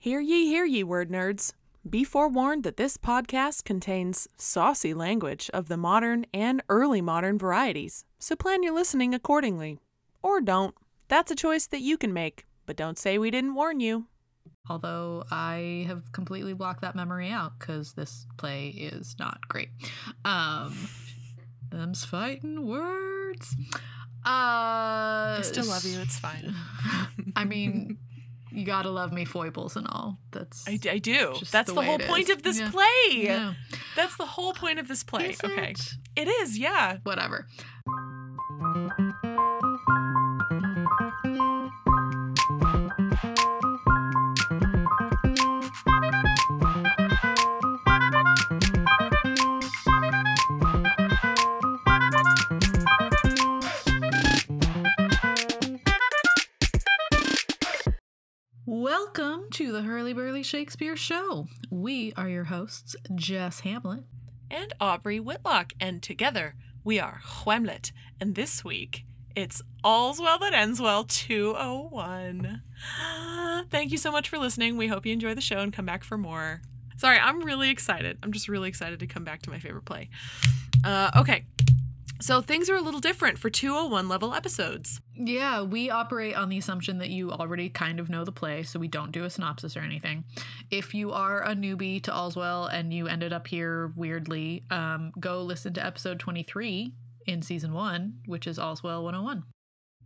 Hear 0.00 0.20
ye, 0.20 0.46
hear 0.46 0.64
ye, 0.64 0.84
word 0.84 1.10
nerds. 1.10 1.54
Be 1.90 2.04
forewarned 2.04 2.62
that 2.62 2.76
this 2.76 2.96
podcast 2.96 3.64
contains 3.64 4.28
saucy 4.36 4.94
language 4.94 5.50
of 5.52 5.66
the 5.66 5.76
modern 5.76 6.24
and 6.32 6.62
early 6.68 7.00
modern 7.00 7.36
varieties, 7.36 8.04
so 8.20 8.36
plan 8.36 8.62
your 8.62 8.72
listening 8.74 9.12
accordingly. 9.12 9.80
Or 10.22 10.40
don't. 10.40 10.72
That's 11.08 11.32
a 11.32 11.34
choice 11.34 11.66
that 11.66 11.80
you 11.80 11.98
can 11.98 12.12
make, 12.12 12.46
but 12.64 12.76
don't 12.76 12.96
say 12.96 13.18
we 13.18 13.32
didn't 13.32 13.56
warn 13.56 13.80
you. 13.80 14.06
Although 14.70 15.24
I 15.32 15.84
have 15.88 16.12
completely 16.12 16.52
blocked 16.52 16.82
that 16.82 16.94
memory 16.94 17.30
out 17.30 17.58
because 17.58 17.94
this 17.94 18.24
play 18.36 18.68
is 18.68 19.16
not 19.18 19.48
great. 19.48 19.70
Um, 20.24 20.76
them's 21.70 22.04
fighting 22.04 22.68
words. 22.68 23.56
Uh, 24.24 25.38
I 25.38 25.40
still 25.42 25.66
love 25.66 25.84
you. 25.84 25.98
It's 25.98 26.20
fine. 26.20 26.54
I 27.34 27.44
mean, 27.44 27.98
you 28.58 28.64
gotta 28.64 28.90
love 28.90 29.12
me 29.12 29.24
foibles 29.24 29.76
and 29.76 29.86
all. 29.88 30.18
That's 30.32 30.66
I, 30.66 30.78
I 30.90 30.98
do. 30.98 31.34
That's 31.52 31.68
the 31.68 31.74
the, 31.74 31.82
whole 31.82 31.98
point 31.98 32.28
is. 32.28 32.36
of 32.36 32.42
this 32.42 32.58
Yeah. 32.58 32.70
play. 32.70 33.10
yeah, 33.12 33.54
That's 33.94 34.16
the 34.16 34.26
whole 34.26 34.52
point 34.52 34.78
of 34.80 34.88
this 34.88 35.04
play. 35.04 35.30
Is 35.30 35.40
okay. 35.44 35.70
it? 35.70 35.92
It 36.16 36.28
is, 36.28 36.58
yeah. 36.58 36.96
whatever. 37.04 37.46
To 59.58 59.72
the 59.72 59.82
Hurly 59.82 60.12
Burly 60.12 60.44
Shakespeare 60.44 60.96
Show. 60.96 61.48
We 61.68 62.12
are 62.16 62.28
your 62.28 62.44
hosts, 62.44 62.94
Jess 63.16 63.58
Hamlet. 63.58 64.04
And 64.48 64.72
Aubrey 64.80 65.18
Whitlock. 65.18 65.72
And 65.80 66.00
together 66.00 66.54
we 66.84 67.00
are 67.00 67.20
Whamlet. 67.44 67.90
And 68.20 68.36
this 68.36 68.64
week 68.64 69.04
it's 69.34 69.60
All's 69.82 70.20
Well 70.20 70.38
That 70.38 70.54
Ends 70.54 70.80
Well 70.80 71.02
201. 71.02 72.62
Thank 73.68 73.90
you 73.90 73.98
so 73.98 74.12
much 74.12 74.28
for 74.28 74.38
listening. 74.38 74.76
We 74.76 74.86
hope 74.86 75.04
you 75.04 75.12
enjoy 75.12 75.34
the 75.34 75.40
show 75.40 75.58
and 75.58 75.72
come 75.72 75.86
back 75.86 76.04
for 76.04 76.16
more. 76.16 76.62
Sorry, 76.96 77.18
I'm 77.18 77.40
really 77.40 77.70
excited. 77.70 78.16
I'm 78.22 78.30
just 78.30 78.48
really 78.48 78.68
excited 78.68 79.00
to 79.00 79.08
come 79.08 79.24
back 79.24 79.42
to 79.42 79.50
my 79.50 79.58
favorite 79.58 79.86
play. 79.86 80.08
Uh, 80.84 81.10
okay. 81.16 81.46
So 82.20 82.42
things 82.42 82.68
are 82.68 82.74
a 82.74 82.80
little 82.80 83.00
different 83.00 83.38
for 83.38 83.48
201 83.48 84.08
level 84.08 84.34
episodes. 84.34 85.00
Yeah, 85.14 85.62
we 85.62 85.88
operate 85.88 86.34
on 86.34 86.48
the 86.48 86.58
assumption 86.58 86.98
that 86.98 87.10
you 87.10 87.30
already 87.30 87.68
kind 87.68 88.00
of 88.00 88.10
know 88.10 88.24
the 88.24 88.32
play, 88.32 88.64
so 88.64 88.80
we 88.80 88.88
don't 88.88 89.12
do 89.12 89.24
a 89.24 89.30
synopsis 89.30 89.76
or 89.76 89.80
anything. 89.80 90.24
If 90.70 90.94
you 90.94 91.12
are 91.12 91.44
a 91.44 91.54
newbie 91.54 92.02
to 92.02 92.14
All's 92.14 92.34
Well 92.34 92.66
and 92.66 92.92
you 92.92 93.06
ended 93.06 93.32
up 93.32 93.46
here 93.46 93.92
weirdly, 93.94 94.64
um, 94.70 95.12
go 95.20 95.42
listen 95.42 95.72
to 95.74 95.86
episode 95.86 96.18
23 96.18 96.92
in 97.26 97.42
season 97.42 97.72
one, 97.72 98.14
which 98.26 98.48
is 98.48 98.58
All's 98.58 98.82
Well 98.82 99.04
101. 99.04 99.44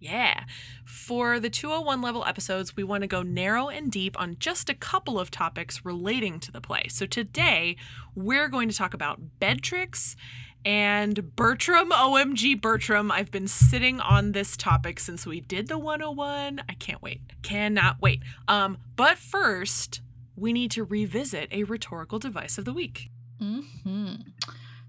Yeah. 0.02 0.44
For 0.84 1.38
the 1.38 1.48
201 1.48 2.02
level 2.02 2.24
episodes, 2.24 2.76
we 2.76 2.82
want 2.82 3.02
to 3.02 3.06
go 3.06 3.22
narrow 3.22 3.68
and 3.68 3.90
deep 3.90 4.20
on 4.20 4.36
just 4.40 4.68
a 4.68 4.74
couple 4.74 5.18
of 5.18 5.30
topics 5.30 5.84
relating 5.84 6.40
to 6.40 6.50
the 6.50 6.60
play. 6.60 6.86
So 6.88 7.06
today, 7.06 7.76
we're 8.16 8.48
going 8.48 8.68
to 8.68 8.76
talk 8.76 8.94
about 8.94 9.38
bed 9.38 9.62
tricks 9.62 10.16
and 10.64 11.34
Bertram. 11.36 11.90
OMG, 11.90 12.60
Bertram. 12.60 13.10
I've 13.10 13.30
been 13.30 13.48
sitting 13.48 14.00
on 14.00 14.32
this 14.32 14.56
topic 14.56 15.00
since 15.00 15.26
we 15.26 15.40
did 15.40 15.68
the 15.68 15.78
101. 15.78 16.62
I 16.68 16.72
can't 16.74 17.02
wait. 17.02 17.20
Cannot 17.42 18.00
wait. 18.00 18.20
Um, 18.48 18.78
but 18.96 19.18
first, 19.18 20.00
we 20.36 20.52
need 20.52 20.70
to 20.72 20.84
revisit 20.84 21.48
a 21.52 21.64
rhetorical 21.64 22.18
device 22.18 22.58
of 22.58 22.64
the 22.64 22.72
week. 22.72 23.10
hmm 23.38 23.60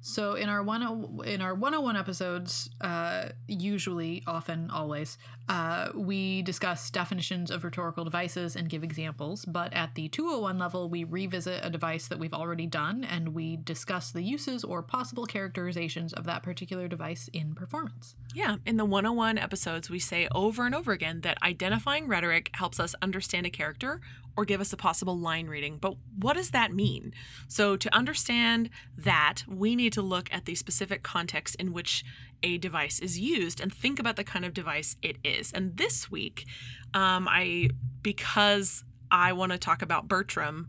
So 0.05 0.33
in 0.33 0.49
our 0.49 0.61
one 0.61 0.81
in 1.25 1.41
our 1.41 1.55
101 1.55 1.95
episodes, 1.95 2.69
uh, 2.81 3.29
usually, 3.47 4.21
often, 4.27 4.69
always, 4.69 5.17
uh, 5.47 5.89
we 5.95 6.41
discuss 6.41 6.89
definitions 6.89 7.49
of 7.49 7.63
rhetorical 7.63 8.03
devices 8.03 8.57
and 8.57 8.67
give 8.67 8.83
examples. 8.83 9.45
But 9.45 9.71
at 9.71 9.95
the 9.95 10.09
201 10.09 10.59
level, 10.59 10.89
we 10.89 11.05
revisit 11.05 11.63
a 11.63 11.69
device 11.69 12.09
that 12.09 12.19
we've 12.19 12.33
already 12.33 12.67
done 12.67 13.05
and 13.05 13.29
we 13.29 13.55
discuss 13.55 14.11
the 14.11 14.21
uses 14.21 14.65
or 14.65 14.81
possible 14.81 15.25
characterizations 15.25 16.11
of 16.11 16.25
that 16.25 16.43
particular 16.43 16.89
device 16.89 17.29
in 17.31 17.55
performance. 17.55 18.15
Yeah, 18.33 18.57
in 18.65 18.75
the 18.75 18.85
101 18.85 19.37
episodes, 19.37 19.89
we 19.89 19.99
say 19.99 20.27
over 20.35 20.65
and 20.65 20.75
over 20.75 20.91
again 20.91 21.21
that 21.21 21.41
identifying 21.41 22.09
rhetoric 22.09 22.49
helps 22.55 22.77
us 22.77 22.93
understand 23.01 23.45
a 23.45 23.49
character 23.49 24.01
or 24.35 24.45
give 24.45 24.61
us 24.61 24.73
a 24.73 24.77
possible 24.77 25.17
line 25.17 25.47
reading. 25.47 25.77
But 25.77 25.95
what 26.17 26.35
does 26.35 26.51
that 26.51 26.73
mean? 26.73 27.13
So, 27.47 27.75
to 27.75 27.95
understand 27.95 28.69
that, 28.97 29.43
we 29.47 29.75
need 29.75 29.93
to 29.93 30.01
look 30.01 30.31
at 30.33 30.45
the 30.45 30.55
specific 30.55 31.03
context 31.03 31.55
in 31.55 31.73
which 31.73 32.03
a 32.41 32.57
device 32.57 32.99
is 32.99 33.19
used 33.19 33.61
and 33.61 33.73
think 33.73 33.99
about 33.99 34.15
the 34.15 34.23
kind 34.23 34.45
of 34.45 34.53
device 34.53 34.97
it 35.01 35.17
is. 35.23 35.51
And 35.51 35.77
this 35.77 36.11
week, 36.11 36.45
um, 36.93 37.27
I 37.29 37.69
because 38.01 38.83
I 39.09 39.33
want 39.33 39.51
to 39.51 39.57
talk 39.57 39.81
about 39.81 40.07
Bertram, 40.07 40.67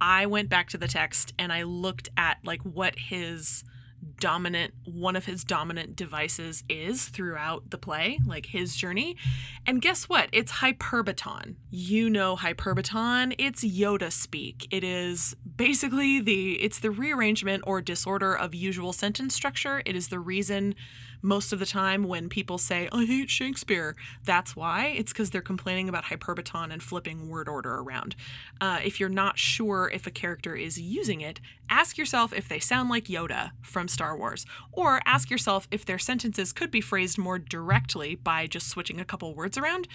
I 0.00 0.26
went 0.26 0.48
back 0.48 0.68
to 0.70 0.78
the 0.78 0.88
text 0.88 1.32
and 1.38 1.52
I 1.52 1.62
looked 1.62 2.10
at 2.16 2.38
like 2.44 2.62
what 2.62 2.98
his 2.98 3.64
dominant 4.18 4.74
one 4.84 5.16
of 5.16 5.26
his 5.26 5.44
dominant 5.44 5.96
devices 5.96 6.64
is 6.68 7.08
throughout 7.08 7.70
the 7.70 7.78
play 7.78 8.18
like 8.26 8.46
his 8.46 8.76
journey. 8.76 9.16
And 9.66 9.82
guess 9.82 10.08
what? 10.08 10.28
It's 10.32 10.52
hyperbaton. 10.52 11.56
You 11.70 12.08
know 12.08 12.36
hyperbaton. 12.36 13.34
It's 13.38 13.64
yoda 13.64 14.12
speak. 14.12 14.66
It 14.70 14.84
is 14.84 15.36
basically 15.56 16.20
the 16.20 16.54
it's 16.62 16.78
the 16.78 16.90
rearrangement 16.90 17.64
or 17.66 17.80
disorder 17.80 18.34
of 18.34 18.54
usual 18.54 18.92
sentence 18.92 19.34
structure. 19.34 19.82
It 19.84 19.96
is 19.96 20.08
the 20.08 20.18
reason 20.18 20.74
most 21.22 21.52
of 21.52 21.58
the 21.58 21.66
time 21.66 22.04
when 22.04 22.28
people 22.28 22.58
say 22.58 22.88
i 22.92 23.04
hate 23.04 23.30
shakespeare. 23.30 23.96
That's 24.24 24.54
why. 24.54 24.94
It's 24.96 25.12
because 25.12 25.30
they're 25.30 25.40
complaining 25.42 25.88
about 25.88 26.04
hyperbaton 26.04 26.72
and 26.72 26.82
flipping 26.82 27.28
word 27.28 27.48
order 27.48 27.74
around. 27.74 28.16
Uh, 28.60 28.80
if 28.84 29.00
you're 29.00 29.08
not 29.08 29.38
sure 29.38 29.90
if 29.92 30.06
a 30.06 30.10
character 30.10 30.54
is 30.54 30.80
using 30.80 31.20
it 31.20 31.40
ask 31.70 31.98
yourself 31.98 32.32
if 32.32 32.48
they 32.48 32.58
sound 32.58 32.88
like 32.88 33.04
yoda 33.04 33.50
from 33.62 33.88
star 33.88 34.16
wars 34.16 34.46
or 34.72 35.00
ask 35.04 35.30
yourself 35.30 35.66
if 35.70 35.84
their 35.84 35.98
sentences 35.98 36.52
could 36.52 36.70
be 36.70 36.80
phrased 36.80 37.18
more 37.18 37.38
directly 37.38 38.14
by 38.14 38.46
just 38.46 38.68
switching 38.68 39.00
a 39.00 39.04
couple 39.04 39.34
words 39.34 39.58
around. 39.58 39.88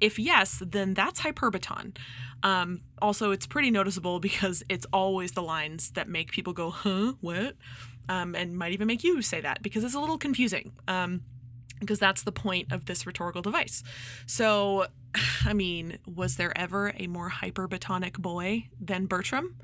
If 0.00 0.18
yes 0.18 0.62
then 0.64 0.94
that's 0.94 1.20
hyperbaton. 1.20 1.96
Um, 2.42 2.82
also 3.02 3.30
it's 3.30 3.46
pretty 3.46 3.70
noticeable 3.70 4.20
because 4.28 4.62
it's 4.68 4.86
always 4.92 5.32
the 5.32 5.42
lines 5.42 5.90
that 5.92 6.08
make 6.08 6.32
people 6.32 6.52
go 6.52 6.70
huh? 6.70 7.14
What 7.20 7.56
um, 8.08 8.34
and 8.34 8.56
might 8.56 8.72
even 8.72 8.86
make 8.86 9.04
you 9.04 9.22
say 9.22 9.40
that 9.40 9.62
because 9.62 9.84
it's 9.84 9.94
a 9.94 10.00
little 10.00 10.18
confusing. 10.18 10.72
Um, 10.86 11.22
because 11.80 11.98
that's 12.00 12.24
the 12.24 12.32
point 12.32 12.72
of 12.72 12.86
this 12.86 13.06
rhetorical 13.06 13.42
device. 13.42 13.82
So, 14.26 14.86
I 15.44 15.52
mean, 15.52 15.98
was 16.06 16.36
there 16.36 16.56
ever 16.58 16.92
a 16.96 17.06
more 17.06 17.30
hyperbatonic 17.30 18.18
boy 18.18 18.68
than 18.80 19.06
Bertram? 19.06 19.56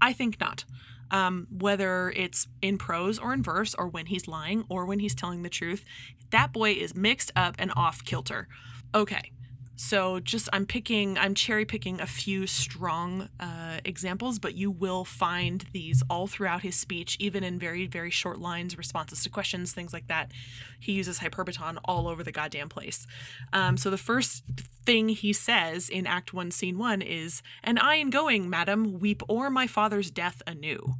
I 0.00 0.12
think 0.12 0.40
not. 0.40 0.64
Um, 1.10 1.46
whether 1.50 2.10
it's 2.10 2.48
in 2.60 2.76
prose 2.76 3.18
or 3.18 3.32
in 3.32 3.42
verse, 3.42 3.74
or 3.74 3.88
when 3.88 4.06
he's 4.06 4.28
lying 4.28 4.64
or 4.68 4.84
when 4.84 4.98
he's 4.98 5.14
telling 5.14 5.42
the 5.42 5.48
truth, 5.48 5.84
that 6.30 6.52
boy 6.52 6.72
is 6.72 6.94
mixed 6.94 7.32
up 7.34 7.54
and 7.58 7.72
off 7.76 8.04
kilter. 8.04 8.46
Okay, 8.94 9.32
so 9.80 10.18
just 10.18 10.48
I'm 10.52 10.66
picking, 10.66 11.16
I'm 11.16 11.36
cherry 11.36 11.64
picking 11.64 12.00
a 12.00 12.06
few 12.06 12.48
strong 12.48 13.28
uh, 13.38 13.78
examples, 13.84 14.40
but 14.40 14.56
you 14.56 14.72
will 14.72 15.04
find 15.04 15.64
these 15.72 16.02
all 16.10 16.26
throughout 16.26 16.62
his 16.62 16.74
speech, 16.74 17.16
even 17.20 17.44
in 17.44 17.60
very, 17.60 17.86
very 17.86 18.10
short 18.10 18.40
lines, 18.40 18.76
responses 18.76 19.22
to 19.22 19.30
questions, 19.30 19.72
things 19.72 19.92
like 19.92 20.08
that. 20.08 20.32
He 20.80 20.92
uses 20.92 21.20
hyperbaton 21.20 21.78
all 21.84 22.08
over 22.08 22.24
the 22.24 22.32
goddamn 22.32 22.68
place. 22.68 23.06
Um, 23.52 23.76
so 23.76 23.88
the 23.88 23.96
first 23.96 24.42
thing 24.84 25.10
he 25.10 25.32
says 25.32 25.88
in 25.88 26.08
Act 26.08 26.34
One, 26.34 26.50
Scene 26.50 26.76
One 26.76 27.00
is, 27.00 27.40
"And 27.62 27.78
I 27.78 27.94
in 27.94 28.10
going, 28.10 28.50
madam, 28.50 28.98
weep 28.98 29.22
o'er 29.30 29.48
my 29.48 29.68
father's 29.68 30.10
death 30.10 30.42
anew." 30.44 30.96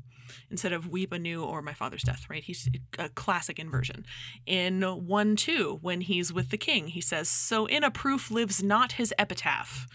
Instead 0.51 0.73
of 0.73 0.89
weep 0.89 1.13
anew 1.13 1.45
or 1.45 1.63
my 1.63 1.75
father's 1.75 2.03
death, 2.03 2.27
right? 2.29 2.43
He's 2.43 2.69
a 2.99 3.09
classic 3.11 3.59
inversion. 3.59 4.05
In 4.47 4.83
1 4.83 5.37
2, 5.37 5.79
when 5.83 6.03
he's 6.03 6.33
with 6.33 6.51
the 6.51 6.59
king, 6.59 6.89
he 6.89 7.01
says, 7.01 7.29
So 7.29 7.67
in 7.67 7.85
a 7.85 7.91
proof 7.91 8.31
lives 8.31 8.63
not 8.63 8.93
his 8.93 9.15
epitaph. 9.19 9.87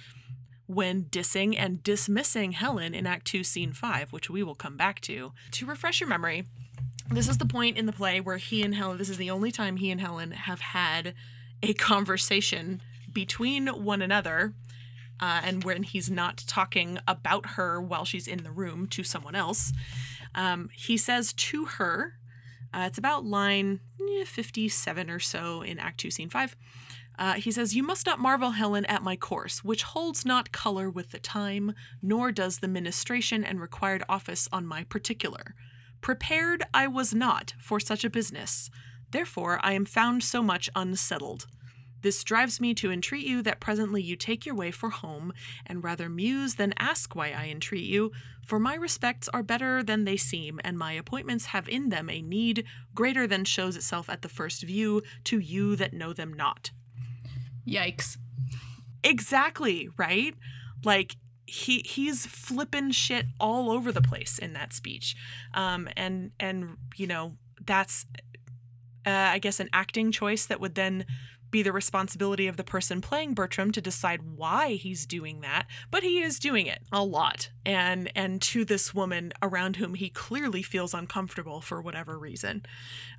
When 0.65 1.05
dissing 1.05 1.55
and 1.57 1.83
dismissing 1.83 2.53
Helen 2.53 2.93
in 2.93 3.05
Act 3.05 3.27
2, 3.27 3.43
Scene 3.43 3.73
5, 3.73 4.13
which 4.13 4.29
we 4.29 4.43
will 4.43 4.55
come 4.55 4.77
back 4.77 5.01
to. 5.01 5.33
To 5.51 5.65
refresh 5.65 5.99
your 5.99 6.09
memory, 6.09 6.45
this 7.11 7.27
is 7.27 7.37
the 7.37 7.45
point 7.45 7.77
in 7.77 7.85
the 7.85 7.91
play 7.91 8.21
where 8.21 8.37
he 8.37 8.63
and 8.63 8.73
Helen, 8.73 8.97
this 8.97 9.09
is 9.09 9.17
the 9.17 9.29
only 9.29 9.51
time 9.51 9.75
he 9.75 9.91
and 9.91 9.99
Helen 9.99 10.31
have 10.31 10.61
had 10.61 11.13
a 11.61 11.73
conversation 11.73 12.81
between 13.11 13.67
one 13.67 14.01
another 14.01 14.53
uh, 15.19 15.41
and 15.43 15.63
when 15.63 15.83
he's 15.83 16.09
not 16.09 16.43
talking 16.47 16.99
about 17.07 17.51
her 17.51 17.81
while 17.81 18.03
she's 18.03 18.27
in 18.27 18.43
the 18.43 18.51
room 18.51 18.87
to 18.87 19.03
someone 19.03 19.35
else, 19.35 19.71
um, 20.35 20.69
he 20.73 20.97
says 20.97 21.33
to 21.33 21.65
her, 21.65 22.13
uh, 22.73 22.85
it's 22.87 22.97
about 22.97 23.25
line 23.25 23.79
eh, 24.01 24.25
57 24.25 25.09
or 25.09 25.19
so 25.19 25.61
in 25.61 25.79
Act 25.79 25.99
2, 25.99 26.11
Scene 26.11 26.29
5. 26.29 26.55
Uh, 27.17 27.33
he 27.33 27.51
says, 27.51 27.75
You 27.75 27.83
must 27.83 28.05
not 28.05 28.19
marvel, 28.19 28.51
Helen, 28.51 28.85
at 28.85 29.03
my 29.03 29.15
course, 29.15 29.63
which 29.63 29.83
holds 29.83 30.25
not 30.25 30.51
color 30.51 30.89
with 30.89 31.11
the 31.11 31.19
time, 31.19 31.73
nor 32.01 32.31
does 32.31 32.59
the 32.59 32.67
ministration 32.67 33.43
and 33.43 33.61
required 33.61 34.03
office 34.09 34.49
on 34.51 34.65
my 34.65 34.83
particular. 34.83 35.53
Prepared 36.01 36.63
I 36.73 36.87
was 36.87 37.13
not 37.13 37.53
for 37.59 37.79
such 37.79 38.03
a 38.03 38.09
business. 38.09 38.69
Therefore 39.11 39.59
I 39.61 39.73
am 39.73 39.85
found 39.85 40.23
so 40.23 40.41
much 40.41 40.69
unsettled. 40.75 41.45
This 42.03 42.23
drives 42.23 42.61
me 42.61 42.73
to 42.75 42.91
entreat 42.91 43.25
you 43.25 43.41
that 43.41 43.61
presently 43.61 44.01
you 44.01 44.15
take 44.15 44.45
your 44.45 44.55
way 44.55 44.71
for 44.71 44.89
home, 44.89 45.33
and 45.65 45.83
rather 45.83 46.09
muse 46.09 46.55
than 46.55 46.73
ask 46.77 47.15
why 47.15 47.31
I 47.31 47.47
entreat 47.47 47.85
you, 47.85 48.11
for 48.45 48.59
my 48.59 48.75
respects 48.75 49.29
are 49.29 49.41
better 49.41 49.81
than 49.81 50.03
they 50.03 50.17
seem, 50.17 50.59
and 50.63 50.77
my 50.77 50.91
appointments 50.91 51.47
have 51.47 51.67
in 51.69 51.89
them 51.89 52.09
a 52.09 52.21
need 52.21 52.65
greater 52.93 53.25
than 53.25 53.45
shows 53.45 53.77
itself 53.77 54.09
at 54.09 54.21
the 54.21 54.29
first 54.29 54.63
view 54.63 55.01
to 55.23 55.39
you 55.39 55.77
that 55.77 55.93
know 55.93 56.11
them 56.11 56.33
not. 56.33 56.71
Yikes. 57.65 58.17
Exactly, 59.03 59.89
right? 59.97 60.35
Like 60.83 61.15
he 61.45 61.79
he's 61.85 62.25
flipping 62.25 62.91
shit 62.91 63.25
all 63.39 63.71
over 63.71 63.91
the 63.91 64.01
place 64.01 64.37
in 64.39 64.53
that 64.53 64.73
speech. 64.73 65.15
Um 65.53 65.89
and 65.95 66.31
and 66.39 66.77
you 66.95 67.07
know, 67.07 67.33
that's 67.65 68.05
uh, 69.05 69.09
I 69.09 69.39
guess 69.39 69.59
an 69.59 69.69
acting 69.73 70.11
choice 70.11 70.45
that 70.45 70.61
would 70.61 70.75
then 70.75 71.05
be 71.53 71.63
the 71.63 71.71
responsibility 71.71 72.47
of 72.47 72.57
the 72.57 72.63
person 72.63 72.99
playing 72.99 73.35
Bertram 73.35 73.71
to 73.71 73.79
decide 73.79 74.23
why 74.23 74.73
he's 74.73 75.05
doing 75.05 75.39
that, 75.41 75.67
but 75.91 76.03
he 76.03 76.19
is 76.19 76.39
doing 76.39 76.65
it 76.65 76.81
a 76.91 77.03
lot 77.03 77.51
and 77.65 78.11
and 78.15 78.41
to 78.41 78.65
this 78.65 78.93
woman 78.93 79.31
around 79.41 79.77
whom 79.77 79.93
he 79.93 80.09
clearly 80.09 80.63
feels 80.63 80.93
uncomfortable 80.93 81.61
for 81.61 81.81
whatever 81.81 82.17
reason. 82.19 82.65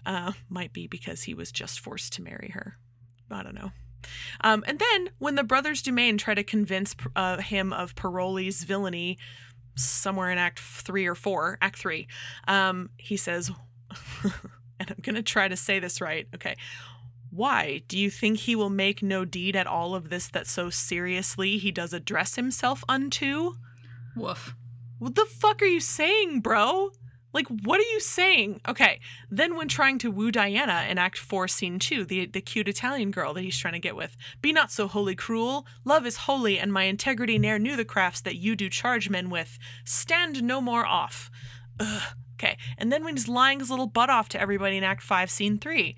Uh, 0.05 0.33
might 0.51 0.73
be 0.73 0.87
because 0.87 1.23
he 1.23 1.33
was 1.33 1.51
just 1.53 1.81
forced 1.81 2.13
to 2.15 2.23
marry 2.23 2.51
her. 2.53 2.77
I 3.31 3.43
don't 3.43 3.55
know. 3.55 3.71
Um, 4.43 4.65
and 4.67 4.79
then 4.81 5.11
when 5.19 5.37
the 5.37 5.45
brothers 5.45 5.83
Dumaine 5.83 6.19
try 6.19 6.35
to 6.35 6.45
convince 6.45 6.95
uh, 7.17 7.39
him 7.39 7.73
of 7.73 7.95
Parolles' 7.95 8.65
villainy 8.65 9.17
somewhere 9.77 10.31
in 10.31 10.39
Act 10.39 10.59
three 10.59 11.07
or 11.07 11.15
four, 11.15 11.57
Act 11.63 11.79
three, 11.79 12.09
um, 12.49 12.91
he 12.99 13.17
says, 13.17 13.51
and 14.81 14.91
I'm 14.91 15.15
to 15.15 15.23
try 15.23 15.49
to 15.49 15.57
say 15.57 15.79
this 15.79 16.01
right. 16.01 16.27
Okay. 16.35 16.57
Why 17.35 17.83
do 17.89 17.99
you 17.99 18.11
think 18.11 18.39
he 18.39 18.55
will 18.55 18.71
make 18.71 19.03
no 19.03 19.25
deed 19.25 19.57
at 19.57 19.67
all 19.67 19.97
of 19.97 20.09
this 20.09 20.29
that 20.29 20.47
so 20.47 20.71
seriously 20.71 21.59
he 21.59 21.73
does 21.73 21.93
address 21.93 22.37
himself 22.37 22.85
unto? 22.89 23.55
Woof. 24.15 24.55
What 25.01 25.17
the 25.17 25.25
fuck 25.25 25.61
are 25.61 25.67
you 25.67 25.81
saying, 25.81 26.43
bro? 26.43 26.91
Like, 27.33 27.49
what 27.49 27.81
are 27.81 27.91
you 27.93 27.99
saying? 27.99 28.61
Okay. 28.69 29.01
Then, 29.29 29.57
when 29.57 29.67
trying 29.67 29.99
to 29.99 30.13
woo 30.13 30.31
Diana 30.31 30.87
in 30.89 30.97
Act 30.97 31.19
4, 31.19 31.49
Scene 31.49 31.81
2, 31.81 32.05
the, 32.05 32.27
the 32.27 32.41
cute 32.41 32.69
Italian 32.69 33.11
girl 33.11 33.35
that 33.35 33.43
he's 33.43 33.59
trying 33.59 33.73
to 33.73 33.81
get 33.81 33.97
with, 33.97 34.17
be 34.41 34.53
not 34.53 34.71
so 34.71 34.87
wholly 34.87 35.17
cruel. 35.17 35.67
Love 35.85 36.07
is 36.07 36.19
holy, 36.19 36.61
and 36.61 36.73
my 36.73 36.85
integrity 36.85 37.37
ne'er 37.37 37.59
knew 37.59 37.75
the 37.75 37.85
crafts 37.85 38.21
that 38.21 38.37
you 38.37 38.55
do 38.55 38.71
charge 38.71 39.11
men 39.11 39.29
with. 39.29 39.59
Stand 39.85 40.45
no 40.45 40.61
more 40.61 40.87
off. 40.87 41.33
Ugh. 41.81 42.03
Okay. 42.35 42.57
And 42.79 42.93
then, 42.93 43.03
when 43.03 43.17
he's 43.17 43.27
lying 43.27 43.59
his 43.59 43.71
little 43.71 43.89
butt 43.89 44.09
off 44.09 44.29
to 44.29 44.41
everybody 44.41 44.77
in 44.77 44.85
Act 44.85 45.03
5, 45.03 45.29
Scene 45.29 45.59
3, 45.59 45.97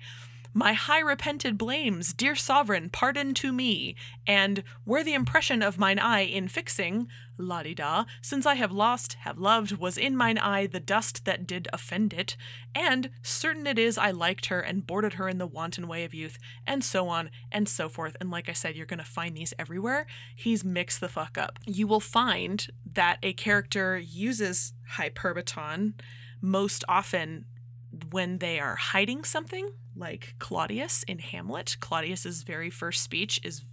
my 0.57 0.73
high 0.73 1.01
repented 1.01 1.55
blames, 1.55 2.13
dear 2.13 2.33
sovereign, 2.33 2.89
pardon 2.89 3.35
to 3.35 3.53
me, 3.53 3.95
and 4.25 4.63
where 4.85 5.03
the 5.03 5.13
impression 5.13 5.61
of 5.61 5.77
mine 5.77 5.99
eye 5.99 6.21
in 6.21 6.47
fixing, 6.47 7.07
la 7.37 7.61
di 7.61 7.75
da, 7.75 8.05
since 8.23 8.43
I 8.43 8.55
have 8.55 8.71
lost, 8.71 9.13
have 9.21 9.37
loved, 9.37 9.73
was 9.73 9.99
in 9.99 10.17
mine 10.17 10.39
eye 10.39 10.65
the 10.65 10.79
dust 10.79 11.25
that 11.25 11.45
did 11.45 11.67
offend 11.71 12.11
it, 12.11 12.35
and 12.73 13.11
certain 13.21 13.67
it 13.67 13.77
is 13.77 13.99
I 13.99 14.09
liked 14.09 14.47
her 14.47 14.59
and 14.59 14.87
boarded 14.87 15.13
her 15.13 15.29
in 15.29 15.37
the 15.37 15.45
wanton 15.45 15.87
way 15.87 16.03
of 16.03 16.15
youth, 16.15 16.39
and 16.65 16.83
so 16.83 17.07
on 17.07 17.29
and 17.51 17.69
so 17.69 17.87
forth. 17.87 18.17
And 18.19 18.31
like 18.31 18.49
I 18.49 18.53
said, 18.53 18.75
you're 18.75 18.87
gonna 18.87 19.03
find 19.03 19.37
these 19.37 19.53
everywhere. 19.59 20.07
He's 20.35 20.65
mixed 20.65 21.01
the 21.01 21.07
fuck 21.07 21.37
up. 21.37 21.59
You 21.67 21.85
will 21.85 21.99
find 21.99 22.65
that 22.93 23.19
a 23.21 23.33
character 23.33 23.99
uses 23.99 24.73
hyperbaton 24.95 25.93
most 26.41 26.83
often 26.89 27.45
when 28.11 28.39
they 28.39 28.59
are 28.59 28.75
hiding 28.75 29.23
something, 29.23 29.71
like 29.95 30.35
Claudius 30.39 31.03
in 31.03 31.19
Hamlet. 31.19 31.77
Claudius's 31.79 32.43
very 32.43 32.69
first 32.69 33.03
speech 33.03 33.39
is 33.43 33.63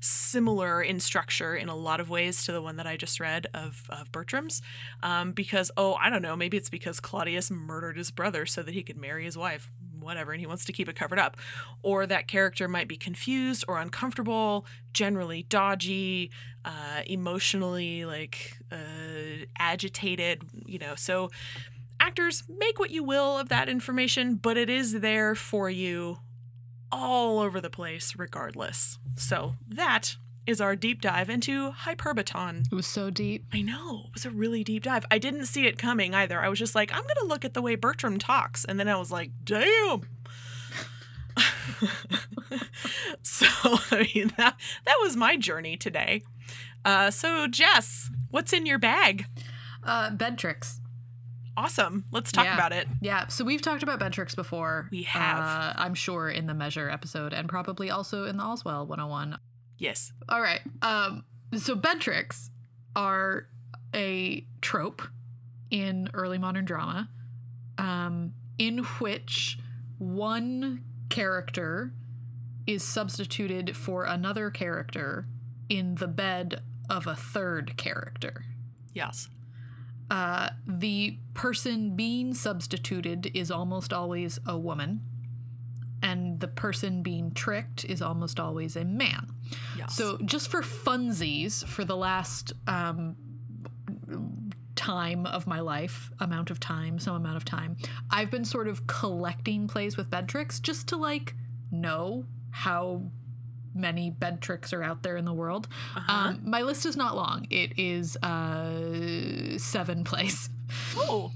similar 0.00 0.82
in 0.82 1.00
structure 1.00 1.56
in 1.56 1.68
a 1.68 1.74
lot 1.74 1.98
of 1.98 2.10
ways 2.10 2.44
to 2.44 2.52
the 2.52 2.60
one 2.60 2.76
that 2.76 2.86
I 2.86 2.96
just 2.96 3.18
read 3.20 3.46
of, 3.54 3.84
of 3.88 4.12
Bertram's. 4.12 4.60
Um, 5.02 5.32
because, 5.32 5.70
oh, 5.76 5.94
I 5.94 6.10
don't 6.10 6.22
know, 6.22 6.36
maybe 6.36 6.56
it's 6.56 6.68
because 6.68 7.00
Claudius 7.00 7.50
murdered 7.50 7.96
his 7.96 8.10
brother 8.10 8.44
so 8.44 8.62
that 8.62 8.74
he 8.74 8.82
could 8.82 8.98
marry 8.98 9.24
his 9.24 9.38
wife, 9.38 9.70
whatever, 9.98 10.32
and 10.32 10.40
he 10.40 10.46
wants 10.46 10.66
to 10.66 10.72
keep 10.72 10.88
it 10.88 10.96
covered 10.96 11.18
up. 11.18 11.38
Or 11.82 12.06
that 12.06 12.28
character 12.28 12.68
might 12.68 12.86
be 12.86 12.96
confused 12.96 13.64
or 13.66 13.78
uncomfortable, 13.78 14.66
generally 14.92 15.44
dodgy, 15.44 16.30
uh, 16.66 17.02
emotionally 17.06 18.04
like 18.04 18.58
uh, 18.70 19.46
agitated, 19.58 20.42
you 20.66 20.78
know. 20.78 20.94
So, 20.96 21.30
actors, 22.00 22.42
make 22.48 22.78
what 22.78 22.90
you 22.90 23.02
will 23.02 23.38
of 23.38 23.48
that 23.48 23.68
information, 23.68 24.36
but 24.36 24.56
it 24.56 24.70
is 24.70 25.00
there 25.00 25.34
for 25.34 25.70
you 25.70 26.18
all 26.92 27.40
over 27.40 27.60
the 27.60 27.70
place 27.70 28.14
regardless. 28.16 28.98
So 29.16 29.54
that 29.68 30.16
is 30.46 30.60
our 30.60 30.76
deep 30.76 31.00
dive 31.00 31.30
into 31.30 31.72
Hyperbaton. 31.72 32.66
It 32.70 32.74
was 32.74 32.86
so 32.86 33.10
deep. 33.10 33.46
I 33.52 33.62
know. 33.62 34.04
It 34.08 34.14
was 34.14 34.26
a 34.26 34.30
really 34.30 34.62
deep 34.62 34.84
dive. 34.84 35.04
I 35.10 35.18
didn't 35.18 35.46
see 35.46 35.66
it 35.66 35.78
coming 35.78 36.14
either. 36.14 36.40
I 36.40 36.48
was 36.48 36.58
just 36.58 36.74
like, 36.74 36.92
I'm 36.92 37.02
going 37.02 37.16
to 37.20 37.26
look 37.26 37.44
at 37.44 37.54
the 37.54 37.62
way 37.62 37.74
Bertram 37.76 38.18
talks. 38.18 38.64
And 38.64 38.78
then 38.78 38.88
I 38.88 38.96
was 38.96 39.10
like, 39.10 39.30
damn. 39.42 40.02
so, 43.22 43.46
I 43.90 44.10
mean, 44.14 44.32
that, 44.36 44.56
that 44.84 44.96
was 45.00 45.16
my 45.16 45.36
journey 45.36 45.76
today. 45.76 46.22
Uh, 46.84 47.10
so, 47.10 47.46
Jess, 47.46 48.10
what's 48.30 48.52
in 48.52 48.66
your 48.66 48.78
bag? 48.78 49.26
Uh, 49.82 50.10
bed 50.10 50.38
tricks. 50.38 50.80
Awesome. 51.56 52.04
Let's 52.10 52.32
talk 52.32 52.44
Yeah. 52.46 52.54
about 52.54 52.72
it. 52.72 52.88
Yeah, 53.00 53.28
so 53.28 53.44
we've 53.44 53.62
talked 53.62 53.82
about 53.82 53.98
bed 54.00 54.12
tricks 54.12 54.34
before. 54.34 54.88
We 54.90 55.04
have. 55.04 55.38
Uh, 55.38 55.72
I'm 55.76 55.94
sure 55.94 56.28
in 56.28 56.46
the 56.46 56.54
Measure 56.54 56.90
episode 56.90 57.32
and 57.32 57.48
probably 57.48 57.90
also 57.90 58.24
in 58.24 58.36
the 58.36 58.42
Allswell 58.42 58.86
101. 58.86 59.38
Yes. 59.78 60.12
All 60.28 60.40
right. 60.40 60.60
Um, 60.82 61.24
so 61.56 61.74
bed 61.76 62.00
tricks 62.00 62.50
are 62.96 63.48
a 63.94 64.44
trope 64.60 65.02
in 65.70 66.08
early 66.14 66.38
modern 66.38 66.64
drama 66.64 67.08
um, 67.78 68.32
in 68.58 68.78
which 68.98 69.58
one 69.98 70.82
character 71.08 71.92
is 72.66 72.82
substituted 72.82 73.76
for 73.76 74.04
another 74.04 74.50
character 74.50 75.26
in 75.68 75.94
the 75.96 76.08
bed 76.08 76.62
of 76.90 77.06
a 77.06 77.14
third 77.14 77.76
character. 77.76 78.44
Yes. 78.92 79.28
Uh, 80.14 80.48
the 80.64 81.18
person 81.34 81.96
being 81.96 82.34
substituted 82.34 83.32
is 83.34 83.50
almost 83.50 83.92
always 83.92 84.38
a 84.46 84.56
woman, 84.56 85.00
and 86.04 86.38
the 86.38 86.46
person 86.46 87.02
being 87.02 87.32
tricked 87.32 87.84
is 87.86 88.00
almost 88.00 88.38
always 88.38 88.76
a 88.76 88.84
man. 88.84 89.26
Yes. 89.76 89.96
So, 89.96 90.18
just 90.18 90.52
for 90.52 90.62
funsies, 90.62 91.66
for 91.66 91.84
the 91.84 91.96
last 91.96 92.52
um, 92.68 93.16
time 94.76 95.26
of 95.26 95.48
my 95.48 95.58
life, 95.58 96.12
amount 96.20 96.48
of 96.48 96.60
time, 96.60 97.00
some 97.00 97.16
amount 97.16 97.36
of 97.36 97.44
time, 97.44 97.76
I've 98.08 98.30
been 98.30 98.44
sort 98.44 98.68
of 98.68 98.86
collecting 98.86 99.66
plays 99.66 99.96
with 99.96 100.10
bed 100.10 100.28
tricks 100.28 100.60
just 100.60 100.86
to 100.90 100.96
like 100.96 101.34
know 101.72 102.24
how 102.50 103.02
many 103.74 104.10
bed 104.10 104.40
tricks 104.40 104.72
are 104.72 104.82
out 104.82 105.02
there 105.02 105.16
in 105.16 105.24
the 105.24 105.32
world. 105.34 105.68
Uh-huh. 105.96 106.12
Um, 106.28 106.40
my 106.44 106.62
list 106.62 106.86
is 106.86 106.96
not 106.96 107.16
long. 107.16 107.46
It 107.50 107.78
is 107.78 108.16
uh, 108.18 109.58
seven 109.58 110.04
plays. 110.04 110.48
oh, 110.96 111.32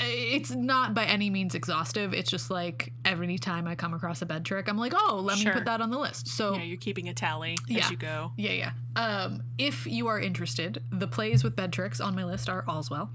It's 0.00 0.50
not 0.50 0.94
by 0.94 1.04
any 1.04 1.30
means 1.30 1.54
exhaustive. 1.54 2.12
It's 2.12 2.30
just 2.30 2.50
like 2.50 2.92
every 3.04 3.38
time 3.38 3.66
I 3.66 3.74
come 3.74 3.94
across 3.94 4.22
a 4.22 4.26
bed 4.26 4.44
trick, 4.44 4.68
I'm 4.68 4.78
like, 4.78 4.92
oh, 4.94 5.20
let 5.22 5.38
Sure. 5.38 5.52
me 5.52 5.58
put 5.58 5.66
that 5.66 5.80
on 5.80 5.90
the 5.90 5.98
list. 5.98 6.28
So 6.28 6.54
yeah, 6.56 6.62
you're 6.62 6.76
keeping 6.78 7.08
a 7.08 7.14
tally 7.14 7.56
Yeah. 7.66 7.84
as 7.84 7.90
you 7.90 7.96
go. 7.96 8.32
yeah, 8.36 8.52
yeah. 8.52 8.72
Um, 8.96 9.42
if 9.58 9.86
you 9.86 10.08
are 10.08 10.18
interested, 10.18 10.82
the 10.90 11.06
plays 11.06 11.44
with 11.44 11.54
bed 11.54 11.72
tricks 11.72 12.00
on 12.00 12.14
my 12.16 12.24
list 12.24 12.48
are 12.48 12.64
Allswell, 12.64 13.10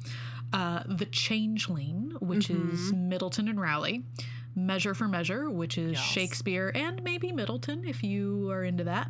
uh, 0.53 0.83
The 0.87 1.05
Changeling, 1.05 2.15
which 2.21 2.49
is 2.49 2.93
Middleton 2.93 3.47
and 3.49 3.59
Rowley, 3.59 4.05
Measure 4.55 4.93
for 4.93 5.07
Measure, 5.07 5.49
which 5.49 5.77
is 5.77 5.93
Yes. 5.93 6.01
Shakespeare 6.01 6.71
and 6.75 7.01
maybe 7.03 7.31
Middleton 7.31 7.83
if 7.85 8.03
you 8.03 8.49
are 8.51 8.63
into 8.63 8.83
that. 8.85 9.09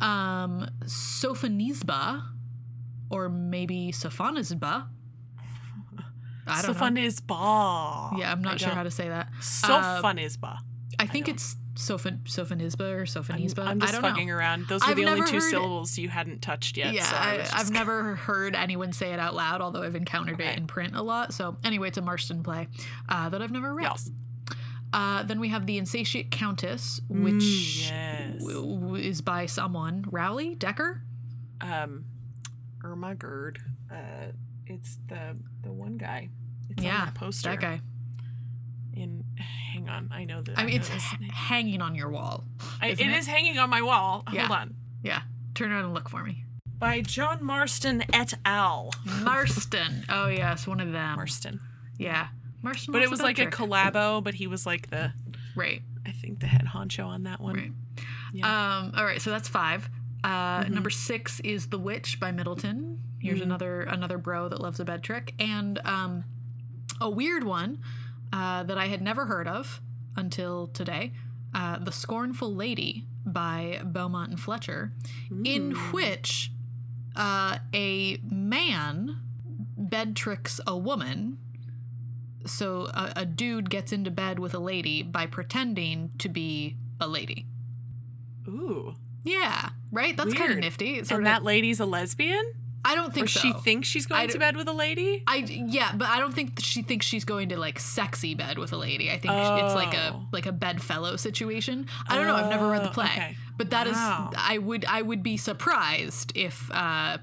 Um, 0.00 0.68
Sophonisba, 0.84 2.22
or 3.10 3.28
maybe 3.28 3.92
Sophonisba. 3.92 4.86
I 6.46 6.60
don't 6.62 6.72
know. 6.72 6.78
fun 6.78 6.96
is 6.98 7.20
ba. 7.20 8.10
Yeah, 8.18 8.32
I'm 8.32 8.40
I 8.40 8.42
not 8.42 8.60
sure 8.60 8.68
don't- 8.68 8.76
how 8.76 8.82
to 8.82 8.90
say 8.90 9.08
that. 9.08 9.30
So 9.40 9.74
Uh, 9.76 10.02
fun 10.02 10.18
is 10.18 10.36
ba. 10.36 10.58
I 10.98 11.06
think 11.06 11.26
don't- 11.26 11.36
it's 11.36 11.56
Sophon- 11.76 12.20
Sophonisba 12.24 12.80
or 12.92 13.00
I'm, 13.00 13.04
Sophonisba. 13.06 13.66
I'm 13.66 13.82
I 13.82 13.86
just 13.86 13.92
don't 13.94 14.02
fucking 14.02 14.28
know. 14.28 14.34
around. 14.34 14.66
Those 14.68 14.82
were 14.82 14.88
I've 14.90 14.96
the 14.96 15.06
only 15.06 15.26
two 15.26 15.34
heard- 15.40 15.50
syllables 15.50 15.96
you 15.98 16.08
hadn't 16.08 16.40
touched 16.42 16.76
yet. 16.76 16.92
Yeah, 16.94 17.04
so 17.04 17.16
I 17.16 17.18
I, 17.18 17.32
I've 17.40 17.48
just- 17.50 17.72
never 17.72 18.14
heard 18.16 18.54
anyone 18.54 18.92
say 18.92 19.12
it 19.12 19.18
out 19.18 19.34
loud, 19.34 19.60
although 19.60 19.82
I've 19.82 19.96
encountered 19.96 20.40
it 20.40 20.56
in 20.58 20.66
print 20.68 20.94
a 20.94 21.02
lot. 21.02 21.32
So, 21.34 21.56
anyway, 21.64 21.88
it's 21.88 21.98
a 21.98 22.02
Marston 22.02 22.42
play 22.42 22.68
uh, 23.08 23.28
that 23.30 23.40
I've 23.42 23.50
never 23.50 23.74
read. 23.74 23.84
Yes. 23.84 24.10
Uh, 24.94 25.24
then 25.24 25.40
we 25.40 25.48
have 25.48 25.66
The 25.66 25.76
Insatiate 25.76 26.30
Countess, 26.30 27.00
Mm, 27.10 27.24
which 27.24 27.42
yes. 27.42 27.90
Yes. 27.90 28.38
w- 28.44 28.78
w- 28.80 28.94
is 28.94 29.20
by 29.20 29.46
someone 29.46 30.04
Rowley 30.10 30.54
Decker. 30.54 31.02
Um, 31.60 32.04
Irma 32.84 33.14
Gerd. 33.16 33.58
Uh, 33.90 34.32
it's 34.66 34.98
the 35.08 35.36
the 35.62 35.72
one 35.72 35.96
guy. 35.98 36.28
It's 36.70 36.78
on 36.78 36.84
yeah, 36.84 37.04
that 37.06 37.14
poster. 37.14 37.50
that 37.50 37.60
guy. 37.60 37.80
In 38.94 39.24
hang 39.72 39.88
on, 39.88 40.10
I 40.12 40.24
know 40.24 40.40
that. 40.42 40.56
I 40.58 40.64
mean, 40.64 40.76
it's 40.76 40.88
h- 40.90 41.02
hanging 41.32 41.82
on 41.82 41.96
your 41.96 42.08
wall. 42.10 42.44
I, 42.80 42.88
it 42.88 43.00
it? 43.00 43.08
is 43.08 43.26
hanging 43.26 43.58
on 43.58 43.68
my 43.68 43.82
wall. 43.82 44.22
Yeah. 44.32 44.46
Hold 44.46 44.58
on. 44.60 44.74
Yeah, 45.02 45.22
turn 45.54 45.72
around 45.72 45.86
and 45.86 45.94
look 45.94 46.08
for 46.08 46.22
me. 46.22 46.44
By 46.78 47.00
John 47.00 47.42
Marston 47.44 48.04
et 48.12 48.34
al. 48.44 48.92
Marston. 49.22 50.04
oh 50.08 50.28
yes, 50.28 50.66
one 50.68 50.80
of 50.80 50.92
them. 50.92 51.16
Marston. 51.16 51.58
Yeah, 51.98 52.28
Marston. 52.64 52.92
But 52.92 53.02
it 53.02 53.10
was 53.10 53.20
like 53.20 53.38
a 53.38 53.46
collabo, 53.46 54.22
but 54.24 54.34
he 54.34 54.46
was 54.46 54.66
like 54.66 54.90
the 54.90 55.12
right. 55.54 55.82
I 56.06 56.10
think 56.12 56.40
the 56.40 56.46
head 56.46 56.66
honcho 56.66 57.06
on 57.06 57.22
that 57.24 57.40
one. 57.40 57.54
Right. 57.54 57.72
Yeah. 58.32 58.78
Um, 58.78 58.92
all 58.96 59.04
right, 59.04 59.20
so 59.22 59.30
that's 59.30 59.48
five. 59.48 59.88
Uh, 60.24 60.64
Mhm. 60.64 60.70
Number 60.70 60.90
six 60.90 61.38
is 61.40 61.68
The 61.68 61.78
Witch 61.78 62.18
by 62.18 62.32
Middleton. 62.32 63.00
Here's 63.20 63.38
Mhm. 63.40 63.44
another 63.44 63.80
another 63.82 64.18
bro 64.18 64.48
that 64.48 64.60
loves 64.60 64.80
a 64.80 64.84
bed 64.84 65.02
trick, 65.02 65.34
and 65.38 65.78
um, 65.86 66.24
a 67.00 67.08
weird 67.10 67.44
one 67.44 67.78
uh, 68.32 68.64
that 68.64 68.76
I 68.78 68.86
had 68.86 69.00
never 69.00 69.26
heard 69.26 69.46
of 69.46 69.80
until 70.16 70.66
today. 70.68 71.12
Uh, 71.54 71.78
the 71.78 71.92
Scornful 71.92 72.52
Lady 72.54 73.06
by 73.24 73.80
Beaumont 73.84 74.30
and 74.30 74.40
Fletcher, 74.40 74.92
in 75.44 75.70
which 75.92 76.50
uh, 77.16 77.58
a 77.72 78.16
man 78.28 79.20
bed 79.76 80.16
tricks 80.16 80.60
a 80.66 80.76
woman. 80.76 81.38
So 82.46 82.86
a, 82.92 83.12
a 83.16 83.26
dude 83.26 83.70
gets 83.70 83.92
into 83.92 84.10
bed 84.10 84.38
with 84.38 84.54
a 84.54 84.58
lady 84.58 85.02
by 85.02 85.26
pretending 85.26 86.10
to 86.18 86.28
be 86.28 86.76
a 87.00 87.06
lady. 87.08 87.46
Ooh. 88.48 88.94
Yeah, 89.22 89.70
right. 89.90 90.16
That's 90.16 90.34
kind 90.34 90.52
of 90.52 90.58
nifty. 90.58 90.96
Sort 91.04 91.20
And 91.20 91.26
of, 91.26 91.32
that 91.32 91.42
lady's 91.44 91.80
a 91.80 91.86
lesbian? 91.86 92.44
I 92.86 92.94
don't 92.94 93.14
think 93.14 93.24
or 93.24 93.28
so. 93.28 93.40
she 93.40 93.52
thinks 93.54 93.88
she's 93.88 94.04
going 94.04 94.28
to 94.28 94.38
bed 94.38 94.56
with 94.58 94.68
a 94.68 94.72
lady? 94.74 95.24
I 95.26 95.36
yeah, 95.36 95.92
but 95.96 96.06
I 96.08 96.18
don't 96.18 96.34
think 96.34 96.60
she 96.60 96.82
thinks 96.82 97.06
she's 97.06 97.24
going 97.24 97.48
to 97.48 97.56
like 97.58 97.78
sexy 97.78 98.34
bed 98.34 98.58
with 98.58 98.74
a 98.74 98.76
lady. 98.76 99.08
I 99.10 99.18
think 99.18 99.32
it's 99.32 99.74
like 99.74 99.94
a 99.94 100.12
Oh. 100.12 100.26
like 100.32 100.44
a 100.44 100.52
bedfellow 100.52 101.16
situation. 101.16 101.86
I 102.06 102.16
don't 102.16 102.26
know. 102.26 102.34
I've 102.34 102.50
never 102.50 102.68
read 102.68 102.82
the 102.84 102.90
Oh, 102.90 102.92
play, 102.92 103.06
okay. 103.06 103.36
but 103.56 103.70
that 103.70 103.86
is 103.86 103.94
Wow. 103.94 104.30
I 104.36 104.58
would 104.58 104.84
I 104.84 105.00
would 105.00 105.22
be 105.22 105.38
surprised 105.38 106.32
if 106.34 106.70
uh, 106.74 107.16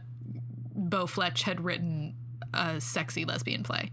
Bo 0.73 1.05
Fletch 1.05 1.43
had 1.43 1.61
written 1.63 2.15
a 2.55 2.81
sexy 2.81 3.23
lesbian 3.25 3.61
play. 3.61 3.91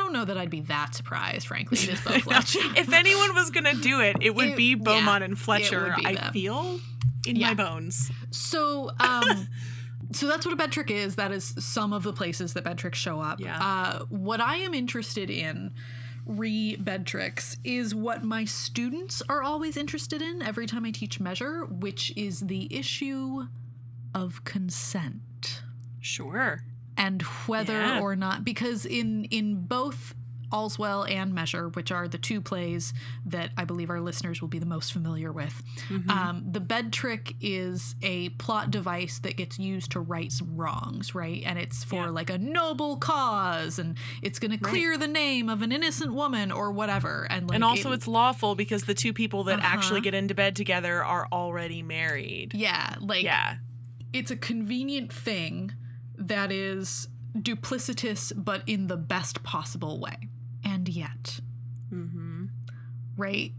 I 0.00 0.02
don't 0.04 0.12
know 0.14 0.24
that 0.24 0.38
I'd 0.38 0.50
be 0.50 0.60
that 0.62 0.94
surprised, 0.94 1.46
frankly. 1.46 1.78
It 1.78 1.90
is 1.90 2.00
Bo 2.00 2.12
Fletch. 2.20 2.56
if 2.56 2.92
anyone 2.92 3.34
was 3.34 3.50
going 3.50 3.64
to 3.64 3.80
do 3.80 4.00
it, 4.00 4.16
it 4.22 4.34
would 4.34 4.48
It- 4.50 4.56
be 4.56 4.74
Beaumont 4.74 5.20
yeah, 5.20 5.24
and 5.26 5.38
Fletcher. 5.38 5.94
I 6.04 6.14
them. 6.14 6.32
feel 6.32 6.80
in 7.26 7.36
Yeah. 7.36 7.48
my 7.48 7.54
bones. 7.54 8.10
So, 8.30 8.90
um, 8.98 9.46
so 10.12 10.26
that's 10.26 10.46
what 10.46 10.52
a 10.52 10.56
bed 10.56 10.72
trick 10.72 10.90
is. 10.90 11.16
That 11.16 11.32
is 11.32 11.54
some 11.58 11.92
of 11.92 12.02
the 12.02 12.12
places 12.14 12.54
that 12.54 12.64
bed 12.64 12.78
tricks 12.78 12.98
show 12.98 13.20
up. 13.20 13.40
Yeah. 13.40 13.58
Uh, 13.62 14.04
what 14.08 14.40
I 14.40 14.56
am 14.56 14.72
interested 14.74 15.28
in 15.30 15.72
re 16.26 16.76
bed 16.76 17.06
tricks 17.06 17.56
is 17.62 17.94
what 17.94 18.24
my 18.24 18.44
students 18.46 19.22
are 19.28 19.42
always 19.42 19.76
interested 19.76 20.22
in 20.22 20.40
every 20.42 20.66
time 20.66 20.84
I 20.86 20.90
teach 20.92 21.20
measure, 21.20 21.66
which 21.66 22.12
is 22.16 22.40
the 22.40 22.74
issue 22.74 23.46
of 24.14 24.44
consent 24.44 25.62
Sure. 26.00 26.64
And 27.06 27.22
whether 27.46 27.80
Yeah. 27.80 28.00
or 28.00 28.14
not 28.16 28.44
because 28.44 28.84
in 28.86 29.24
in 29.38 29.46
both 29.66 30.14
All's 30.52 30.76
Well 30.80 31.04
and 31.04 31.32
Measure, 31.32 31.68
which 31.68 31.92
are 31.92 32.08
the 32.08 32.18
two 32.18 32.40
plays 32.40 32.92
that 33.24 33.50
I 33.56 33.64
believe 33.64 33.88
our 33.88 34.00
listeners 34.00 34.40
will 34.40 34.48
be 34.48 34.58
the 34.58 34.66
most 34.66 34.92
familiar 34.92 35.30
with, 35.30 35.62
Mm-hmm. 35.88 36.10
um, 36.10 36.42
the 36.50 36.58
bed 36.58 36.92
trick 36.92 37.36
is 37.40 37.94
a 38.02 38.30
plot 38.30 38.72
device 38.72 39.20
that 39.20 39.36
gets 39.36 39.60
used 39.60 39.92
to 39.92 40.00
right 40.00 40.32
some 40.32 40.56
wrongs, 40.56 41.14
right? 41.14 41.40
And 41.46 41.56
it's 41.56 41.84
for 41.84 42.06
Yeah. 42.06 42.10
like 42.18 42.30
a 42.30 42.38
noble 42.38 42.96
cause, 42.96 43.78
and 43.78 43.96
it's 44.22 44.40
going 44.40 44.50
to 44.50 44.58
clear 44.58 44.98
the 44.98 45.06
name 45.06 45.48
of 45.48 45.62
an 45.62 45.70
innocent 45.70 46.14
woman 46.14 46.50
or 46.50 46.72
whatever. 46.72 47.28
And 47.30 47.46
like, 47.48 47.54
and 47.54 47.62
also, 47.62 47.92
it- 47.92 47.94
it's 47.98 48.08
lawful 48.08 48.56
because 48.56 48.82
the 48.86 48.94
two 48.94 49.12
people 49.12 49.44
that 49.44 49.60
actually 49.62 49.98
Uh-huh. 50.00 50.10
get 50.10 50.14
into 50.14 50.34
bed 50.34 50.56
together 50.56 51.04
are 51.04 51.28
already 51.30 51.80
married. 51.80 52.54
yeah, 52.54 52.96
like 53.00 53.22
Yeah. 53.22 53.58
it's 54.12 54.32
a 54.32 54.36
convenient 54.36 55.12
thing 55.12 55.74
that 56.20 56.52
is 56.52 57.08
duplicitous, 57.36 58.32
but 58.36 58.62
in 58.66 58.86
the 58.86 58.96
best 58.96 59.42
possible 59.42 59.98
way. 59.98 60.28
And 60.64 60.88
yet, 60.88 61.40
Mm-hmm. 61.92 62.46
right? 63.16 63.52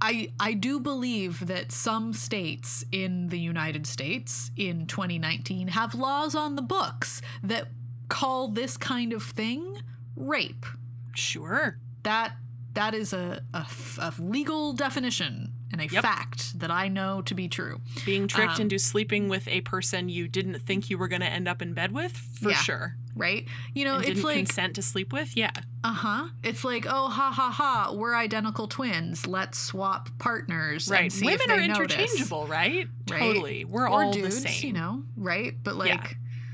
I 0.00 0.32
I 0.40 0.54
do 0.54 0.80
believe 0.80 1.46
that 1.46 1.70
some 1.70 2.12
states 2.14 2.84
in 2.90 3.28
the 3.28 3.38
United 3.38 3.86
States 3.86 4.50
in 4.56 4.86
2019 4.86 5.68
have 5.68 5.94
laws 5.94 6.34
on 6.34 6.56
the 6.56 6.62
books 6.62 7.20
that 7.42 7.68
call 8.08 8.48
this 8.48 8.76
kind 8.76 9.12
of 9.12 9.22
thing 9.22 9.82
rape. 10.16 10.66
Sure. 11.14 11.78
That 12.02 12.32
that 12.74 12.94
is 12.94 13.12
a, 13.12 13.42
a, 13.52 13.66
a 13.98 14.12
legal 14.18 14.72
definition 14.72 15.52
and 15.72 15.80
a 15.80 15.86
Yep. 15.86 16.02
fact 16.02 16.58
that 16.58 16.70
I 16.70 16.88
know 16.88 17.22
to 17.22 17.34
be 17.34 17.48
true. 17.48 17.80
Being 18.04 18.26
tricked 18.28 18.56
Um, 18.56 18.62
into 18.62 18.78
sleeping 18.78 19.28
with 19.28 19.46
a 19.48 19.60
person 19.62 20.08
you 20.08 20.26
didn't 20.28 20.58
think 20.60 20.90
you 20.90 20.98
were 20.98 21.08
going 21.08 21.20
to 21.20 21.28
end 21.28 21.46
up 21.48 21.62
in 21.62 21.74
bed 21.74 21.92
with, 21.92 22.16
for 22.16 22.50
Yeah. 22.50 22.56
sure. 22.56 22.96
Right? 23.16 23.46
You 23.74 23.84
know, 23.84 23.94
and 23.96 24.04
it's 24.04 24.14
didn't 24.14 24.24
like 24.24 24.36
consent 24.36 24.74
to 24.76 24.82
sleep 24.82 25.12
with, 25.12 25.36
yeah. 25.36 25.50
Uh 25.84 25.92
huh. 25.92 26.28
It's 26.42 26.64
like, 26.64 26.86
oh, 26.88 27.08
ha 27.08 27.30
ha 27.32 27.50
ha, 27.50 27.92
we're 27.92 28.14
identical 28.14 28.66
twins. 28.68 29.26
Let's 29.26 29.58
swap 29.58 30.08
partners. 30.18 30.88
Right. 30.88 31.12
Women 31.22 31.50
are 31.50 31.60
interchangeable, 31.60 32.46
right? 32.46 32.88
Right? 33.10 33.18
Totally. 33.20 33.64
We're 33.64 33.88
or 33.88 34.04
all 34.04 34.12
dudes, 34.12 34.42
the 34.42 34.48
same. 34.48 34.66
you 34.68 34.72
know, 34.72 35.02
right? 35.16 35.54
But 35.62 35.76
like, 35.76 35.88
Yeah. 35.88 36.06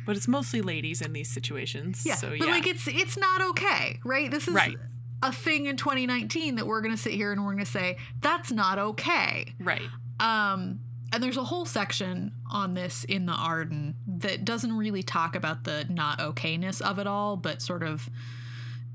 But 0.07 0.17
it's 0.17 0.29
mostly 0.29 0.63
ladies 0.63 1.03
in 1.03 1.13
these 1.13 1.29
situations. 1.29 2.05
yeah, 2.07 2.15
So, 2.15 2.31
yeah. 2.31 2.37
but 2.39 2.49
like, 2.49 2.67
it's 2.67 2.87
it's 2.87 3.17
not 3.17 3.43
okay, 3.43 3.99
right? 4.05 4.31
This 4.31 4.47
is 4.47 4.55
Right. 4.55 4.77
A 5.23 5.33
thing 5.33 5.67
in 5.67 5.77
2019 5.77 6.57
that 6.57 6.67
we're 6.67 6.81
gonna 6.81 6.97
sit 6.97 7.13
here 7.13 7.33
and 7.33 7.45
we're 7.45 7.53
gonna 7.53 7.65
say 7.65 7.97
that's 8.21 8.53
not 8.53 8.79
okay. 8.79 9.55
right. 9.61 9.89
Um, 10.21 10.81
and 11.13 11.23
there's 11.23 11.37
a 11.37 11.45
whole 11.45 11.65
section 11.65 12.33
on 12.51 12.75
this 12.75 13.05
in 13.05 13.27
the 13.27 13.33
Arden 13.33 13.95
that 14.07 14.45
doesn't 14.45 14.77
really 14.77 15.03
talk 15.03 15.37
about 15.37 15.65
the 15.65 15.87
not 15.89 16.19
okayness 16.19 16.81
of 16.81 16.99
it 16.99 17.07
all, 17.07 17.37
but 17.37 17.63
sort 17.63 17.83
of 17.83 18.11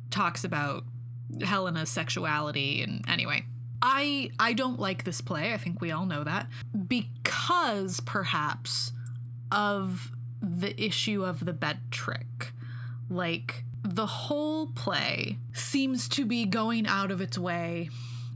talks 0.09 0.43
about 0.43 0.83
Helena's 1.41 1.89
sexuality. 1.89 2.81
And 2.83 3.03
anyway, 3.07 3.45
I 3.81 4.29
I 4.39 4.53
don't 4.53 4.79
like 4.79 5.03
this 5.03 5.21
play. 5.21 5.53
I 5.53 5.57
think 5.57 5.81
we 5.81 5.91
all 5.91 6.05
know 6.05 6.23
that 6.23 6.47
because 6.87 7.99
perhaps 8.01 8.91
of 9.51 10.11
the 10.41 10.79
issue 10.81 11.25
of 11.25 11.45
the 11.45 11.53
bed 11.53 11.79
trick, 11.91 12.51
like. 13.09 13.63
The 13.91 14.05
whole 14.05 14.67
play 14.67 15.38
seems 15.53 16.07
to 16.10 16.25
be 16.25 16.45
going 16.45 16.88
out 16.88 17.12
of 17.12 17.19
its 17.19 17.38
way 17.38 17.89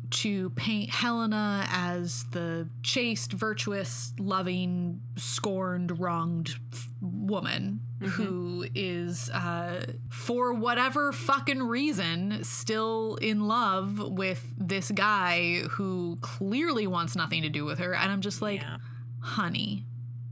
to 0.09 0.50
paint 0.51 0.89
Helena 0.89 1.65
as 1.69 2.25
the 2.31 2.69
chaste, 2.83 3.31
virtuous, 3.31 4.13
loving, 4.19 5.01
scorned, 5.15 6.00
wronged 6.00 6.55
f- 6.74 6.89
woman 7.01 7.79
who 8.01 8.65
is, 8.75 9.29
uh, 9.29 9.85
for 10.09 10.53
whatever 10.53 11.12
fucking 11.12 11.63
reason, 11.63 12.43
still 12.43 13.15
in 13.21 13.47
love 13.47 14.00
with 14.00 14.45
this 14.57 14.91
guy 14.91 15.62
who 15.71 16.17
clearly 16.21 16.85
wants 16.85 17.15
nothing 17.15 17.41
to 17.41 17.50
do 17.50 17.65
with 17.65 17.79
her. 17.79 17.95
And 17.95 18.12
I'm 18.12 18.21
just 18.21 18.41
like, 18.41 18.62
yeah. 18.62 18.77
honey, 19.21 19.85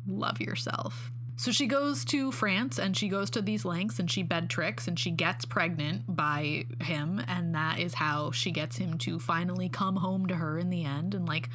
love 0.06 0.40
yourself. 0.42 1.12
So 1.44 1.52
she 1.52 1.68
goes 1.68 2.06
to 2.06 2.32
France 2.32 2.80
and 2.80 2.96
she 2.96 3.10
goes 3.10 3.30
to 3.32 3.42
these 3.42 3.66
lengths 3.66 4.00
and 4.00 4.10
she 4.10 4.24
bed 4.24 4.50
tricks 4.50 4.88
and 4.88 4.98
she 4.98 5.12
gets 5.12 5.44
pregnant 5.44 6.04
by 6.08 6.64
him. 6.80 7.22
And 7.28 7.54
that 7.54 7.80
is 7.80 7.96
how 7.96 8.32
she 8.32 8.50
gets 8.50 8.78
him 8.78 8.98
to 9.00 9.20
finally 9.20 9.68
come 9.68 9.98
home 9.98 10.26
to 10.28 10.36
her 10.36 10.58
in 10.58 10.70
the 10.70 10.86
end 10.86 11.14
and 11.14 11.28
like 11.28 11.50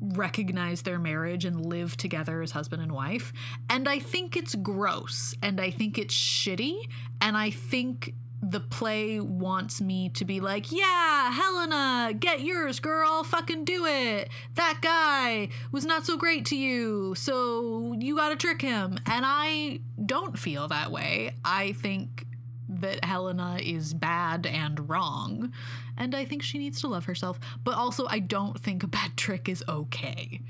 recognize 0.00 0.82
their 0.82 1.00
marriage 1.00 1.44
and 1.44 1.66
live 1.66 1.96
together 1.96 2.42
as 2.42 2.52
husband 2.52 2.80
and 2.80 2.92
wife. 2.92 3.32
And 3.68 3.88
I 3.88 3.98
think 3.98 4.36
it's 4.36 4.54
gross 4.54 5.34
and 5.42 5.60
I 5.60 5.72
think 5.72 5.98
it's 5.98 6.14
shitty. 6.14 6.88
And 7.20 7.36
I 7.36 7.50
think 7.50 8.14
the 8.42 8.58
play 8.58 9.20
wants 9.20 9.80
me 9.80 10.08
to 10.08 10.24
be 10.24 10.40
like, 10.40 10.72
yeah, 10.72 11.30
Helena, 11.30 12.12
get 12.12 12.40
yours, 12.40 12.80
girl, 12.80 13.22
fucking 13.22 13.64
do 13.64 13.86
it. 13.86 14.30
That 14.56 14.80
guy 14.82 15.48
was 15.70 15.84
not 15.84 16.04
so 16.04 16.16
great 16.16 16.44
to 16.46 16.56
you, 16.56 17.14
so 17.14 17.94
you 18.00 18.16
gotta 18.16 18.34
trick 18.34 18.60
him. 18.60 18.98
And 19.06 19.24
I 19.24 19.78
don't 20.04 20.36
feel 20.36 20.66
that 20.68 20.90
way. 20.90 21.36
I 21.44 21.72
think 21.72 22.26
that 22.68 23.04
Helena 23.04 23.58
is 23.62 23.94
bad 23.94 24.46
and 24.46 24.88
wrong, 24.88 25.52
and 25.96 26.12
I 26.12 26.24
think 26.24 26.42
she 26.42 26.58
needs 26.58 26.80
to 26.80 26.88
love 26.88 27.04
herself. 27.04 27.38
But 27.62 27.76
also, 27.76 28.06
I 28.08 28.18
don't 28.18 28.58
think 28.58 28.82
a 28.82 28.88
bad 28.88 29.16
trick 29.16 29.48
is 29.48 29.62
okay. 29.68 30.40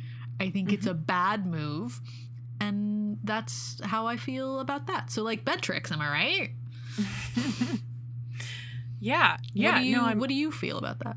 I 0.41 0.49
think 0.49 0.73
it's 0.73 0.87
a 0.87 0.95
mm-hmm. 0.95 1.03
bad 1.03 1.47
move, 1.47 2.01
and 2.59 3.19
that's 3.23 3.83
how 3.85 4.07
I 4.07 4.17
feel 4.17 4.61
about 4.61 4.87
that. 4.87 5.11
So, 5.11 5.23
like, 5.23 5.45
bed 5.45 5.61
tricks, 5.61 5.93
am 5.93 6.01
I 6.01 6.09
right? 6.09 6.51
Yeah. 9.01 9.37
Yeah. 9.55 9.73
What 9.75 9.79
do 9.81 9.85
you, 9.87 9.97
no, 9.97 10.05
I'm, 10.05 10.19
what 10.19 10.29
do 10.29 10.35
you 10.35 10.51
feel 10.53 10.79
about 10.79 10.99
that? 11.01 11.17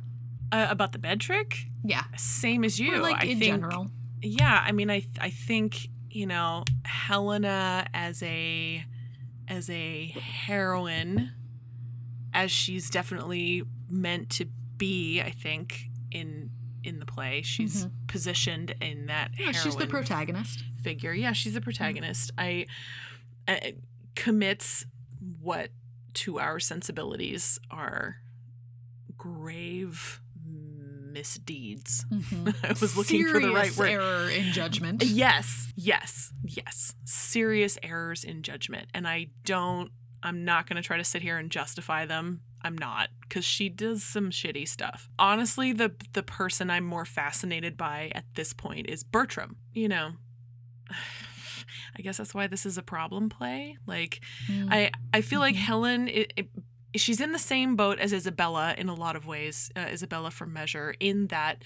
Uh, 0.52 0.68
about 0.70 0.92
the 0.92 0.98
bed 1.00 1.20
trick, 1.20 1.66
Yeah. 1.84 2.04
same 2.18 2.64
as 2.64 2.80
you. 2.80 2.96
Or 2.96 3.00
like 3.00 3.24
I 3.24 3.28
in 3.28 3.40
think, 3.40 3.52
general. 3.54 3.92
Yeah, 4.22 4.64
I 4.66 4.72
mean, 4.72 4.90
I 4.90 5.06
I 5.20 5.30
think 5.30 5.90
you 6.10 6.26
know 6.26 6.64
Helena 6.86 7.86
as 7.94 8.24
a 8.24 8.84
as 9.48 9.70
a 9.70 10.08
heroine, 10.48 11.32
as 12.34 12.52
she's 12.52 12.90
definitely 12.90 13.64
meant 13.90 14.30
to 14.32 14.46
be. 14.78 15.22
I 15.22 15.30
think 15.32 15.86
in 16.12 16.50
in 16.84 17.00
the 17.00 17.06
play, 17.06 17.42
she's 17.44 17.88
positioned 18.08 18.76
in 18.82 19.08
that. 19.08 19.32
Mm-hmm. 19.34 19.42
Yeah, 19.44 19.52
she's 19.52 19.76
the 19.76 19.88
protagonist. 19.88 20.64
figure. 20.82 21.14
Yeah, 21.14 21.34
she's 21.34 21.54
the 21.54 21.62
protagonist. 21.62 22.32
I, 22.38 22.66
I 23.48 23.76
commits 24.16 24.86
what 25.46 25.70
to 26.16 26.40
our 26.40 26.60
sensibilities 26.60 27.60
are 27.70 28.18
grave 29.18 30.20
misdeeds. 31.12 32.06
Mhm. 32.12 32.56
I 32.64 32.70
was 32.80 32.98
looking 32.98 33.26
for 33.28 33.40
the 33.40 33.52
right 33.52 33.72
Serious 33.72 33.78
word. 33.78 33.90
error 33.90 34.30
in 34.30 34.52
judgment. 34.52 35.04
Yes, 35.04 35.72
yes, 35.76 36.34
yes. 36.44 36.94
Serious 37.06 37.78
errors 37.84 38.24
in 38.24 38.42
judgment. 38.44 38.88
And 38.94 39.08
I 39.08 39.28
don't, 39.46 39.92
I'm 40.24 40.44
not 40.44 40.68
going 40.68 40.76
to 40.82 40.86
try 40.86 40.98
to 40.98 41.04
sit 41.04 41.22
here 41.22 41.38
and 41.38 41.50
justify 41.52 42.06
them. 42.06 42.42
I'm 42.64 42.78
not, 42.78 43.10
because 43.22 43.46
she 43.46 43.70
does 43.70 44.04
some 44.04 44.32
shitty 44.32 44.68
stuff. 44.68 45.08
Honestly, 45.20 45.72
the 45.72 45.92
the 46.14 46.24
person 46.24 46.72
I'm 46.72 46.84
more 46.86 47.06
fascinated 47.06 47.78
by 47.78 48.12
at 48.16 48.26
this 48.34 48.54
point 48.54 48.90
is 48.90 49.04
Bertram. 49.04 49.58
You 49.74 49.88
know, 49.90 50.12
I 51.98 52.02
guess 52.02 52.18
that's 52.18 52.34
why 52.34 52.48
this 52.48 52.66
is 52.66 52.78
a 52.78 52.84
problem 52.84 53.30
play. 53.30 53.78
Like, 53.86 54.22
Mm. 54.48 54.68
I 54.72 54.92
I 55.14 55.22
feel 55.22 55.40
like 55.40 55.56
Mhm. 55.56 55.60
Helen 55.60 56.08
it, 56.08 56.34
it, 56.36 56.50
she's 56.96 57.20
in 57.22 57.32
the 57.32 57.40
same 57.40 57.76
boat 57.76 58.00
as 58.00 58.14
Isabella 58.14 58.74
in 58.78 58.90
a 58.90 58.94
lot 58.94 59.16
of 59.16 59.26
ways. 59.26 59.72
Uh, 59.76 59.82
Isabella 59.92 60.32
from 60.32 60.54
Measure 60.54 60.96
in 61.00 61.28
that 61.28 61.64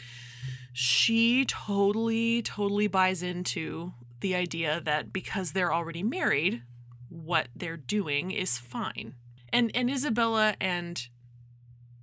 she 0.74 1.46
totally 1.46 2.42
totally 2.42 2.88
buys 2.88 3.24
into 3.24 3.94
the 4.22 4.36
idea 4.36 4.82
that 4.82 5.12
because 5.14 5.52
they're 5.52 5.74
already 5.74 6.04
married, 6.04 6.64
what 7.10 7.48
they're 7.56 7.78
doing 7.78 8.32
is 8.32 8.58
fine. 8.58 9.16
And 9.52 9.72
and 9.76 9.90
Isabella 9.90 10.56
and 10.60 11.08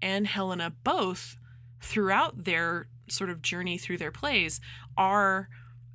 and 0.02 0.26
Helena 0.26 0.70
both 0.84 1.36
throughout 1.80 2.44
their 2.44 2.88
sort 3.08 3.30
of 3.30 3.40
journey 3.42 3.78
through 3.78 3.98
their 3.98 4.10
plays 4.10 4.60
are 4.96 5.48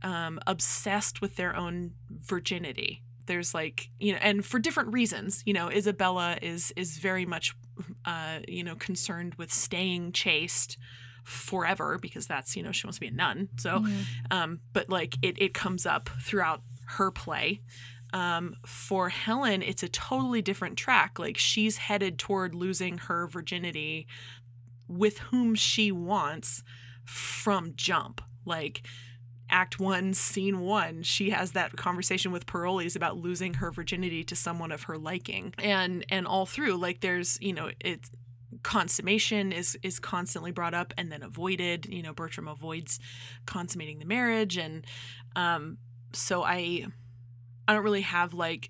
um, 0.03 0.39
obsessed 0.47 1.21
with 1.21 1.35
their 1.35 1.55
own 1.55 1.91
virginity. 2.09 3.03
There's 3.27 3.53
like 3.53 3.89
you 3.99 4.13
know, 4.13 4.19
and 4.21 4.45
for 4.45 4.59
different 4.59 4.93
reasons. 4.93 5.43
You 5.45 5.53
know, 5.53 5.69
Isabella 5.69 6.37
is 6.41 6.73
is 6.75 6.97
very 6.97 7.25
much 7.25 7.53
uh, 8.05 8.39
you 8.47 8.63
know 8.63 8.75
concerned 8.75 9.35
with 9.35 9.51
staying 9.53 10.11
chaste 10.13 10.77
forever 11.23 11.99
because 12.01 12.25
that's 12.27 12.55
you 12.55 12.63
know 12.63 12.71
she 12.71 12.85
wants 12.87 12.97
to 12.97 13.01
be 13.01 13.07
a 13.07 13.11
nun. 13.11 13.49
So 13.57 13.79
Mhm. 13.79 14.05
um, 14.31 14.59
but 14.73 14.89
like 14.89 15.15
it, 15.21 15.39
it 15.41 15.53
comes 15.53 15.85
up 15.85 16.09
throughout 16.21 16.61
her 16.97 17.11
play. 17.11 17.61
Um, 18.13 18.55
for 18.65 19.07
Helen, 19.09 19.61
it's 19.61 19.83
a 19.83 19.87
totally 19.87 20.41
different 20.41 20.77
track. 20.77 21.17
Like 21.19 21.37
she's 21.37 21.77
headed 21.77 22.17
toward 22.19 22.53
losing 22.53 22.97
her 22.97 23.27
virginity 23.27 24.07
with 24.89 25.19
whom 25.19 25.55
she 25.55 25.91
wants 25.93 26.63
from 27.05 27.71
jump. 27.75 28.19
Like 28.45 28.81
act 29.51 29.79
one, 29.79 30.13
scene 30.13 30.61
one, 30.61 31.03
she 31.03 31.29
has 31.31 31.51
that 31.51 31.75
conversation 31.75 32.31
with 32.31 32.45
Parolles 32.45 32.95
about 32.95 33.17
losing 33.17 33.55
her 33.55 33.69
virginity 33.71 34.23
to 34.23 34.35
someone 34.35 34.71
of 34.71 34.83
her 34.83 34.97
liking. 34.97 35.53
And 35.59 36.05
and 36.09 36.25
all 36.25 36.45
through, 36.45 36.77
like 36.77 37.01
there's, 37.01 37.37
you 37.41 37.53
know, 37.53 37.69
it's 37.79 38.09
consummation 38.63 39.51
is 39.51 39.77
is 39.81 39.99
constantly 39.99 40.51
brought 40.51 40.73
up 40.73 40.93
and 40.97 41.11
then 41.11 41.23
avoided. 41.23 41.85
You 41.87 42.01
know, 42.03 42.13
Bertram 42.13 42.47
avoids 42.47 42.99
consummating 43.45 43.99
the 43.99 44.05
marriage 44.05 44.57
and 44.57 44.85
um 45.35 45.77
so 46.13 46.43
I 46.43 46.85
I 47.67 47.73
don't 47.73 47.83
really 47.83 48.01
have 48.01 48.33
like 48.33 48.69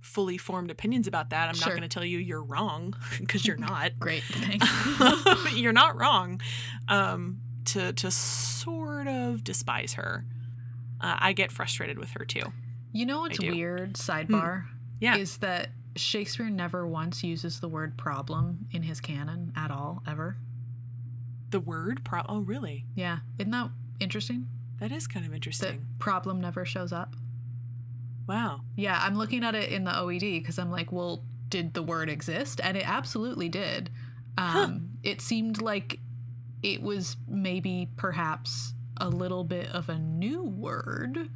fully 0.00 0.38
formed 0.38 0.70
opinions 0.70 1.08
about 1.08 1.30
that. 1.30 1.48
I'm 1.48 1.54
Sure. 1.56 1.66
not 1.68 1.70
going 1.78 1.88
to 1.88 1.92
tell 1.92 2.04
you 2.04 2.18
you're 2.18 2.44
wrong 2.44 2.94
because 3.18 3.44
you're 3.46 3.56
not. 3.72 3.98
Great. 3.98 4.22
Thanks. 4.30 5.54
you're 5.56 5.72
not 5.72 5.98
wrong. 5.98 6.40
Um 6.88 7.40
to 7.66 7.92
to 7.94 8.10
sort 8.66 9.06
of 9.06 9.44
despise 9.44 9.94
her. 9.94 10.24
Uh, 11.00 11.16
I 11.18 11.32
get 11.32 11.52
frustrated 11.52 11.98
with 11.98 12.10
her 12.10 12.24
too. 12.24 12.52
you 12.92 13.06
know 13.06 13.20
what's 13.20 13.38
weird? 13.40 13.94
Sidebar. 13.94 14.64
Yeah. 15.00 15.16
Is 15.16 15.38
that 15.38 15.68
Shakespeare 15.96 16.50
never 16.50 16.86
once 16.86 17.22
uses 17.22 17.60
the 17.60 17.68
word 17.68 17.96
problem 17.96 18.66
in 18.72 18.82
his 18.82 19.00
canon 19.00 19.52
at 19.56 19.70
all, 19.70 20.02
ever. 20.06 20.36
The 21.50 21.60
word 21.60 22.02
pro 22.04 22.22
Oh, 22.28 22.40
really? 22.40 22.86
Yeah. 22.94 23.18
Isn't 23.38 23.50
that 23.52 23.70
interesting? 24.00 24.48
That 24.80 24.90
is 24.92 25.06
kind 25.06 25.24
of 25.24 25.30
That 25.32 25.36
interesting. 25.36 25.86
problem 25.98 26.40
never 26.40 26.64
shows 26.64 26.92
up. 26.92 27.14
Wow. 28.26 28.62
Yeah, 28.74 28.98
I'm 29.00 29.16
looking 29.16 29.44
at 29.44 29.54
it 29.54 29.70
in 29.70 29.84
the 29.84 29.92
OED 29.92 30.40
because 30.40 30.58
I'm 30.58 30.70
like, 30.70 30.90
well, 30.90 31.22
did 31.48 31.74
the 31.74 31.82
word 31.82 32.08
exist? 32.10 32.60
And 32.64 32.76
it 32.76 32.88
absolutely 32.88 33.48
did. 33.48 33.90
Um, 34.36 34.90
It 35.02 35.20
seemed 35.20 35.62
like 35.62 36.00
it 36.62 36.82
was 36.82 37.16
maybe 37.28 37.88
perhaps 37.96 38.74
a 38.98 39.08
little 39.08 39.44
bit 39.44 39.68
of 39.72 39.88
a 39.88 39.98
new 39.98 40.42
word, 40.42 41.30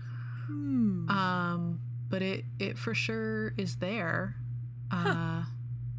Hmm. 0.46 1.08
um, 1.10 1.80
but 2.08 2.22
it 2.22 2.44
it 2.58 2.78
for 2.78 2.94
sure 2.94 3.52
is 3.56 3.76
there. 3.76 4.36
Uh, 4.90 5.44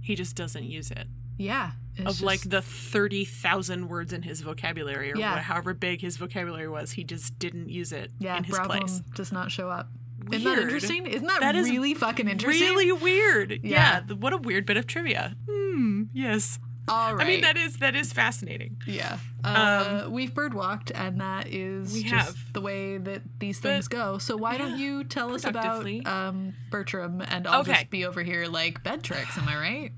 he 0.02 0.16
just 0.16 0.36
doesn't 0.36 0.66
use 0.66 0.92
it. 0.92 1.08
yeah, 1.38 1.72
of 2.06 2.22
like 2.22 2.42
the 2.50 2.62
30,000 2.62 3.88
words 3.88 4.12
in 4.14 4.22
his 4.24 4.42
vocabulary 4.42 5.12
or 5.12 5.18
Yeah. 5.18 5.40
however 5.40 5.74
big 5.74 6.02
his 6.02 6.18
vocabulary 6.18 6.68
was, 6.68 6.92
he 6.92 7.04
just 7.04 7.40
didn't 7.40 7.70
use 7.70 7.92
it 7.92 8.12
yeah, 8.20 8.38
in 8.38 8.44
his 8.44 8.56
problem 8.56 8.80
place. 8.80 9.00
does 9.16 9.32
not 9.32 9.52
show 9.52 9.70
up. 9.70 9.90
Isn't 10.32 10.44
that 10.44 10.60
interesting? 10.60 11.08
Isn't 11.08 11.28
that, 11.28 11.40
That 11.42 11.56
is 11.56 11.70
really 11.70 11.94
fucking 11.96 12.28
interesting? 12.28 12.68
Really 12.70 12.92
weird. 12.92 13.60
Yeah. 13.64 14.02
Yeah. 14.08 14.16
what 14.16 14.34
a 14.34 14.38
weird 14.38 14.66
bit 14.68 14.78
of 14.78 14.86
trivia. 14.88 15.36
Hmm. 15.50 16.04
Yes. 16.14 16.60
All 16.88 17.16
right. 17.16 17.26
I 17.26 17.30
mean 17.30 17.42
that 17.42 17.58
is 17.58 17.78
that 17.78 17.96
is 17.96 18.12
fascinating. 18.12 18.78
Yeah. 18.86 19.18
Uh, 19.44 20.08
we've 20.10 20.34
birdwalked, 20.34 20.92
and 20.94 21.22
that 21.22 21.48
is 21.48 21.90
Um, 21.90 21.94
We 21.94 22.04
just 22.04 22.14
have. 22.28 22.54
the 22.54 22.62
way 22.62 22.98
that 22.98 23.22
these 23.40 23.60
But- 23.60 23.70
things 23.70 23.88
go. 23.88 24.18
So 24.18 24.36
why 24.36 24.58
don't 24.58 24.78
you 24.78 25.04
tell 25.04 25.34
us 25.34 25.46
about 25.46 25.86
um, 26.08 26.54
Bertram, 26.70 27.22
and 27.22 27.48
I'll 27.48 27.62
Okay. 27.62 27.74
just 27.74 27.90
be 27.92 28.06
over 28.06 28.24
here 28.24 28.48
like 28.48 28.84
bed 28.84 29.04
tricks. 29.04 29.38
Am 29.38 29.48
I 29.48 29.56
right? 29.56 29.92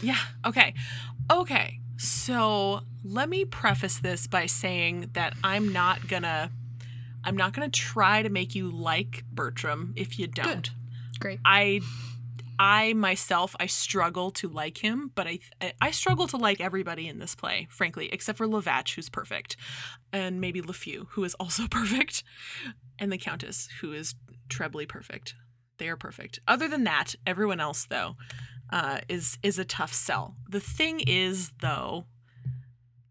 Yeah. 0.00 0.18
Okay. 0.46 0.74
Okay. 1.30 1.80
So 1.96 2.82
let 3.04 3.28
me 3.28 3.44
preface 3.44 3.98
this 3.98 4.26
by 4.26 4.46
saying 4.46 5.10
that 5.12 5.34
I'm 5.44 5.72
not 5.72 6.08
gonna 6.08 6.50
I'm 7.24 7.36
not 7.36 7.52
gonna 7.52 7.68
try 7.68 8.22
to 8.22 8.28
make 8.28 8.54
you 8.54 8.68
like 8.70 9.24
Bertram 9.32 9.92
if 9.96 10.18
you 10.18 10.26
don't. 10.26 10.70
Great. 11.20 11.38
I 11.44 11.80
I 12.58 12.92
myself 12.92 13.56
I 13.58 13.66
struggle 13.66 14.30
to 14.32 14.48
like 14.48 14.78
him, 14.78 15.10
but 15.14 15.26
I 15.26 15.38
I 15.80 15.90
struggle 15.90 16.26
to 16.28 16.36
like 16.36 16.60
everybody 16.60 17.08
in 17.08 17.18
this 17.18 17.34
play, 17.34 17.66
frankly, 17.70 18.08
except 18.12 18.38
for 18.38 18.46
Lavatch, 18.46 18.94
who's 18.94 19.08
perfect, 19.08 19.56
and 20.12 20.40
maybe 20.40 20.60
Lafew, 20.60 21.06
who 21.10 21.24
is 21.24 21.34
also 21.34 21.66
perfect, 21.70 22.22
and 22.98 23.12
the 23.12 23.18
Countess, 23.18 23.68
who 23.80 23.92
is 23.92 24.14
trebly 24.48 24.86
perfect. 24.86 25.34
They 25.78 25.88
are 25.88 25.96
perfect. 25.96 26.38
Other 26.46 26.68
than 26.68 26.84
that, 26.84 27.14
everyone 27.26 27.60
else 27.60 27.86
though 27.88 28.16
uh, 28.70 29.00
is 29.08 29.38
is 29.42 29.58
a 29.58 29.64
tough 29.64 29.92
sell. 29.92 30.36
The 30.48 30.60
thing 30.60 31.00
is 31.00 31.52
though, 31.60 32.06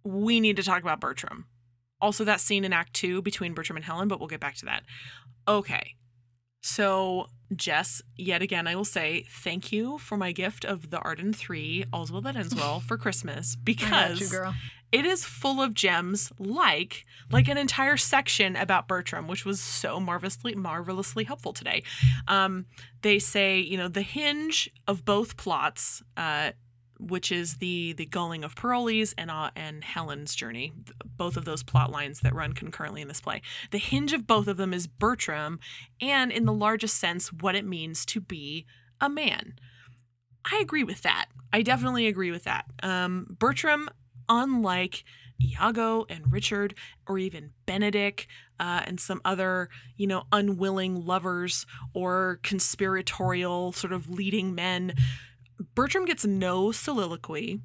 we 0.04 0.40
need 0.40 0.56
to 0.58 0.64
talk 0.64 0.82
about 0.82 1.02
Bertram. 1.02 1.48
Also, 2.00 2.24
that 2.24 2.42
scene 2.42 2.66
in 2.66 2.74
Act 2.74 2.94
Two 2.94 3.22
between 3.22 3.54
Bertram 3.54 3.78
and 3.78 3.86
Helen, 3.86 4.08
but 4.08 4.20
we'll 4.20 4.30
get 4.30 4.40
back 4.40 4.56
to 4.56 4.66
that. 4.66 4.84
Okay, 5.48 5.96
so, 6.62 7.28
Jess, 7.56 8.02
yet 8.18 8.42
again, 8.42 8.68
I 8.68 8.76
will 8.76 8.86
say 8.86 9.26
thank 9.30 9.72
you 9.72 9.98
for 9.98 10.18
my 10.18 10.32
gift 10.32 10.64
of 10.66 10.90
the 10.90 11.00
Arden 11.00 11.34
3, 11.34 11.86
All's 11.92 12.12
Well 12.12 12.22
That 12.22 12.36
Ends 12.36 12.56
Well, 12.56 12.80
for 12.80 12.98
Christmas 12.98 13.56
because 13.64 14.32
you, 14.32 14.54
it 14.92 15.06
is 15.06 15.24
full 15.24 15.62
of 15.62 15.74
gems 15.74 16.32
like 16.38 17.06
like 17.32 17.48
an 17.48 17.58
entire 17.58 17.98
section 17.98 18.56
about 18.56 18.88
Bertram, 18.88 19.28
which 19.28 19.46
was 19.46 19.62
so 19.62 20.00
marvelously 20.00 20.56
marvelously 20.56 21.24
helpful 21.24 21.54
today. 21.54 21.84
Um, 22.28 22.66
they 23.02 23.20
say, 23.20 23.60
you 23.60 23.78
know, 23.78 23.88
the 23.88 24.02
hinge 24.02 24.70
of 24.88 25.06
both 25.06 25.38
plots, 25.38 26.04
uh, 26.18 26.52
which 27.02 27.32
is 27.32 27.56
the 27.58 27.94
the 27.94 28.06
gulling 28.06 28.44
of 28.44 28.56
Parolles 28.56 29.14
and 29.18 29.32
uh, 29.32 29.52
and 29.56 29.84
Helen's 29.84 30.36
journey, 30.36 30.74
both 31.18 31.38
of 31.38 31.46
those 31.46 31.64
plot 31.64 31.92
lines 31.92 32.20
that 32.22 32.36
run 32.36 32.54
concurrently 32.54 33.02
in 33.02 33.08
this 33.08 33.22
play. 33.22 33.42
The 33.72 33.78
hinge 33.78 34.14
of 34.14 34.28
both 34.28 34.48
of 34.48 34.58
them 34.58 34.74
is 34.74 34.88
Bertram, 34.88 35.60
and 36.00 36.32
in 36.32 36.46
the 36.46 36.54
largest 36.54 36.98
sense, 36.98 37.34
what 37.34 37.56
it 37.56 37.66
means 37.66 38.06
to 38.08 38.22
be 38.22 38.66
a 39.00 39.10
man. 39.10 39.56
I 40.50 40.60
agree 40.62 40.84
with 40.84 41.02
that. 41.02 41.28
I 41.54 41.62
definitely 41.62 42.08
agree 42.08 42.32
with 42.32 42.44
that. 42.46 42.66
Um, 42.82 43.28
Bertram, 43.38 43.90
unlike 44.30 45.04
Iago 45.42 46.06
and 46.10 46.32
Richard, 46.32 46.76
or 47.08 47.18
even 47.18 47.52
Benedick 47.68 48.28
uh, 48.60 48.82
and 48.86 49.00
some 49.00 49.22
other, 49.26 49.70
you 49.98 50.08
know, 50.08 50.24
unwilling 50.32 51.06
lovers 51.06 51.66
or 51.94 52.40
conspiratorial 52.44 53.72
sort 53.72 53.94
of 53.94 54.10
leading 54.10 54.54
men, 54.54 54.94
Bertram 55.76 56.06
gets 56.06 56.26
no 56.26 56.72
soliloquy, 56.72 57.62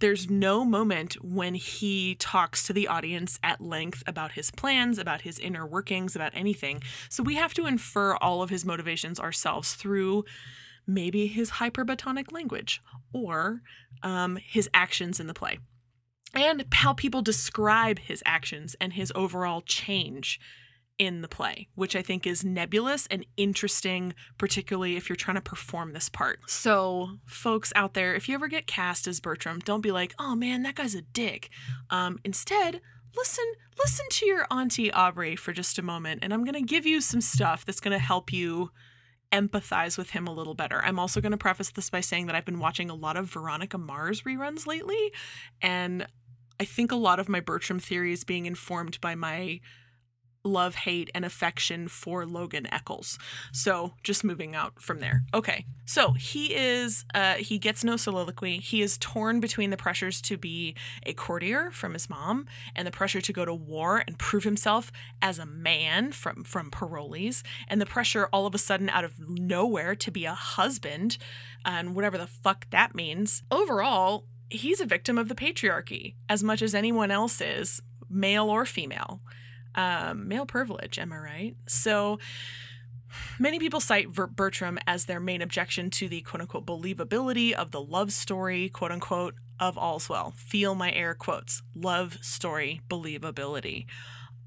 there's 0.00 0.30
no 0.30 0.64
moment 0.64 1.22
when 1.22 1.54
he 1.54 2.14
talks 2.14 2.66
to 2.66 2.72
the 2.72 2.88
audience 2.88 3.38
at 3.42 3.60
length 3.60 4.02
about 4.06 4.32
his 4.32 4.50
plans, 4.50 4.98
about 4.98 5.22
his 5.22 5.38
inner 5.38 5.66
workings, 5.66 6.16
about 6.16 6.32
anything. 6.34 6.82
So 7.10 7.22
we 7.22 7.34
have 7.34 7.52
to 7.54 7.66
infer 7.66 8.16
all 8.16 8.42
of 8.42 8.48
his 8.48 8.64
motivations 8.64 9.20
ourselves 9.20 9.74
through 9.74 10.24
maybe 10.86 11.26
his 11.26 11.52
hyperbatonic 11.52 12.32
language 12.32 12.80
or 13.12 13.60
um, 14.02 14.38
his 14.42 14.70
actions 14.72 15.20
in 15.20 15.26
the 15.26 15.34
play 15.34 15.58
and 16.34 16.64
how 16.72 16.94
people 16.94 17.22
describe 17.22 17.98
his 17.98 18.22
actions 18.24 18.74
and 18.80 18.94
his 18.94 19.12
overall 19.14 19.60
change 19.60 20.40
in 21.00 21.22
the 21.22 21.28
play, 21.28 21.66
which 21.74 21.96
I 21.96 22.02
think 22.02 22.26
is 22.26 22.44
nebulous 22.44 23.06
and 23.06 23.24
interesting, 23.38 24.12
particularly 24.36 24.96
if 24.96 25.08
you're 25.08 25.16
trying 25.16 25.36
to 25.36 25.40
perform 25.40 25.94
this 25.94 26.10
part. 26.10 26.40
So, 26.46 27.16
folks 27.24 27.72
out 27.74 27.94
there, 27.94 28.14
if 28.14 28.28
you 28.28 28.34
ever 28.34 28.48
get 28.48 28.66
cast 28.66 29.08
as 29.08 29.18
Bertram, 29.18 29.60
don't 29.60 29.80
be 29.80 29.90
like, 29.90 30.14
"Oh 30.18 30.34
man, 30.34 30.62
that 30.62 30.74
guy's 30.74 30.94
a 30.94 31.00
dick." 31.00 31.48
Um, 31.88 32.18
instead, 32.22 32.82
listen, 33.16 33.44
listen 33.78 34.04
to 34.10 34.26
your 34.26 34.46
auntie 34.50 34.92
Aubrey 34.92 35.36
for 35.36 35.54
just 35.54 35.78
a 35.78 35.82
moment, 35.82 36.20
and 36.22 36.34
I'm 36.34 36.44
gonna 36.44 36.60
give 36.60 36.84
you 36.84 37.00
some 37.00 37.22
stuff 37.22 37.64
that's 37.64 37.80
gonna 37.80 37.98
help 37.98 38.30
you 38.30 38.70
empathize 39.32 39.96
with 39.96 40.10
him 40.10 40.26
a 40.26 40.34
little 40.34 40.54
better. 40.54 40.84
I'm 40.84 40.98
also 40.98 41.20
going 41.20 41.30
to 41.30 41.38
preface 41.38 41.70
this 41.70 41.88
by 41.88 42.00
saying 42.00 42.26
that 42.26 42.34
I've 42.34 42.44
been 42.44 42.58
watching 42.58 42.90
a 42.90 42.94
lot 42.94 43.16
of 43.16 43.26
Veronica 43.26 43.78
Mars 43.78 44.22
reruns 44.22 44.66
lately, 44.66 45.12
and 45.62 46.04
I 46.58 46.64
think 46.64 46.90
a 46.90 46.96
lot 46.96 47.20
of 47.20 47.28
my 47.28 47.38
Bertram 47.38 47.78
theory 47.78 48.12
is 48.12 48.24
being 48.24 48.44
informed 48.44 49.00
by 49.00 49.14
my 49.14 49.60
love, 50.44 50.74
hate, 50.74 51.10
and 51.14 51.24
affection 51.24 51.88
for 51.88 52.24
Logan 52.24 52.66
Echolls. 52.72 53.18
So 53.52 53.94
just 54.02 54.24
moving 54.24 54.54
out 54.54 54.80
from 54.80 55.00
there. 55.00 55.22
Okay. 55.34 55.66
So 55.84 56.12
he 56.12 56.54
is, 56.54 57.04
uh, 57.14 57.34
he 57.34 57.58
gets 57.58 57.84
no 57.84 57.96
soliloquy. 57.96 58.58
He 58.58 58.80
is 58.80 58.96
torn 58.98 59.40
between 59.40 59.70
the 59.70 59.76
pressures 59.76 60.20
to 60.22 60.36
be 60.36 60.74
a 61.04 61.12
courtier 61.12 61.70
from 61.72 61.92
his 61.92 62.08
mom 62.08 62.46
and 62.74 62.86
the 62.86 62.92
pressure 62.92 63.20
to 63.20 63.32
go 63.32 63.44
to 63.44 63.54
war 63.54 64.02
and 64.06 64.18
prove 64.18 64.44
himself 64.44 64.92
as 65.20 65.38
a 65.38 65.46
man 65.46 66.12
from, 66.12 66.44
from 66.44 66.70
Parolles 66.70 67.42
and 67.68 67.80
the 67.80 67.86
pressure 67.86 68.28
all 68.32 68.46
of 68.46 68.54
a 68.54 68.58
sudden 68.58 68.88
out 68.88 69.04
of 69.04 69.14
nowhere 69.18 69.94
to 69.96 70.10
be 70.10 70.24
a 70.24 70.34
husband 70.34 71.18
and 71.64 71.94
whatever 71.94 72.16
the 72.16 72.26
fuck 72.26 72.68
that 72.70 72.94
means. 72.94 73.42
Overall, 73.50 74.24
he's 74.48 74.80
a 74.80 74.86
victim 74.86 75.18
of 75.18 75.28
the 75.28 75.34
patriarchy 75.34 76.14
as 76.28 76.42
much 76.42 76.62
as 76.62 76.74
anyone 76.74 77.10
else 77.10 77.40
is, 77.40 77.82
male 78.08 78.48
or 78.48 78.64
female 78.64 79.20
um, 79.74 80.28
male 80.28 80.46
privilege, 80.46 80.98
am 80.98 81.12
I 81.12 81.18
right? 81.18 81.56
So 81.66 82.18
many 83.38 83.58
people 83.58 83.80
cite 83.80 84.12
Bertram 84.12 84.78
as 84.86 85.04
their 85.04 85.20
main 85.20 85.42
objection 85.42 85.90
to 85.90 86.08
the 86.08 86.20
quote 86.22 86.42
unquote 86.42 86.66
believability 86.66 87.52
of 87.52 87.70
the 87.70 87.80
love 87.80 88.12
story, 88.12 88.68
quote 88.68 88.92
unquote, 88.92 89.34
of 89.58 89.76
All's 89.76 90.08
Well. 90.08 90.32
Feel 90.36 90.74
my 90.74 90.90
air 90.92 91.14
quotes 91.14 91.62
love 91.74 92.18
story 92.22 92.80
believability. 92.88 93.86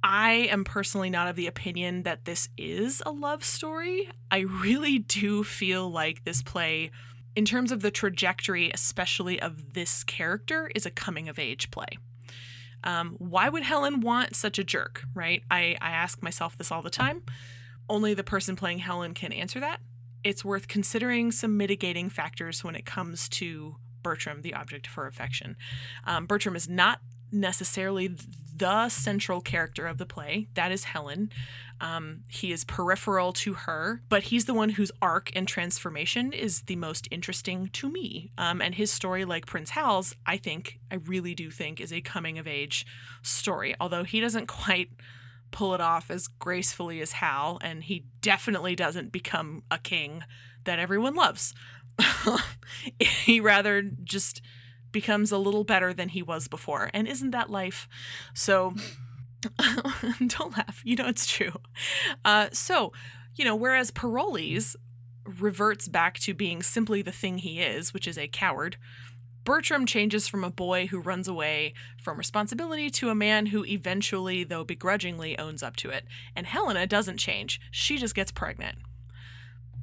I 0.04 0.50
am 0.52 0.66
personally 0.66 1.10
not 1.10 1.30
of 1.30 1.38
the 1.38 1.48
opinion 1.48 2.04
that 2.04 2.26
this 2.26 2.50
is 2.58 3.02
a 3.06 3.12
love 3.12 3.44
story. 3.44 4.10
I 4.30 4.40
really 4.40 5.00
do 5.00 5.46
feel 5.46 5.90
like 5.90 6.26
this 6.26 6.42
play, 6.42 6.92
in 7.38 7.46
terms 7.46 7.72
of 7.72 7.82
the 7.82 7.92
trajectory, 7.92 8.70
especially 8.74 9.42
of 9.42 9.74
this 9.74 10.04
character, 10.04 10.70
is 10.76 10.86
a 10.86 10.92
coming 10.92 11.30
of 11.30 11.40
age 11.40 11.72
play. 11.72 11.88
Um, 12.84 13.16
why 13.18 13.50
would 13.50 13.64
Helen 13.64 14.02
want 14.02 14.36
such 14.36 14.60
a 14.60 14.64
jerk, 14.64 15.04
right? 15.14 15.44
I, 15.50 15.78
I 15.82 15.92
ask 15.92 16.22
myself 16.22 16.58
this 16.58 16.72
all 16.72 16.82
the 16.82 16.90
time. 16.90 17.24
Only 17.90 18.14
the 18.14 18.24
person 18.24 18.56
playing 18.56 18.80
Helen 18.80 19.14
can 19.14 19.32
answer 19.32 19.60
that. 19.60 19.80
It's 20.24 20.46
worth 20.46 20.68
considering 20.68 21.32
some 21.32 21.58
mitigating 21.58 22.10
factors 22.10 22.64
when 22.64 22.76
it 22.76 22.86
comes 22.86 23.28
to 23.30 23.76
Bertram, 24.04 24.42
the 24.42 24.54
object 24.54 24.88
of 24.88 24.94
her 24.94 25.08
affection. 25.08 25.56
Um, 26.06 26.26
Bertram 26.26 26.56
is 26.56 26.70
not 26.70 27.00
necessarily 27.34 28.16
the 28.56 28.88
central 28.90 29.42
character 29.42 29.88
of 29.88 29.98
the 29.98 30.06
play. 30.06 30.48
That 30.54 30.72
is 30.72 30.86
Helen. 30.86 31.32
Um, 31.82 32.22
he 32.30 32.52
is 32.52 32.64
peripheral 32.64 33.34
to 33.34 33.54
her, 33.54 34.02
but 34.08 34.24
he's 34.24 34.46
the 34.46 34.54
one 34.54 34.70
whose 34.70 34.92
arc 35.02 35.32
and 35.36 35.48
transformation 35.48 36.32
is 36.32 36.62
the 36.62 36.76
most 36.76 37.08
interesting 37.12 37.70
to 37.74 37.90
me. 37.90 38.32
Um, 38.38 38.62
and 38.62 38.76
his 38.76 38.92
story, 38.92 39.26
like 39.26 39.46
Prince 39.46 39.72
Hal's, 39.72 40.16
I 40.26 40.38
think, 40.38 40.80
I 40.92 40.96
really 40.96 41.36
do 41.36 41.50
think, 41.50 41.82
is 41.82 41.92
a 41.92 42.00
coming 42.00 42.38
of 42.38 42.48
age 42.48 42.86
story. 43.22 43.76
Although 43.82 44.04
he 44.04 44.22
doesn't 44.22 44.48
quite 44.64 44.90
pull 45.52 45.74
it 45.74 45.82
off 45.82 46.10
as 46.10 46.28
gracefully 46.28 47.02
as 47.02 47.14
Hal, 47.14 47.60
and 47.62 47.84
he 47.84 48.06
definitely 48.22 48.76
doesn't 48.76 49.12
become 49.12 49.64
a 49.70 49.78
king 49.78 50.24
that 50.64 50.80
everyone 50.80 51.16
loves. 51.16 51.54
he 53.00 53.40
rather 53.40 53.82
just 53.82 54.42
becomes 54.94 55.32
a 55.32 55.38
little 55.38 55.66
better 55.66 55.94
than 55.94 56.10
he 56.10 56.22
was 56.22 56.48
before. 56.48 56.90
And 56.94 57.08
isn't 57.08 57.32
that 57.32 57.50
life? 57.50 57.90
So 58.34 58.74
don't 60.28 60.56
laugh. 60.56 60.82
You 60.86 60.96
know 60.96 61.08
it's 61.08 61.26
true. 61.26 61.60
Uh, 62.24 62.48
so, 62.54 62.94
you 63.36 63.44
know, 63.44 63.56
whereas 63.56 63.92
Parolles 63.92 64.78
reverts 65.26 65.90
back 65.90 66.20
to 66.20 66.34
being 66.34 66.64
simply 66.64 67.02
the 67.02 67.12
thing 67.12 67.40
he 67.40 67.62
is, 67.62 67.94
which 67.94 68.08
is 68.08 68.18
a 68.18 68.28
coward, 68.28 68.78
Bertram 69.44 69.86
changes 69.86 70.28
from 70.28 70.44
a 70.44 70.50
boy 70.50 70.88
who 70.88 71.00
runs 71.00 71.28
away 71.28 71.74
from 72.02 72.18
responsibility 72.18 72.90
to 72.92 73.10
a 73.10 73.16
man 73.16 73.48
who 73.48 73.66
eventually, 73.66 74.44
though 74.46 74.64
begrudgingly, 74.64 75.38
owns 75.38 75.62
up 75.62 75.76
to 75.78 75.90
it. 75.90 76.06
And 76.36 76.48
Helena 76.48 76.88
doesn't 76.88 77.18
change. 77.18 77.60
She 77.70 77.98
just 77.98 78.16
gets 78.16 78.32
pregnant. 78.32 78.78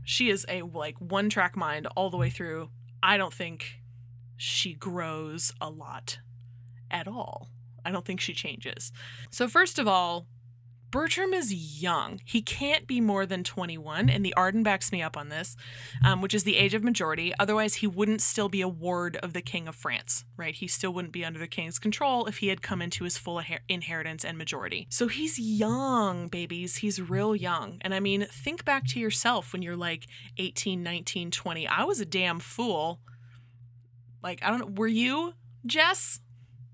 She 0.03 0.31
is 0.31 0.47
a 0.49 0.63
like 0.63 0.99
one 0.99 1.29
track 1.29 1.57
mind 1.57 1.87
all 1.95 2.09
the 2.09 2.17
way 2.17 2.31
through. 2.31 2.71
I 3.03 3.19
don't 3.19 3.35
think 3.35 3.80
she 4.41 4.73
grows 4.73 5.53
a 5.61 5.69
lot 5.69 6.19
at 6.91 7.07
all. 7.07 7.51
I 7.85 7.91
don't 7.91 8.07
think 8.07 8.21
she 8.21 8.33
changes. 8.33 8.91
So, 9.31 9.47
first 9.49 9.79
of 9.79 9.87
all, 9.87 10.27
Bertram 10.91 11.35
is 11.35 11.53
young. 11.83 12.21
He 12.25 12.41
can't 12.41 12.87
be 12.87 13.03
more 13.03 13.27
than 13.27 13.45
21, 13.45 14.09
and 14.09 14.25
the 14.25 14.33
Arden 14.35 14.63
backs 14.63 14.91
me 14.91 15.03
up 15.03 15.17
on 15.17 15.29
this, 15.29 15.57
um, 16.05 16.23
which 16.23 16.33
is 16.33 16.45
the 16.45 16.57
age 16.57 16.73
of 16.73 16.83
majority. 16.83 17.35
Otherwise, 17.39 17.75
he 17.77 17.87
wouldn't 17.87 18.23
still 18.23 18.49
be 18.49 18.63
a 18.63 18.69
ward 18.69 19.17
of 19.19 19.35
the 19.35 19.43
King 19.43 19.69
of 19.69 19.77
France, 19.77 20.25
right? 20.39 20.55
He 20.55 20.67
still 20.67 20.93
wouldn't 20.93 21.13
be 21.13 21.25
under 21.25 21.39
the 21.39 21.47
King's 21.47 21.79
control 21.79 22.25
if 22.25 22.39
he 22.39 22.49
had 22.49 22.63
come 22.63 22.81
into 22.81 23.05
his 23.05 23.19
full 23.19 23.43
inheritance 23.69 24.25
and 24.25 24.39
majority. 24.39 24.87
So 24.91 25.07
he's 25.07 25.39
young, 25.39 26.29
babies. 26.29 26.77
He's 26.77 27.01
real 27.01 27.37
young. 27.37 27.77
And 27.83 27.95
I 27.95 28.01
mean, 28.01 28.27
think 28.29 28.65
back 28.65 28.87
to 28.89 28.99
yourself 28.99 29.53
when 29.53 29.61
you're 29.61 29.77
like 29.77 30.07
18, 30.39 30.83
19, 30.83 31.31
20. 31.31 31.69
I 31.69 31.85
was 31.85 32.01
a 32.01 32.07
damn 32.07 32.41
fool 32.41 33.01
like, 34.23 34.43
I 34.43 34.51
don't 34.51 34.61
know, 34.61 34.75
were 34.77 34.87
you, 34.87 35.35
Jess, 35.67 36.21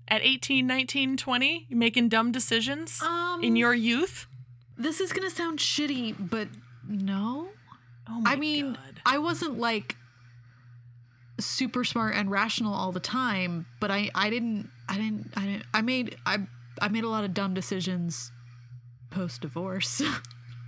at 0.07 0.21
18, 0.21 0.65
19, 0.65 1.17
20, 1.17 1.67
making 1.69 2.09
dumb 2.09 2.31
decisions 2.31 3.01
um, 3.01 3.43
in 3.43 3.55
your 3.55 3.73
youth? 3.73 4.27
This 4.77 4.99
is 4.99 5.11
going 5.11 5.27
to 5.27 5.35
sound 5.35 5.59
shitty, 5.59 6.15
but 6.29 6.47
no. 6.87 7.47
Oh 8.09 8.19
my 8.19 8.23
god. 8.23 8.33
I 8.33 8.35
mean, 8.39 8.73
God. 8.73 9.01
I 9.05 9.17
wasn't 9.17 9.59
like 9.59 9.97
super 11.39 11.83
smart 11.83 12.15
and 12.15 12.31
rational 12.31 12.73
all 12.73 12.91
the 12.91 12.99
time, 12.99 13.65
but 13.79 13.91
I 13.91 14.09
I 14.15 14.29
didn't 14.29 14.69
I 14.87 14.95
didn't 14.95 15.31
I 15.35 15.45
didn't 15.45 15.65
I 15.73 15.81
made 15.81 16.17
I 16.25 16.39
I 16.81 16.87
made 16.87 17.03
a 17.03 17.09
lot 17.09 17.23
of 17.23 17.33
dumb 17.33 17.53
decisions 17.53 18.31
post 19.09 19.41
divorce. 19.41 20.01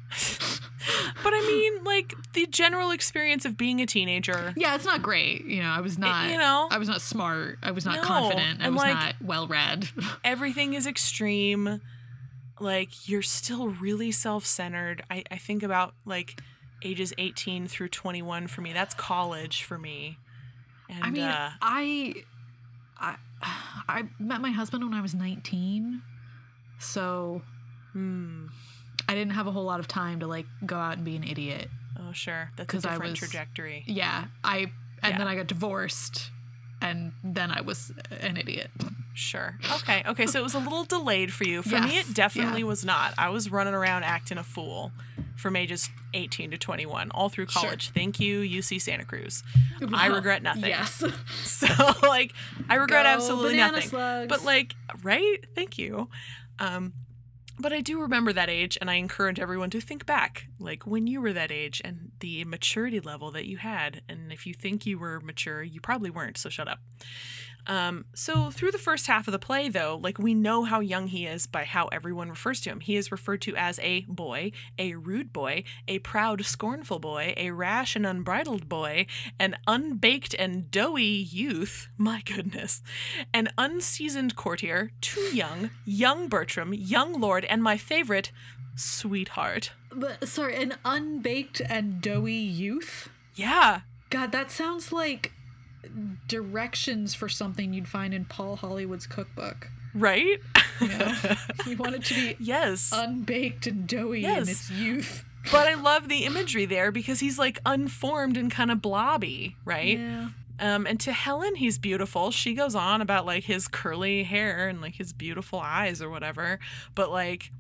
but 1.24 1.34
I 1.34 1.42
mean, 1.48 1.84
like 1.84 2.14
the 2.34 2.46
general 2.48 2.92
experience 2.92 3.46
of 3.46 3.58
being 3.58 3.82
a 3.82 3.86
teenager. 3.86 4.54
Yeah, 4.56 4.76
it's 4.76 4.86
not 4.86 5.02
great. 5.02 5.46
You 5.46 5.62
know, 5.62 5.70
I 5.70 5.82
was 5.82 5.98
not. 5.98 6.28
It, 6.28 6.32
you 6.32 6.38
know, 6.38 6.68
I 6.72 6.78
was 6.78 6.88
not 6.88 7.02
smart. 7.02 7.60
I 7.62 7.72
was 7.72 7.86
not 7.86 7.98
no, 7.98 8.04
confident. 8.04 8.62
I 8.62 8.70
was 8.70 8.78
like, 8.78 8.94
not 8.94 9.16
well 9.22 9.48
read. 9.48 9.90
everything 10.24 10.74
is 10.74 10.88
extreme. 10.88 11.82
Like 12.60 13.08
you're 13.08 13.22
still 13.22 13.70
really 13.70 14.12
self 14.12 14.46
centered. 14.46 15.04
I 15.10 15.24
I 15.32 15.38
think 15.38 15.64
about 15.64 15.94
like 16.06 16.42
ages 16.82 17.14
18 17.18 17.68
through 17.68 17.90
21 17.90 18.48
for 18.48 18.62
me. 18.62 18.74
That's 18.74 18.94
college 18.94 19.64
for 19.64 19.78
me. 19.78 20.18
And, 20.90 21.04
I 21.04 21.10
mean, 21.12 21.24
uh, 21.24 21.52
I, 21.62 22.14
I, 22.98 23.16
I 23.88 24.04
met 24.18 24.42
my 24.42 24.52
husband 24.52 24.84
when 24.84 24.94
I 24.94 25.02
was 25.02 25.14
19, 25.14 26.02
so. 26.80 27.42
Hmm. 27.94 28.48
I 29.10 29.16
didn't 29.16 29.34
have 29.34 29.48
a 29.48 29.52
whole 29.52 29.66
lot 29.66 29.80
of 29.80 29.88
time 29.88 30.20
to 30.20 30.28
like 30.28 30.46
go 30.66 30.76
out 30.76 30.98
and 30.98 31.04
be 31.04 31.16
an 31.16 31.24
idiot. 31.24 31.70
Oh, 32.00 32.12
sure. 32.14 32.52
That's 32.56 32.74
a 32.74 32.78
different 32.78 33.04
I 33.04 33.10
was, 33.10 33.20
trajectory. 33.20 33.84
Yeah. 33.88 34.26
I 34.44 34.72
and 35.02 35.14
yeah. 35.14 35.18
then 35.18 35.28
I 35.28 35.36
got 35.36 35.48
divorced 35.48 36.30
and 36.82 37.12
then 37.24 37.52
I 37.52 37.62
was 37.62 37.92
an 38.22 38.38
idiot. 38.38 38.70
Sure. 39.14 39.58
Okay. 39.78 40.04
Okay. 40.08 40.28
So 40.28 40.40
it 40.40 40.44
was 40.44 40.54
a 40.54 40.60
little 40.60 40.84
delayed 40.84 41.34
for 41.34 41.44
you. 41.44 41.62
For 41.62 41.70
yes. 41.70 41.90
me, 41.90 41.98
it 41.98 42.14
definitely 42.14 42.62
yeah. 42.62 42.68
was 42.68 42.86
not. 42.86 43.14
I 43.18 43.30
was 43.30 43.52
running 43.52 43.74
around 43.74 44.04
acting 44.04 44.38
a 44.38 44.44
fool 44.44 44.92
from 45.36 45.56
ages 45.56 45.90
18 46.14 46.52
to 46.52 46.58
21 46.58 47.12
all 47.12 47.30
through 47.30 47.48
college. 47.48 47.86
Sure. 47.86 47.94
Thank 47.94 48.20
you, 48.20 48.42
UC 48.42 48.82
Santa 48.82 49.06
Cruz. 49.06 49.44
Well, 49.82 49.90
I 49.94 50.08
regret 50.08 50.44
nothing. 50.44 50.70
Yes. 50.70 51.04
So, 51.44 51.68
like, 52.04 52.34
I 52.70 52.76
regret 52.76 53.06
Go 53.06 53.10
absolutely 53.10 53.58
nothing. 53.58 53.90
Slugs. 53.90 54.30
But, 54.30 54.46
like, 54.46 54.76
right? 55.04 55.38
Thank 55.56 55.78
you. 55.78 56.10
Um, 56.60 56.94
but 57.60 57.74
I 57.74 57.82
do 57.82 58.02
remember 58.02 58.34
that 58.34 58.50
age, 58.50 58.78
and 58.80 58.90
I 58.90 58.96
encourage 58.96 59.40
everyone 59.40 59.70
to 59.72 59.82
think 59.82 60.06
back, 60.06 60.48
like 60.60 60.88
when 60.88 61.08
you 61.08 61.22
were 61.22 61.34
that 61.34 61.52
age 61.52 61.82
and 61.84 62.12
the 62.20 62.46
maturity 62.46 63.00
level 63.00 63.32
that 63.32 63.46
you 63.46 63.58
had. 63.58 64.02
And 64.08 64.32
if 64.32 64.46
you 64.48 64.54
think 64.54 64.86
you 64.86 64.98
were 64.98 65.20
mature, 65.20 65.62
you 65.62 65.82
probably 65.82 66.10
weren't, 66.10 66.38
so 66.38 66.50
shut 66.50 66.68
up. 66.68 66.80
Um, 67.68 68.06
so 68.14 68.50
through 68.52 68.72
the 68.72 68.78
first 68.78 69.08
half 69.08 69.28
of 69.28 69.32
the 69.32 69.40
play, 69.40 69.70
though, 69.70 70.00
like 70.02 70.18
we 70.18 70.34
know 70.34 70.64
how 70.64 70.80
young 70.80 71.08
he 71.08 71.26
is 71.26 71.46
by 71.48 71.66
how 71.66 71.88
everyone 71.88 72.30
refers 72.30 72.62
to 72.62 72.72
him. 72.72 72.80
He 72.80 72.96
is 72.96 73.12
referred 73.12 73.42
to 73.42 73.56
as 73.56 73.80
a 73.80 74.02
boy, 74.08 74.52
a 74.78 74.96
rude 74.96 75.32
boy, 75.32 75.64
a 75.88 76.00
proud, 76.00 76.46
scornful 76.46 77.00
boy, 77.00 77.34
a 77.38 77.52
rash 77.52 77.96
and 77.96 78.06
unbridled 78.06 78.68
boy, 78.68 79.06
an 79.40 79.58
unbaked 79.68 80.34
and 80.38 80.72
doughy 80.72 81.04
youth. 81.04 81.88
My 81.98 82.22
goodness, 82.26 82.82
an 83.34 83.50
unseasoned 83.58 84.36
courtier, 84.36 84.92
too 85.02 85.30
young, 85.34 85.70
young 85.86 86.28
Bertram, 86.28 86.74
young 86.74 87.20
lord, 87.20 87.46
and 87.46 87.62
my 87.62 87.78
favorite, 87.78 88.32
sweetheart. 88.76 89.72
But 89.92 90.28
sorry, 90.28 90.56
an 90.56 90.76
unbaked 90.86 91.62
and 91.68 92.02
doughy 92.02 92.34
youth. 92.34 93.10
Yeah. 93.36 93.82
God, 94.10 94.32
that 94.32 94.52
sounds 94.52 94.92
like 94.92 95.34
directions 96.28 97.14
for 97.16 97.30
something 97.30 97.74
you'd 97.74 97.88
find 97.88 98.14
in 98.14 98.26
Paul 98.26 98.56
Hollywood's 98.58 99.08
cookbook. 99.08 99.70
Right? 99.94 100.40
You, 100.82 100.88
know? 100.88 101.14
you 101.66 101.78
want 101.78 101.96
it 101.96 102.04
to 102.06 102.14
be 102.14 102.36
yes. 102.40 102.92
unbaked 102.94 103.66
and 103.68 103.88
doughy 103.88 104.22
Yes. 104.22 104.44
in 104.44 104.50
its 104.50 104.70
youth. 104.72 105.26
but 105.52 105.68
I 105.68 105.74
love 105.74 106.08
the 106.10 106.26
imagery 106.26 106.66
there 106.66 106.92
because 106.92 107.20
he's 107.20 107.40
like 107.40 107.60
unformed 107.66 108.38
and 108.38 108.52
kind 108.52 108.70
of 108.72 108.82
blobby, 108.82 109.56
right? 109.66 109.98
Yeah. 109.98 110.30
Um, 110.60 110.86
and 110.86 111.00
to 111.02 111.12
Helen, 111.14 111.56
he's 111.56 111.78
beautiful. 111.80 112.32
She 112.32 112.54
goes 112.54 112.76
on 112.76 113.02
about 113.02 113.26
like 113.26 113.46
his 113.46 113.68
curly 113.68 114.24
hair 114.24 114.68
and 114.68 114.82
like 114.82 114.96
his 114.96 115.14
beautiful 115.14 115.60
eyes 115.60 116.02
or 116.02 116.10
whatever. 116.10 116.60
But 116.96 117.10
like 117.12 117.52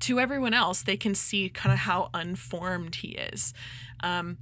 to 0.00 0.18
everyone 0.18 0.52
else, 0.52 0.82
they 0.82 0.96
can 0.96 1.14
see 1.14 1.48
kind 1.48 1.72
of 1.72 1.78
how 1.80 2.10
unformed 2.12 2.96
he 2.96 3.08
is. 3.10 3.54
Um, 4.02 4.38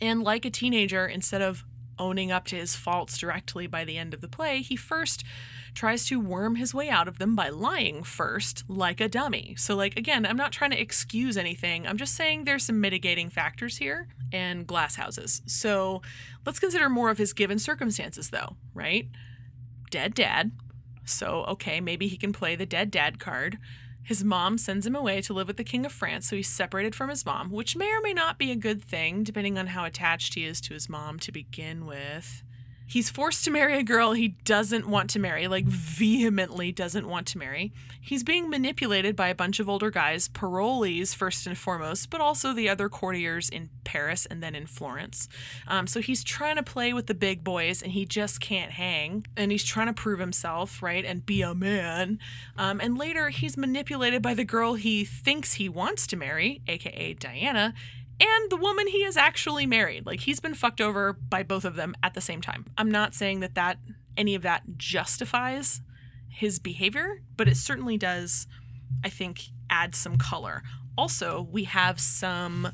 and 0.00 0.22
like 0.22 0.44
a 0.44 0.50
teenager, 0.50 1.06
instead 1.06 1.40
of 1.40 1.64
owning 1.98 2.32
up 2.32 2.46
to 2.46 2.56
his 2.56 2.76
faults 2.76 3.18
directly 3.18 3.66
by 3.66 3.84
the 3.84 3.98
end 3.98 4.14
of 4.14 4.20
the 4.20 4.28
play, 4.28 4.62
he 4.62 4.76
first 4.76 5.24
tries 5.74 6.06
to 6.06 6.20
worm 6.20 6.56
his 6.56 6.72
way 6.72 6.88
out 6.88 7.08
of 7.08 7.18
them 7.18 7.34
by 7.34 7.48
lying 7.48 8.02
first, 8.02 8.64
like 8.68 9.00
a 9.00 9.08
dummy. 9.08 9.54
So, 9.58 9.74
like, 9.74 9.96
again, 9.96 10.24
I'm 10.24 10.36
not 10.36 10.52
trying 10.52 10.70
to 10.70 10.80
excuse 10.80 11.36
anything. 11.36 11.86
I'm 11.86 11.96
just 11.96 12.14
saying 12.14 12.44
there's 12.44 12.64
some 12.64 12.80
mitigating 12.80 13.28
factors 13.28 13.78
here 13.78 14.08
and 14.32 14.66
glass 14.66 14.96
houses. 14.96 15.42
So, 15.46 16.02
let's 16.46 16.60
consider 16.60 16.88
more 16.88 17.10
of 17.10 17.18
his 17.18 17.32
given 17.32 17.58
circumstances, 17.58 18.30
though, 18.30 18.56
right? 18.72 19.08
Dead 19.90 20.14
dad. 20.14 20.52
So, 21.04 21.44
okay, 21.48 21.80
maybe 21.80 22.06
he 22.06 22.16
can 22.16 22.32
play 22.32 22.56
the 22.56 22.66
dead 22.66 22.90
dad 22.90 23.18
card. 23.18 23.58
His 24.04 24.22
mom 24.22 24.58
sends 24.58 24.86
him 24.86 24.94
away 24.94 25.22
to 25.22 25.32
live 25.32 25.48
with 25.48 25.56
the 25.56 25.64
King 25.64 25.86
of 25.86 25.92
France, 25.92 26.28
so 26.28 26.36
he's 26.36 26.48
separated 26.48 26.94
from 26.94 27.08
his 27.08 27.24
mom, 27.24 27.50
which 27.50 27.74
may 27.74 27.90
or 27.90 28.02
may 28.02 28.12
not 28.12 28.38
be 28.38 28.50
a 28.50 28.56
good 28.56 28.84
thing, 28.84 29.24
depending 29.24 29.56
on 29.58 29.68
how 29.68 29.86
attached 29.86 30.34
he 30.34 30.44
is 30.44 30.60
to 30.60 30.74
his 30.74 30.90
mom 30.90 31.18
to 31.20 31.32
begin 31.32 31.86
with. 31.86 32.42
He's 32.86 33.10
forced 33.10 33.44
to 33.44 33.50
marry 33.50 33.78
a 33.78 33.82
girl 33.82 34.12
he 34.12 34.28
doesn't 34.44 34.86
want 34.86 35.10
to 35.10 35.18
marry, 35.18 35.48
like 35.48 35.64
vehemently 35.64 36.70
doesn't 36.70 37.08
want 37.08 37.26
to 37.28 37.38
marry. 37.38 37.72
He's 38.00 38.22
being 38.22 38.50
manipulated 38.50 39.16
by 39.16 39.28
a 39.28 39.34
bunch 39.34 39.58
of 39.58 39.68
older 39.68 39.90
guys, 39.90 40.28
Parolles 40.28 41.14
first 41.14 41.46
and 41.46 41.56
foremost, 41.56 42.10
but 42.10 42.20
also 42.20 42.52
the 42.52 42.68
other 42.68 42.88
courtiers 42.88 43.48
in 43.48 43.70
Paris 43.84 44.26
and 44.26 44.42
then 44.42 44.54
in 44.54 44.66
Florence. 44.66 45.28
Um, 45.66 45.86
so 45.86 46.00
he's 46.00 46.22
trying 46.22 46.56
to 46.56 46.62
play 46.62 46.92
with 46.92 47.06
the 47.06 47.14
big 47.14 47.42
boys 47.42 47.82
and 47.82 47.92
he 47.92 48.04
just 48.04 48.40
can't 48.40 48.72
hang. 48.72 49.26
And 49.36 49.50
he's 49.50 49.64
trying 49.64 49.86
to 49.86 49.94
prove 49.94 50.20
himself, 50.20 50.82
right, 50.82 51.04
and 51.04 51.24
be 51.24 51.42
a 51.42 51.54
man. 51.54 52.18
Um, 52.58 52.80
and 52.80 52.98
later 52.98 53.30
he's 53.30 53.56
manipulated 53.56 54.20
by 54.20 54.34
the 54.34 54.44
girl 54.44 54.74
he 54.74 55.04
thinks 55.04 55.54
he 55.54 55.68
wants 55.68 56.06
to 56.08 56.16
marry, 56.16 56.60
aka 56.68 57.14
Diana, 57.14 57.74
and 58.24 58.50
the 58.50 58.56
woman 58.56 58.86
he 58.86 59.02
has 59.02 59.16
actually 59.16 59.66
married. 59.66 60.06
Like 60.06 60.20
he's 60.20 60.40
been 60.40 60.54
fucked 60.54 60.80
over 60.80 61.12
by 61.12 61.42
both 61.42 61.64
of 61.64 61.76
them 61.76 61.94
at 62.02 62.14
the 62.14 62.20
same 62.20 62.40
time. 62.40 62.66
I'm 62.78 62.90
not 62.90 63.14
saying 63.14 63.40
that 63.40 63.54
that 63.54 63.78
any 64.16 64.34
of 64.34 64.42
that 64.42 64.62
justifies 64.76 65.80
his 66.28 66.58
behavior, 66.58 67.20
but 67.36 67.48
it 67.48 67.56
certainly 67.56 67.98
does 67.98 68.46
I 69.04 69.08
think 69.08 69.42
add 69.68 69.94
some 69.94 70.16
color. 70.16 70.62
Also, 70.96 71.48
we 71.50 71.64
have 71.64 72.00
some 72.00 72.68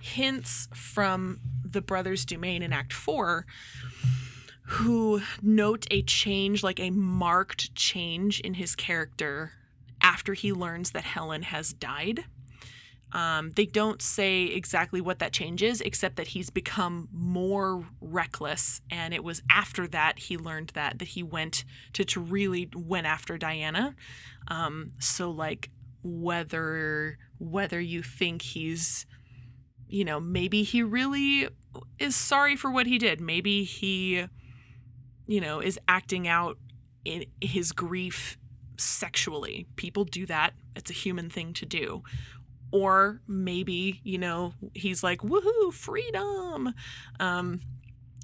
hints 0.00 0.68
from 0.74 1.40
the 1.62 1.82
brothers 1.82 2.24
Dumaine 2.24 2.62
in 2.62 2.72
Act 2.72 2.92
4 2.92 3.44
who 4.70 5.20
note 5.42 5.84
a 5.90 6.00
change, 6.02 6.62
like 6.62 6.78
a 6.78 6.90
marked 6.90 7.74
change 7.74 8.38
in 8.40 8.54
his 8.54 8.76
character 8.76 9.52
after 10.00 10.32
he 10.32 10.52
learns 10.52 10.92
that 10.92 11.02
Helen 11.02 11.42
has 11.42 11.72
died. 11.72 12.24
Um, 13.12 13.50
they 13.50 13.66
don't 13.66 14.00
say 14.00 14.44
exactly 14.44 15.00
what 15.00 15.18
that 15.18 15.32
change 15.32 15.62
is, 15.62 15.80
except 15.80 16.16
that 16.16 16.28
he's 16.28 16.50
become 16.50 17.08
more 17.12 17.84
reckless. 18.00 18.80
And 18.90 19.12
it 19.12 19.24
was 19.24 19.42
after 19.50 19.86
that 19.88 20.18
he 20.18 20.36
learned 20.36 20.70
that 20.74 20.98
that 21.00 21.08
he 21.08 21.22
went 21.22 21.64
to, 21.94 22.04
to 22.04 22.20
really 22.20 22.68
went 22.74 23.06
after 23.06 23.36
Diana. 23.36 23.94
Um, 24.48 24.92
so 24.98 25.30
like 25.30 25.70
whether 26.02 27.18
whether 27.38 27.80
you 27.80 28.02
think 28.02 28.42
he's 28.42 29.06
you 29.88 30.04
know 30.04 30.20
maybe 30.20 30.62
he 30.62 30.82
really 30.82 31.48
is 31.98 32.16
sorry 32.16 32.56
for 32.56 32.70
what 32.70 32.86
he 32.86 32.98
did 32.98 33.20
maybe 33.20 33.64
he 33.64 34.24
you 35.26 35.40
know 35.40 35.60
is 35.60 35.78
acting 35.88 36.26
out 36.26 36.56
in 37.04 37.24
his 37.40 37.72
grief 37.72 38.38
sexually 38.78 39.66
people 39.76 40.04
do 40.04 40.24
that 40.24 40.54
it's 40.74 40.90
a 40.90 40.94
human 40.94 41.28
thing 41.28 41.52
to 41.52 41.66
do 41.66 42.02
or 42.72 43.20
maybe 43.26 44.00
you 44.04 44.18
know 44.18 44.54
he's 44.74 45.02
like 45.02 45.20
woohoo 45.20 45.72
freedom. 45.72 46.74
Um 47.18 47.60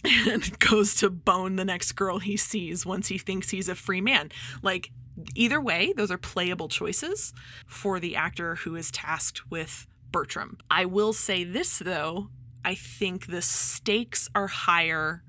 and 0.28 0.59
goes 0.59 0.94
to 0.96 1.11
bone 1.11 1.56
the 1.56 1.64
next 1.64 1.92
girl 1.92 2.18
he 2.18 2.37
sees 2.37 2.85
once 2.85 3.09
he 3.09 3.18
thinks 3.18 3.50
he's 3.50 3.68
a 3.68 3.74
free 3.74 4.00
man. 4.00 4.30
Like 4.62 4.90
either 5.35 5.61
way 5.61 5.92
those 5.96 6.11
are 6.11 6.18
playable 6.18 6.68
choices 6.68 7.32
for 7.66 7.98
the 7.98 8.14
actor 8.14 8.56
who 8.56 8.76
is 8.76 8.90
tasked 8.90 9.50
with 9.50 9.87
bertram. 10.12 10.59
I 10.70 10.85
will 10.85 11.12
say 11.12 11.44
this 11.44 11.78
though. 11.78 12.28
I 12.64 12.74
think 12.74 13.26
the 13.26 13.42
stakes 13.42 14.28
are 14.35 14.48
higher 14.48 15.22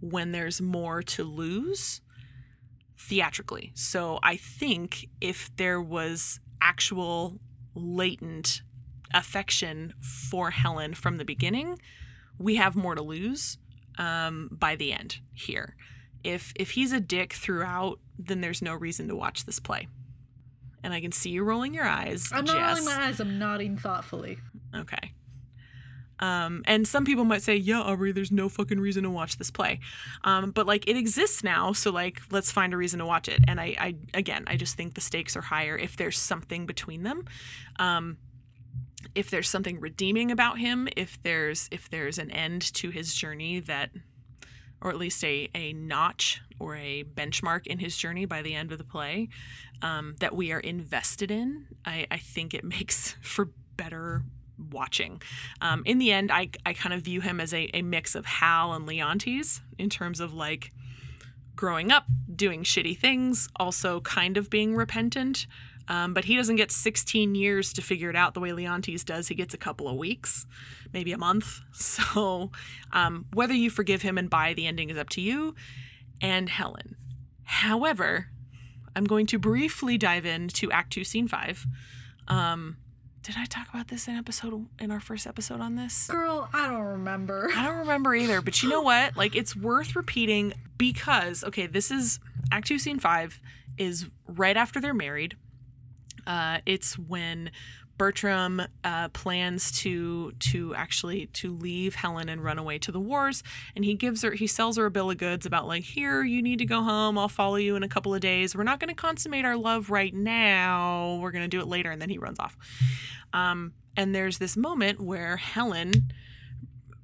when 0.00 0.32
there's 0.32 0.60
more 0.60 1.02
to 1.02 1.24
lose 1.24 2.00
theatrically. 2.98 3.72
So 3.74 4.18
i 4.22 4.36
think 4.36 5.08
if 5.20 5.54
there 5.56 5.80
was 5.80 6.40
actual 6.60 7.40
latent 7.74 8.62
affection 9.14 9.94
for 10.00 10.50
Helen 10.50 10.94
from 10.94 11.18
the 11.18 11.24
beginning, 11.24 11.78
we 12.38 12.56
have 12.56 12.74
more 12.74 12.94
to 12.94 13.02
lose 13.02 13.58
um, 13.98 14.48
by 14.50 14.76
the 14.76 14.92
end 14.92 15.18
here. 15.32 15.76
If 16.24 16.52
if 16.56 16.72
he's 16.72 16.92
a 16.92 17.00
dick 17.00 17.32
throughout, 17.32 17.98
then 18.18 18.40
there's 18.40 18.62
no 18.62 18.74
reason 18.74 19.08
to 19.08 19.16
watch 19.16 19.44
this 19.44 19.58
play. 19.58 19.88
And 20.84 20.92
I 20.92 21.00
can 21.00 21.12
see 21.12 21.30
you 21.30 21.44
rolling 21.44 21.74
your 21.74 21.84
eyes. 21.84 22.30
I'm 22.32 22.44
not 22.44 22.56
Jess. 22.56 22.78
rolling 22.78 22.84
my 22.84 23.06
eyes, 23.06 23.20
I'm 23.20 23.38
nodding 23.38 23.76
thoughtfully. 23.76 24.38
Okay. 24.74 25.12
Um, 26.22 26.62
and 26.66 26.86
some 26.86 27.04
people 27.04 27.24
might 27.24 27.42
say, 27.42 27.56
yeah, 27.56 27.80
Aubrey, 27.80 28.12
there's 28.12 28.30
no 28.30 28.48
fucking 28.48 28.78
reason 28.78 29.02
to 29.02 29.10
watch 29.10 29.38
this 29.38 29.50
play. 29.50 29.80
Um, 30.22 30.52
but 30.52 30.66
like 30.66 30.88
it 30.88 30.96
exists 30.96 31.42
now, 31.42 31.72
so 31.72 31.90
like 31.90 32.22
let's 32.30 32.52
find 32.52 32.72
a 32.72 32.76
reason 32.76 33.00
to 33.00 33.06
watch 33.06 33.28
it. 33.28 33.40
And 33.48 33.60
I, 33.60 33.74
I 33.78 33.94
again, 34.14 34.44
I 34.46 34.56
just 34.56 34.76
think 34.76 34.94
the 34.94 35.00
stakes 35.00 35.36
are 35.36 35.42
higher 35.42 35.76
if 35.76 35.96
there's 35.96 36.16
something 36.16 36.64
between 36.64 37.02
them. 37.02 37.24
Um, 37.80 38.18
if 39.16 39.30
there's 39.30 39.48
something 39.48 39.80
redeeming 39.80 40.30
about 40.30 40.58
him, 40.58 40.88
if 40.96 41.20
there's 41.24 41.68
if 41.72 41.90
there's 41.90 42.18
an 42.18 42.30
end 42.30 42.72
to 42.74 42.90
his 42.90 43.14
journey 43.14 43.58
that 43.58 43.90
or 44.80 44.90
at 44.90 44.98
least 44.98 45.24
a, 45.24 45.48
a 45.54 45.72
notch 45.72 46.40
or 46.60 46.76
a 46.76 47.04
benchmark 47.04 47.66
in 47.66 47.78
his 47.78 47.96
journey 47.96 48.26
by 48.26 48.42
the 48.42 48.54
end 48.54 48.72
of 48.72 48.78
the 48.78 48.84
play 48.84 49.28
um, 49.80 50.14
that 50.18 50.34
we 50.34 50.52
are 50.52 50.58
invested 50.60 51.30
in, 51.30 51.66
I, 51.84 52.06
I 52.10 52.18
think 52.18 52.52
it 52.54 52.64
makes 52.78 53.16
for 53.22 53.50
better 53.76 54.22
watching. 54.70 55.20
Um, 55.60 55.82
in 55.84 55.98
the 55.98 56.12
end, 56.12 56.30
I, 56.30 56.50
I 56.64 56.72
kind 56.72 56.92
of 56.94 57.02
view 57.02 57.20
him 57.20 57.40
as 57.40 57.52
a, 57.52 57.70
a 57.74 57.82
mix 57.82 58.14
of 58.14 58.26
Hal 58.26 58.72
and 58.72 58.86
Leontes 58.86 59.60
in 59.78 59.90
terms 59.90 60.20
of 60.20 60.32
like 60.32 60.72
growing 61.56 61.90
up, 61.90 62.04
doing 62.34 62.62
shitty 62.64 62.98
things, 62.98 63.48
also 63.56 64.00
kind 64.00 64.36
of 64.36 64.50
being 64.50 64.74
repentant. 64.74 65.46
Um, 65.88 66.14
but 66.14 66.24
he 66.24 66.36
doesn't 66.36 66.56
get 66.56 66.70
16 66.70 67.34
years 67.34 67.72
to 67.72 67.82
figure 67.82 68.08
it 68.08 68.16
out 68.16 68.34
the 68.34 68.40
way 68.40 68.52
Leontes 68.52 69.04
does. 69.04 69.28
He 69.28 69.34
gets 69.34 69.52
a 69.52 69.58
couple 69.58 69.88
of 69.88 69.96
weeks, 69.96 70.46
maybe 70.92 71.12
a 71.12 71.18
month. 71.18 71.60
So 71.72 72.50
um, 72.92 73.26
whether 73.32 73.54
you 73.54 73.68
forgive 73.68 74.02
him 74.02 74.16
and 74.16 74.30
buy 74.30 74.54
the 74.54 74.66
ending 74.66 74.90
is 74.90 74.96
up 74.96 75.08
to 75.10 75.20
you 75.20 75.54
and 76.20 76.48
Helen. 76.48 76.96
However, 77.44 78.28
I'm 78.94 79.04
going 79.04 79.26
to 79.26 79.38
briefly 79.38 79.98
dive 79.98 80.24
into 80.24 80.70
Act 80.70 80.92
Two, 80.92 81.04
Scene 81.04 81.28
Five. 81.28 81.66
Um, 82.28 82.76
did 83.22 83.36
I 83.38 83.44
talk 83.44 83.68
about 83.72 83.88
this 83.88 84.08
in 84.08 84.16
episode 84.16 84.66
in 84.80 84.90
our 84.90 85.00
first 85.00 85.26
episode 85.26 85.60
on 85.60 85.76
this? 85.76 86.08
Girl, 86.08 86.48
I 86.52 86.68
don't 86.68 86.80
remember. 86.82 87.50
I 87.54 87.64
don't 87.64 87.78
remember 87.78 88.14
either, 88.14 88.40
but 88.40 88.62
you 88.62 88.68
know 88.68 88.82
what? 88.82 89.16
Like 89.16 89.36
it's 89.36 89.54
worth 89.54 89.94
repeating 89.94 90.54
because 90.76 91.44
okay, 91.44 91.66
this 91.66 91.90
is 91.90 92.18
Act 92.50 92.66
2 92.66 92.78
scene 92.78 92.98
5 92.98 93.40
is 93.78 94.06
right 94.26 94.56
after 94.56 94.80
they're 94.80 94.94
married. 94.94 95.36
Uh 96.26 96.58
it's 96.66 96.98
when 96.98 97.50
Bertram 97.98 98.62
uh, 98.84 99.08
plans 99.10 99.70
to 99.80 100.32
to 100.32 100.74
actually 100.74 101.26
to 101.26 101.54
leave 101.54 101.94
Helen 101.94 102.28
and 102.28 102.42
run 102.42 102.58
away 102.58 102.78
to 102.78 102.92
the 102.92 103.00
wars, 103.00 103.42
and 103.76 103.84
he 103.84 103.94
gives 103.94 104.22
her 104.22 104.32
he 104.32 104.46
sells 104.46 104.76
her 104.76 104.86
a 104.86 104.90
bill 104.90 105.10
of 105.10 105.18
goods 105.18 105.46
about 105.46 105.66
like 105.66 105.84
here 105.84 106.22
you 106.22 106.42
need 106.42 106.58
to 106.58 106.66
go 106.66 106.82
home. 106.82 107.18
I'll 107.18 107.28
follow 107.28 107.56
you 107.56 107.76
in 107.76 107.82
a 107.82 107.88
couple 107.88 108.14
of 108.14 108.20
days. 108.20 108.56
We're 108.56 108.64
not 108.64 108.80
going 108.80 108.88
to 108.88 108.94
consummate 108.94 109.44
our 109.44 109.56
love 109.56 109.90
right 109.90 110.14
now. 110.14 111.18
We're 111.20 111.32
going 111.32 111.44
to 111.44 111.48
do 111.48 111.60
it 111.60 111.68
later, 111.68 111.90
and 111.90 112.00
then 112.00 112.10
he 112.10 112.18
runs 112.18 112.38
off. 112.38 112.56
Um, 113.32 113.72
and 113.96 114.14
there's 114.14 114.38
this 114.38 114.56
moment 114.56 115.00
where 115.00 115.36
Helen, 115.36 116.12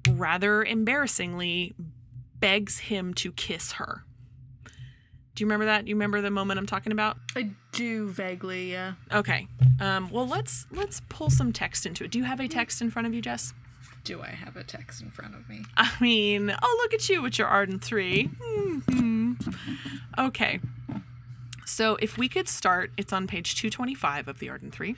rather 0.09 0.63
embarrassingly, 0.63 1.75
begs 2.39 2.79
him 2.79 3.13
to 3.15 3.31
kiss 3.31 3.73
her. 3.73 4.05
Do 5.39 5.43
you 5.43 5.47
remember 5.47 5.67
that? 5.67 5.87
You 5.87 5.95
remember 5.95 6.19
the 6.19 6.29
moment 6.29 6.59
I'm 6.59 6.65
talking 6.65 6.91
about? 6.91 7.15
I 7.33 7.51
do 7.71 8.09
vaguely, 8.09 8.73
yeah. 8.73 8.95
Okay. 9.09 9.47
Um, 9.79 10.09
well, 10.09 10.27
let's 10.27 10.67
let's 10.69 11.01
pull 11.07 11.29
some 11.29 11.53
text 11.53 11.85
into 11.85 12.03
it. 12.03 12.11
Do 12.11 12.17
you 12.17 12.25
have 12.25 12.41
a 12.41 12.49
text 12.49 12.81
in 12.81 12.91
front 12.91 13.07
of 13.07 13.13
you, 13.13 13.21
Jess? 13.21 13.53
Do 14.03 14.21
I 14.21 14.31
have 14.31 14.57
a 14.57 14.65
text 14.65 15.01
in 15.01 15.09
front 15.09 15.35
of 15.35 15.47
me? 15.47 15.63
I 15.77 15.93
mean, 16.01 16.53
oh 16.61 16.79
look 16.81 16.93
at 16.93 17.07
you 17.07 17.21
with 17.21 17.39
your 17.39 17.47
Arden 17.47 17.79
3 17.79 18.25
hmm 18.25 19.33
Okay. 20.17 20.59
So 21.65 21.95
if 22.01 22.17
we 22.17 22.27
could 22.27 22.49
start, 22.49 22.91
it's 22.97 23.13
on 23.13 23.25
page 23.25 23.55
225 23.55 24.27
of 24.27 24.39
the 24.39 24.49
Arden 24.49 24.71
3. 24.71 24.97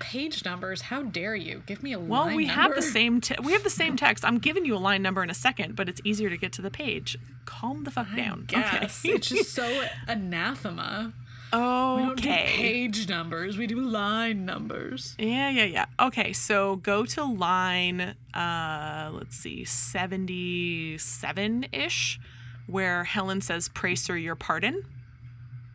Page 0.00 0.44
numbers? 0.44 0.82
How 0.82 1.02
dare 1.02 1.34
you? 1.36 1.62
Give 1.66 1.82
me 1.82 1.92
a 1.92 1.98
Well, 1.98 2.26
line 2.26 2.36
we 2.36 2.46
number. 2.46 2.62
have 2.62 2.74
the 2.74 2.82
same 2.82 3.20
te- 3.20 3.36
we 3.42 3.52
have 3.52 3.62
the 3.62 3.70
same 3.70 3.96
text. 3.96 4.24
I'm 4.24 4.38
giving 4.38 4.64
you 4.64 4.76
a 4.76 4.78
line 4.78 5.02
number 5.02 5.22
in 5.22 5.30
a 5.30 5.34
second, 5.34 5.76
but 5.76 5.88
it's 5.88 6.00
easier 6.04 6.30
to 6.30 6.36
get 6.36 6.52
to 6.54 6.62
the 6.62 6.70
page. 6.70 7.16
Calm 7.44 7.84
the 7.84 7.90
fuck 7.90 8.08
down. 8.14 8.44
Guess. 8.48 9.04
Okay. 9.04 9.14
it's 9.14 9.28
just 9.28 9.52
so 9.54 9.84
anathema. 10.08 11.12
Okay. 11.52 11.96
We 11.96 12.02
don't 12.06 12.16
do 12.16 12.22
page 12.28 13.08
numbers. 13.08 13.56
We 13.56 13.68
do 13.68 13.80
line 13.80 14.44
numbers. 14.44 15.14
Yeah, 15.18 15.50
yeah, 15.50 15.64
yeah. 15.64 15.86
Okay, 16.00 16.32
so 16.32 16.76
go 16.76 17.04
to 17.06 17.22
line 17.22 18.16
uh 18.34 19.10
let's 19.12 19.36
see, 19.36 19.62
77-ish 19.64 22.20
where 22.66 23.04
Helen 23.04 23.40
says, 23.40 23.68
"Pray 23.68 23.94
sir 23.94 24.16
your 24.16 24.34
pardon." 24.34 24.82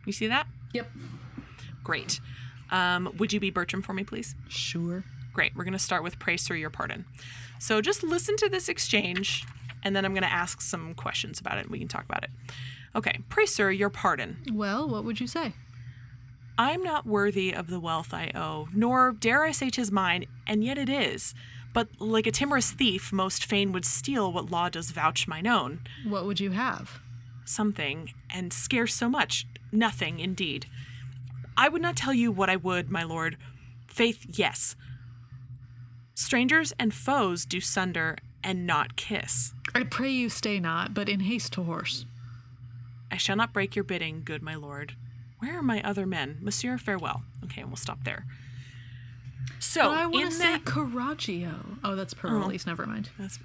You 0.04 0.12
see 0.12 0.26
that? 0.26 0.46
Yep. 0.74 0.90
Great. 1.84 2.20
Um, 2.70 3.14
would 3.18 3.32
you 3.32 3.40
be 3.40 3.50
Bertram 3.50 3.82
for 3.82 3.92
me, 3.92 4.04
please? 4.04 4.34
Sure. 4.48 5.04
Great. 5.32 5.54
We're 5.56 5.64
going 5.64 5.72
to 5.72 5.78
start 5.78 6.02
with 6.02 6.18
"Pray 6.18 6.36
sir 6.36 6.54
your 6.54 6.70
pardon." 6.70 7.04
So 7.58 7.80
just 7.80 8.02
listen 8.02 8.36
to 8.36 8.48
this 8.48 8.68
exchange 8.68 9.44
and 9.82 9.94
then 9.94 10.04
I'm 10.04 10.12
going 10.12 10.22
to 10.22 10.32
ask 10.32 10.60
some 10.60 10.94
questions 10.94 11.40
about 11.40 11.58
it 11.58 11.62
and 11.62 11.70
we 11.70 11.78
can 11.78 11.88
talk 11.88 12.04
about 12.04 12.24
it. 12.24 12.30
Okay, 12.94 13.20
pray 13.28 13.46
sir 13.46 13.70
your 13.70 13.90
pardon. 13.90 14.38
Well, 14.52 14.88
what 14.88 15.04
would 15.04 15.20
you 15.20 15.26
say? 15.26 15.54
I'm 16.58 16.82
not 16.82 17.06
worthy 17.06 17.54
of 17.54 17.68
the 17.68 17.80
wealth 17.80 18.12
I 18.12 18.32
owe, 18.34 18.68
nor 18.74 19.12
dare 19.12 19.44
I 19.44 19.52
say 19.52 19.70
'tis 19.70 19.90
mine, 19.90 20.26
and 20.46 20.62
yet 20.64 20.76
it 20.76 20.88
is. 20.88 21.34
But 21.72 21.88
like 22.00 22.26
a 22.26 22.32
timorous 22.32 22.72
thief, 22.72 23.12
most 23.12 23.44
fain 23.44 23.72
would 23.72 23.84
steal 23.84 24.32
what 24.32 24.50
law 24.50 24.68
does 24.68 24.90
vouch 24.90 25.28
mine 25.28 25.46
own. 25.46 25.80
What 26.04 26.26
would 26.26 26.40
you 26.40 26.50
have? 26.50 27.00
Something, 27.44 28.12
and 28.28 28.52
scarce 28.52 28.94
so 28.94 29.08
much, 29.08 29.46
nothing 29.72 30.18
indeed. 30.18 30.66
I 31.60 31.68
would 31.68 31.82
not 31.82 31.94
tell 31.94 32.14
you 32.14 32.32
what 32.32 32.48
I 32.48 32.56
would, 32.56 32.90
my 32.90 33.02
lord. 33.02 33.36
Faith, 33.86 34.24
yes. 34.30 34.76
Strangers 36.14 36.72
and 36.78 36.94
foes 36.94 37.44
do 37.44 37.60
sunder 37.60 38.16
and 38.42 38.66
not 38.66 38.96
kiss. 38.96 39.52
I 39.74 39.84
pray 39.84 40.10
you 40.10 40.30
stay 40.30 40.58
not, 40.58 40.94
but 40.94 41.06
in 41.06 41.20
haste 41.20 41.52
to 41.52 41.62
horse. 41.62 42.06
I 43.10 43.18
shall 43.18 43.36
not 43.36 43.52
break 43.52 43.76
your 43.76 43.84
bidding, 43.84 44.22
good 44.24 44.42
my 44.42 44.54
lord. 44.54 44.94
Where 45.38 45.58
are 45.58 45.62
my 45.62 45.82
other 45.82 46.06
men? 46.06 46.38
Monsieur, 46.40 46.78
farewell. 46.78 47.24
Okay, 47.44 47.60
and 47.60 47.68
we'll 47.68 47.76
stop 47.76 48.04
there. 48.04 48.24
So, 49.58 49.82
But 49.82 49.98
I 49.98 50.06
want 50.06 50.24
in 50.24 50.30
to 50.30 50.34
say 50.34 50.44
that 50.52 50.64
Carraggio. 50.64 51.78
Oh, 51.84 51.94
that's 51.94 52.14
Parolles'. 52.14 52.66
Never 52.66 52.86
mind. 52.86 53.10
That's 53.18 53.38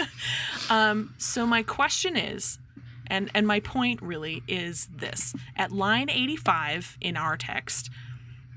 um, 0.70 1.12
so 1.18 1.44
my 1.44 1.64
question 1.64 2.16
is, 2.16 2.60
and 3.08 3.30
and 3.34 3.46
my 3.46 3.60
point 3.60 4.00
really 4.02 4.42
is 4.46 4.88
this: 4.94 5.34
at 5.56 5.72
line 5.72 6.08
eighty-five 6.10 6.96
in 7.00 7.16
our 7.16 7.36
text, 7.36 7.90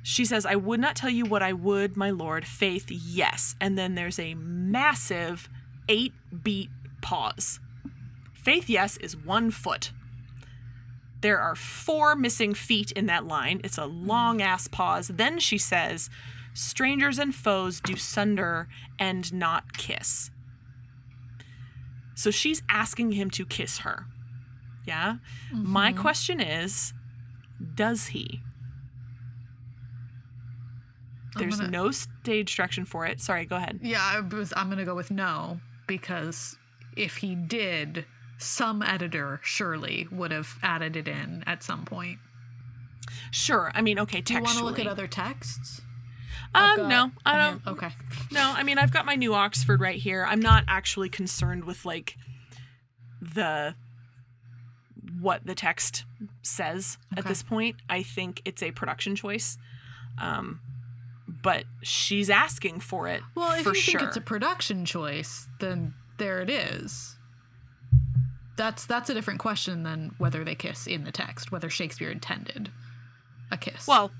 she 0.04 0.26
says, 0.26 0.46
"I 0.46 0.56
would 0.56 0.80
not 0.80 0.96
tell 0.96 1.10
you 1.10 1.26
what 1.26 1.44
I 1.44 1.54
would, 1.54 1.98
my 1.98 2.10
lord. 2.10 2.46
Faith, 2.46 2.90
yes." 2.90 3.56
And 3.60 3.78
then 3.78 3.96
there's 3.96 4.20
a 4.20 4.36
massive 4.36 5.50
eight-beat 5.90 6.70
pause. 7.02 7.60
Faith, 8.34 8.70
yes, 8.70 8.98
is 8.98 9.16
one 9.16 9.52
foot. 9.52 9.92
There 11.22 11.40
are 11.40 11.56
four 11.56 12.16
missing 12.16 12.54
feet 12.56 12.92
in 12.92 13.06
that 13.06 13.28
line. 13.28 13.62
It's 13.64 13.78
a 13.78 13.86
long 13.86 14.42
ass 14.42 14.68
pause. 14.68 15.10
Then 15.10 15.40
she 15.40 15.60
says, 15.60 16.10
Strangers 16.54 17.18
and 17.18 17.34
foes 17.34 17.80
do 17.80 17.96
sunder 17.96 18.68
and 19.00 19.32
not 19.34 19.74
kiss. 19.74 20.32
So 22.14 22.30
she's 22.30 22.62
asking 22.68 23.14
him 23.14 23.30
to 23.32 23.46
kiss 23.46 23.80
her. 23.80 24.06
Yeah? 24.86 25.18
My 25.52 25.94
question 25.94 26.40
is 26.42 26.94
Does 27.76 28.08
he? 28.08 28.42
There's 31.36 31.58
gonna- 31.58 31.70
no 31.72 31.92
stage 31.92 32.56
direction 32.56 32.86
for 32.86 33.06
it. 33.06 33.22
Sorry, 33.22 33.46
go 33.46 33.56
ahead. 33.56 33.80
Yeah, 33.82 34.02
I 34.02 34.20
was, 34.20 34.54
I'm 34.56 34.68
going 34.68 34.80
to 34.80 34.86
go 34.86 34.96
with 34.96 35.12
no 35.12 35.60
because 35.88 36.58
if 36.98 37.18
he 37.18 37.36
did, 37.36 38.06
some 38.38 38.82
editor 38.82 39.40
surely 39.44 40.08
would 40.12 40.32
have 40.32 40.58
added 40.62 40.98
it 40.98 41.08
in 41.08 41.44
at 41.48 41.64
some 41.64 41.86
point. 41.86 42.20
Sure. 43.32 43.72
I 43.74 43.82
mean, 43.82 43.98
okay, 44.00 44.22
Do 44.22 44.34
you 44.34 44.42
want 44.42 44.58
to 44.58 44.66
look 44.66 44.80
at 44.80 44.88
other 44.88 45.08
texts? 45.08 45.82
Um, 46.54 46.76
got- 46.78 46.90
no, 46.90 47.12
I 47.26 47.38
don't. 47.38 47.66
okay. 47.68 47.90
No, 48.32 48.54
I 48.56 48.64
mean 48.64 48.78
I've 48.78 48.92
got 48.92 49.06
my 49.06 49.16
new 49.16 49.34
Oxford 49.34 49.80
right 49.80 50.00
here. 50.00 50.26
I'm 50.28 50.40
not 50.42 50.64
actually 50.68 51.08
concerned 51.10 51.64
with 51.66 51.86
like 51.86 52.18
the 53.22 53.76
what 55.22 55.46
the 55.46 55.56
text 55.56 56.04
says 56.42 56.98
at 57.16 57.26
this 57.26 57.44
point. 57.44 57.76
I 57.90 58.02
think 58.04 58.42
it's 58.46 58.64
a 58.64 58.72
production 58.72 59.16
choice. 59.16 59.58
Um 60.20 60.60
but 61.44 61.64
she's 61.82 62.30
asking 62.30 62.82
for 62.82 63.08
it 63.08 63.22
Well, 63.36 63.54
if 63.54 63.66
you 63.66 63.74
sure. 63.74 64.00
think 64.00 64.10
it's 64.10 64.18
a 64.18 64.22
production 64.22 64.84
choice, 64.86 65.48
then 65.60 65.94
there 66.18 66.42
it 66.42 66.50
is. 66.50 67.16
That's 68.58 68.86
that's 68.86 69.10
a 69.10 69.14
different 69.14 69.40
question 69.40 69.84
than 69.84 70.14
whether 70.18 70.44
they 70.44 70.56
kiss 70.56 70.86
in 70.88 71.04
the 71.04 71.12
text, 71.12 71.52
whether 71.52 71.70
Shakespeare 71.70 72.12
intended 72.12 72.70
a 73.52 73.58
kiss. 73.58 73.88
well, 73.88 74.12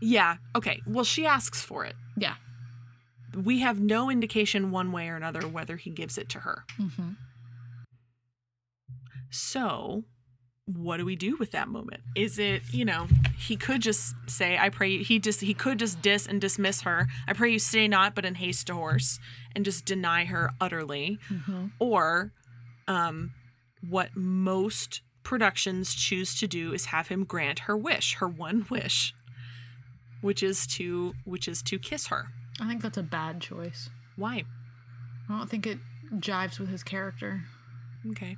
yeah, 0.00 0.36
okay. 0.56 0.80
Well, 0.86 1.04
she 1.04 1.26
asks 1.26 1.62
for 1.62 1.84
it. 1.84 1.94
yeah. 2.16 2.34
We 3.44 3.60
have 3.60 3.80
no 3.80 4.10
indication 4.10 4.70
one 4.70 4.90
way 4.92 5.08
or 5.08 5.16
another 5.16 5.40
whether 5.48 5.76
he 5.76 5.90
gives 5.90 6.18
it 6.18 6.28
to 6.30 6.40
her. 6.40 6.64
hmm 6.76 7.12
So, 9.32 10.04
what 10.66 10.98
do 10.98 11.04
we 11.06 11.16
do 11.16 11.36
with 11.36 11.50
that 11.52 11.68
moment? 11.68 12.02
Is 12.14 12.38
it, 12.38 12.62
you 12.70 12.84
know, 12.84 13.08
he 13.38 13.56
could 13.56 13.80
just 13.80 14.14
say, 14.28 14.58
I 14.58 14.68
pray 14.68 14.90
you, 14.90 15.04
he 15.04 15.18
just, 15.18 15.40
he 15.40 15.54
could 15.54 15.78
just 15.78 16.02
dis 16.02 16.26
and 16.26 16.40
dismiss 16.40 16.82
her. 16.82 17.08
I 17.26 17.32
pray 17.32 17.50
you 17.50 17.58
stay 17.58 17.88
not, 17.88 18.14
but 18.14 18.24
in 18.26 18.36
haste 18.36 18.66
to 18.68 18.74
horse 18.74 19.18
and 19.56 19.64
just 19.64 19.86
deny 19.86 20.26
her 20.26 20.50
utterly. 20.60 21.18
Or, 21.78 22.32
um, 22.86 23.32
what 23.88 24.10
most 24.14 25.00
productions 25.24 25.94
choose 25.94 26.38
to 26.38 26.46
do 26.46 26.72
is 26.74 26.86
have 26.86 27.08
him 27.08 27.24
grant 27.24 27.60
her 27.60 27.76
wish, 27.76 28.14
her 28.16 28.28
one 28.28 28.66
wish, 28.70 29.14
which 30.20 30.42
is 30.42 30.66
to, 30.68 31.14
which 31.24 31.48
is 31.48 31.62
to 31.62 31.78
kiss 31.78 32.08
her. 32.08 32.26
I 32.60 32.68
think 32.68 32.82
that's 32.82 32.98
a 32.98 33.02
bad 33.02 33.40
choice. 33.40 33.88
Why? 34.16 34.44
I 35.28 35.38
don't 35.38 35.48
think 35.48 35.66
it 35.66 35.78
jives 36.16 36.60
with 36.60 36.68
his 36.68 36.82
character. 36.82 37.44
Okay. 38.10 38.36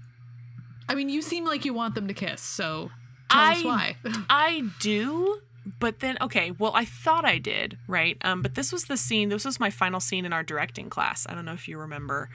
I 0.88 0.94
mean, 0.94 1.08
you 1.08 1.22
seem 1.22 1.44
like 1.44 1.64
you 1.64 1.72
want 1.74 1.94
them 1.94 2.08
to 2.08 2.14
kiss, 2.14 2.40
so 2.40 2.90
tell 3.30 3.40
us 3.40 3.64
I- 3.64 3.66
why. 3.66 3.96
I 4.28 4.62
do, 4.80 5.40
but 5.80 6.00
then 6.00 6.18
okay, 6.20 6.50
well 6.58 6.72
I 6.74 6.84
thought 6.84 7.24
I 7.24 7.38
did, 7.38 7.78
right? 7.88 8.16
Um 8.22 8.42
but 8.42 8.54
this 8.54 8.70
was 8.72 8.84
the 8.84 8.96
scene, 8.96 9.28
this 9.30 9.44
was 9.44 9.58
my 9.58 9.70
final 9.70 10.00
scene 10.00 10.24
in 10.24 10.32
our 10.32 10.42
directing 10.42 10.90
class. 10.90 11.26
I 11.28 11.34
don't 11.34 11.44
know 11.44 11.52
if 11.54 11.66
you 11.68 11.78
remember 11.78 12.28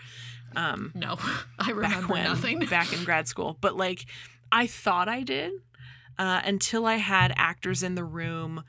um 0.55 0.91
no, 0.95 1.17
I 1.59 1.65
back 1.67 1.75
remember 1.75 2.13
when 2.13 2.23
nothing. 2.23 2.59
back 2.65 2.91
in 2.93 3.03
grad 3.03 3.27
school, 3.27 3.57
but 3.61 3.75
like 3.77 4.05
I 4.51 4.65
thought 4.67 5.07
I 5.07 5.21
did 5.21 5.51
uh 6.17 6.41
until 6.43 6.85
I 6.87 6.95
had 6.95 7.31
actors 7.37 7.83
in 7.83 7.93
the 7.95 8.03
room 8.03 8.63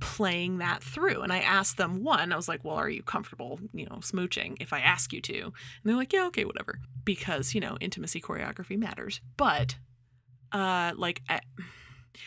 playing 0.00 0.58
that 0.58 0.82
through. 0.82 1.22
And 1.22 1.32
I 1.32 1.38
asked 1.38 1.76
them 1.76 2.02
one 2.02 2.32
I 2.32 2.36
was 2.36 2.48
like 2.48 2.64
well 2.64 2.76
are 2.76 2.88
you 2.88 3.02
comfortable 3.02 3.60
you 3.72 3.86
know 3.86 3.96
smooching 3.96 4.56
if 4.60 4.72
I 4.72 4.80
ask 4.80 5.12
you 5.12 5.20
to? 5.22 5.42
And 5.42 5.52
they're 5.84 5.96
like 5.96 6.12
yeah 6.12 6.26
okay 6.26 6.44
whatever. 6.44 6.80
Because 7.04 7.54
you 7.54 7.60
know 7.60 7.76
intimacy 7.80 8.20
choreography 8.20 8.78
matters. 8.78 9.20
But 9.36 9.76
uh 10.52 10.92
like 10.96 11.22
I, 11.28 11.40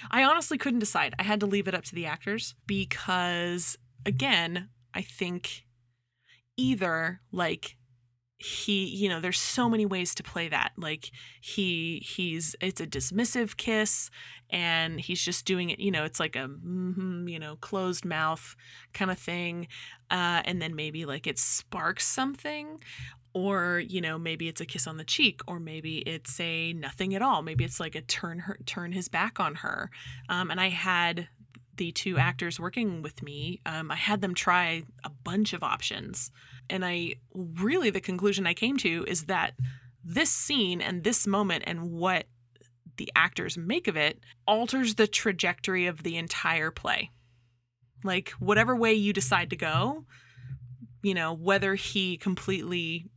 I 0.10 0.24
honestly 0.24 0.58
couldn't 0.58 0.80
decide. 0.80 1.14
I 1.20 1.24
had 1.24 1.40
to 1.42 1.46
leave 1.46 1.68
it 1.68 1.76
up 1.76 1.84
to 1.86 1.96
the 1.96 2.06
actors 2.06 2.56
because 2.68 3.78
again 4.06 4.70
I 4.94 5.02
think 5.02 5.66
either 6.58 7.22
like 7.32 7.78
he 8.44 8.86
you 8.86 9.08
know 9.08 9.20
there's 9.20 9.40
so 9.40 9.70
many 9.70 9.86
ways 9.86 10.16
to 10.16 10.24
play 10.24 10.50
that. 10.50 10.72
Like 10.78 11.12
he 11.40 12.04
he's 12.06 12.56
it's 12.62 12.82
a 12.82 12.88
dismissive 12.88 13.58
kiss 13.58 14.10
and 14.50 15.00
he's 15.00 15.22
just 15.22 15.46
doing 15.46 15.70
it 15.70 15.80
you 15.80 15.92
know 15.92 16.04
it's 16.04 16.20
like 16.20 16.36
a 16.36 16.48
mm-hmm, 16.50 17.28
you 17.28 17.40
know 17.40 17.56
closed 17.58 18.04
mouth 18.04 18.56
kind 18.94 19.12
of 19.12 19.18
thing 19.18 19.68
uh, 20.10 20.42
and 20.44 20.62
then 20.62 20.76
maybe 20.76 21.06
like 21.06 21.28
it 21.28 21.40
sparks 21.40 22.06
something 22.06 22.80
or 23.34 23.80
you 23.80 24.02
know 24.02 24.18
maybe 24.18 24.48
it's 24.48 24.60
a 24.60 24.66
kiss 24.66 24.88
on 24.88 24.98
the 24.98 25.04
cheek 25.04 25.42
or 25.48 25.60
maybe 25.60 26.00
it's 26.00 26.40
a 26.40 26.74
nothing 26.74 27.14
at 27.16 27.22
all. 27.22 27.42
Maybe 27.42 27.64
it's 27.64 27.80
like 27.80 27.96
a 27.96 28.02
turn 28.02 28.40
her 28.40 28.58
turn 28.66 28.92
his 28.92 29.08
back 29.08 29.40
on 29.40 29.56
her. 29.56 29.90
Um, 30.30 30.50
and 30.52 30.60
i 30.60 30.70
had 30.70 31.28
the 31.78 31.92
two 31.92 32.18
actors 32.18 32.60
working 32.60 33.02
with 33.02 33.22
me. 33.24 33.62
Um, 33.66 33.92
i 33.92 33.96
had 33.96 34.22
them 34.22 34.34
try 34.34 34.84
a 35.04 35.10
bunch 35.10 35.54
of 35.54 35.64
options 35.64 36.32
and 36.72 36.84
I 36.84 37.16
really, 37.34 37.90
the 37.90 38.02
conclusion 38.02 38.48
I 38.48 38.54
came 38.54 38.78
to 38.78 39.06
is 39.08 39.26
that 39.26 39.54
this 40.04 40.32
scene 40.32 40.82
and 40.82 41.04
this 41.04 41.28
moment 41.28 41.66
and 41.68 41.92
what 41.92 42.26
the 42.98 43.12
actors 43.16 43.58
make 43.58 43.88
of 43.88 43.96
it 43.96 44.20
alters 44.48 44.96
the 44.96 45.08
trajectory 45.08 45.86
of 45.86 46.04
the 46.04 46.18
entire 46.18 46.72
play. 46.72 47.12
Like, 48.04 48.30
whatever 48.40 48.76
way 48.76 48.94
you 48.94 49.14
decide 49.14 49.50
to 49.52 49.56
go, 49.56 50.06
you 51.04 51.14
know, 51.14 51.34
whether 51.34 51.76
he 51.76 52.18
completely 52.18 53.10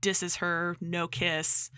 disses 0.00 0.36
her, 0.36 0.76
no 0.80 1.08
kiss, 1.08 1.70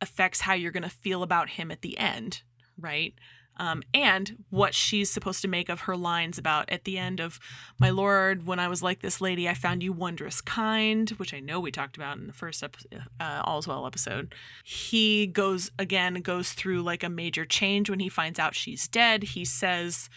affects 0.00 0.40
how 0.40 0.54
you're 0.54 0.72
going 0.72 0.82
to 0.82 0.88
feel 0.88 1.22
about 1.22 1.50
him 1.50 1.70
at 1.70 1.82
the 1.82 1.98
end, 1.98 2.42
right? 2.78 3.14
Um, 3.60 3.82
and 3.94 4.42
what 4.48 4.74
she's 4.74 5.10
supposed 5.10 5.42
to 5.42 5.48
make 5.48 5.68
of 5.68 5.82
her 5.82 5.96
lines 5.96 6.38
about 6.38 6.68
at 6.70 6.84
the 6.84 6.98
end 6.98 7.20
of 7.20 7.38
my 7.78 7.90
lord 7.90 8.46
when 8.46 8.58
i 8.58 8.66
was 8.66 8.82
like 8.82 9.00
this 9.00 9.20
lady 9.20 9.48
i 9.48 9.54
found 9.54 9.82
you 9.82 9.92
wondrous 9.92 10.40
kind 10.40 11.10
which 11.10 11.34
i 11.34 11.38
know 11.38 11.60
we 11.60 11.70
talked 11.70 11.96
about 11.96 12.16
in 12.16 12.26
the 12.26 12.32
first 12.32 12.62
episode, 12.62 13.02
uh, 13.20 13.42
all's 13.44 13.68
well 13.68 13.86
episode. 13.86 14.34
He 14.64 15.26
goes 15.26 15.70
again 15.78 16.14
goes 16.14 16.52
through 16.52 16.82
like 16.82 17.02
a 17.02 17.08
major 17.08 17.44
change 17.44 17.90
when 17.90 18.00
he 18.00 18.08
finds 18.08 18.38
out 18.38 18.54
she's 18.54 18.88
dead. 18.88 19.22
He 19.22 19.44
says 19.44 20.08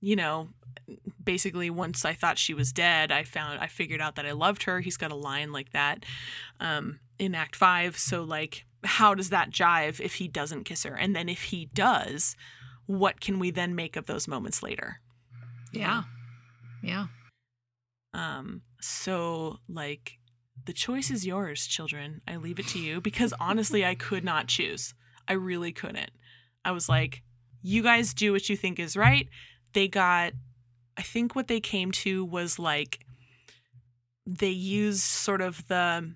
you 0.00 0.14
know 0.14 0.48
basically 1.24 1.70
once 1.70 2.04
i 2.04 2.12
thought 2.12 2.38
she 2.38 2.54
was 2.54 2.70
dead 2.70 3.10
i 3.10 3.24
found 3.24 3.58
i 3.58 3.66
figured 3.66 4.00
out 4.00 4.14
that 4.16 4.26
i 4.26 4.32
loved 4.32 4.64
her. 4.64 4.80
He's 4.80 4.96
got 4.96 5.10
a 5.10 5.16
line 5.16 5.52
like 5.52 5.72
that 5.72 6.04
um, 6.60 7.00
in 7.18 7.34
act 7.34 7.56
five. 7.56 7.98
So 7.98 8.22
like 8.22 8.64
how 8.84 9.14
does 9.14 9.30
that 9.30 9.50
jive 9.50 10.00
if 10.00 10.14
he 10.14 10.28
doesn't 10.28 10.64
kiss 10.64 10.84
her? 10.84 10.94
And 10.94 11.16
then 11.16 11.28
if 11.28 11.44
he 11.44 11.66
does 11.74 12.36
what 12.86 13.20
can 13.20 13.38
we 13.38 13.50
then 13.50 13.74
make 13.74 13.96
of 13.96 14.06
those 14.06 14.28
moments 14.28 14.62
later? 14.62 15.00
Yeah. 15.72 16.04
Yeah. 16.82 17.06
Um, 18.14 18.62
so 18.80 19.58
like 19.68 20.18
the 20.64 20.72
choice 20.72 21.10
is 21.10 21.26
yours, 21.26 21.66
children. 21.66 22.22
I 22.26 22.36
leave 22.36 22.58
it 22.58 22.68
to 22.68 22.78
you 22.78 23.00
because 23.00 23.34
honestly, 23.40 23.84
I 23.84 23.94
could 23.94 24.24
not 24.24 24.48
choose. 24.48 24.94
I 25.28 25.34
really 25.34 25.72
couldn't. 25.72 26.10
I 26.64 26.72
was 26.72 26.88
like, 26.88 27.22
you 27.62 27.82
guys 27.82 28.14
do 28.14 28.32
what 28.32 28.48
you 28.48 28.56
think 28.56 28.78
is 28.78 28.96
right. 28.96 29.28
They 29.72 29.88
got, 29.88 30.32
I 30.96 31.02
think 31.02 31.34
what 31.34 31.48
they 31.48 31.60
came 31.60 31.90
to 31.92 32.24
was 32.24 32.58
like, 32.58 33.00
they 34.24 34.50
used 34.50 35.02
sort 35.02 35.40
of 35.40 35.66
the 35.68 36.14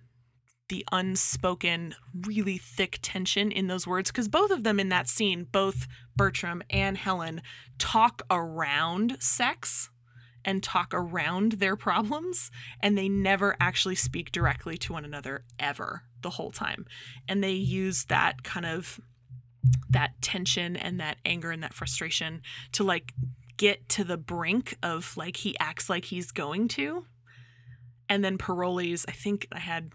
the 0.70 0.86
unspoken, 0.90 1.94
really 2.26 2.56
thick 2.56 2.98
tension 3.02 3.52
in 3.52 3.66
those 3.66 3.86
words 3.86 4.10
because 4.10 4.28
both 4.28 4.50
of 4.50 4.64
them 4.64 4.80
in 4.80 4.88
that 4.88 5.08
scene, 5.08 5.46
both 5.50 5.86
Bertram 6.16 6.62
and 6.70 6.96
Helen, 6.96 7.42
talk 7.78 8.22
around 8.30 9.20
sex 9.20 9.90
and 10.44 10.62
talk 10.62 10.94
around 10.94 11.52
their 11.52 11.76
problems, 11.76 12.50
and 12.80 12.96
they 12.96 13.08
never 13.08 13.56
actually 13.60 13.96
speak 13.96 14.32
directly 14.32 14.78
to 14.78 14.92
one 14.92 15.04
another 15.04 15.44
ever 15.58 16.04
the 16.22 16.30
whole 16.30 16.50
time. 16.50 16.86
And 17.28 17.44
they 17.44 17.52
use 17.52 18.04
that 18.06 18.42
kind 18.42 18.64
of 18.64 19.00
that 19.90 20.22
tension 20.22 20.76
and 20.76 20.98
that 21.00 21.18
anger 21.24 21.50
and 21.50 21.62
that 21.62 21.74
frustration 21.74 22.40
to 22.72 22.84
like 22.84 23.12
get 23.56 23.88
to 23.90 24.04
the 24.04 24.16
brink 24.16 24.78
of 24.82 25.16
like 25.16 25.38
he 25.38 25.58
acts 25.58 25.90
like 25.90 26.06
he's 26.06 26.30
going 26.30 26.68
to. 26.68 27.04
And 28.08 28.24
then 28.24 28.38
Parolles, 28.38 29.04
I 29.08 29.12
think 29.12 29.46
I 29.52 29.58
had 29.58 29.92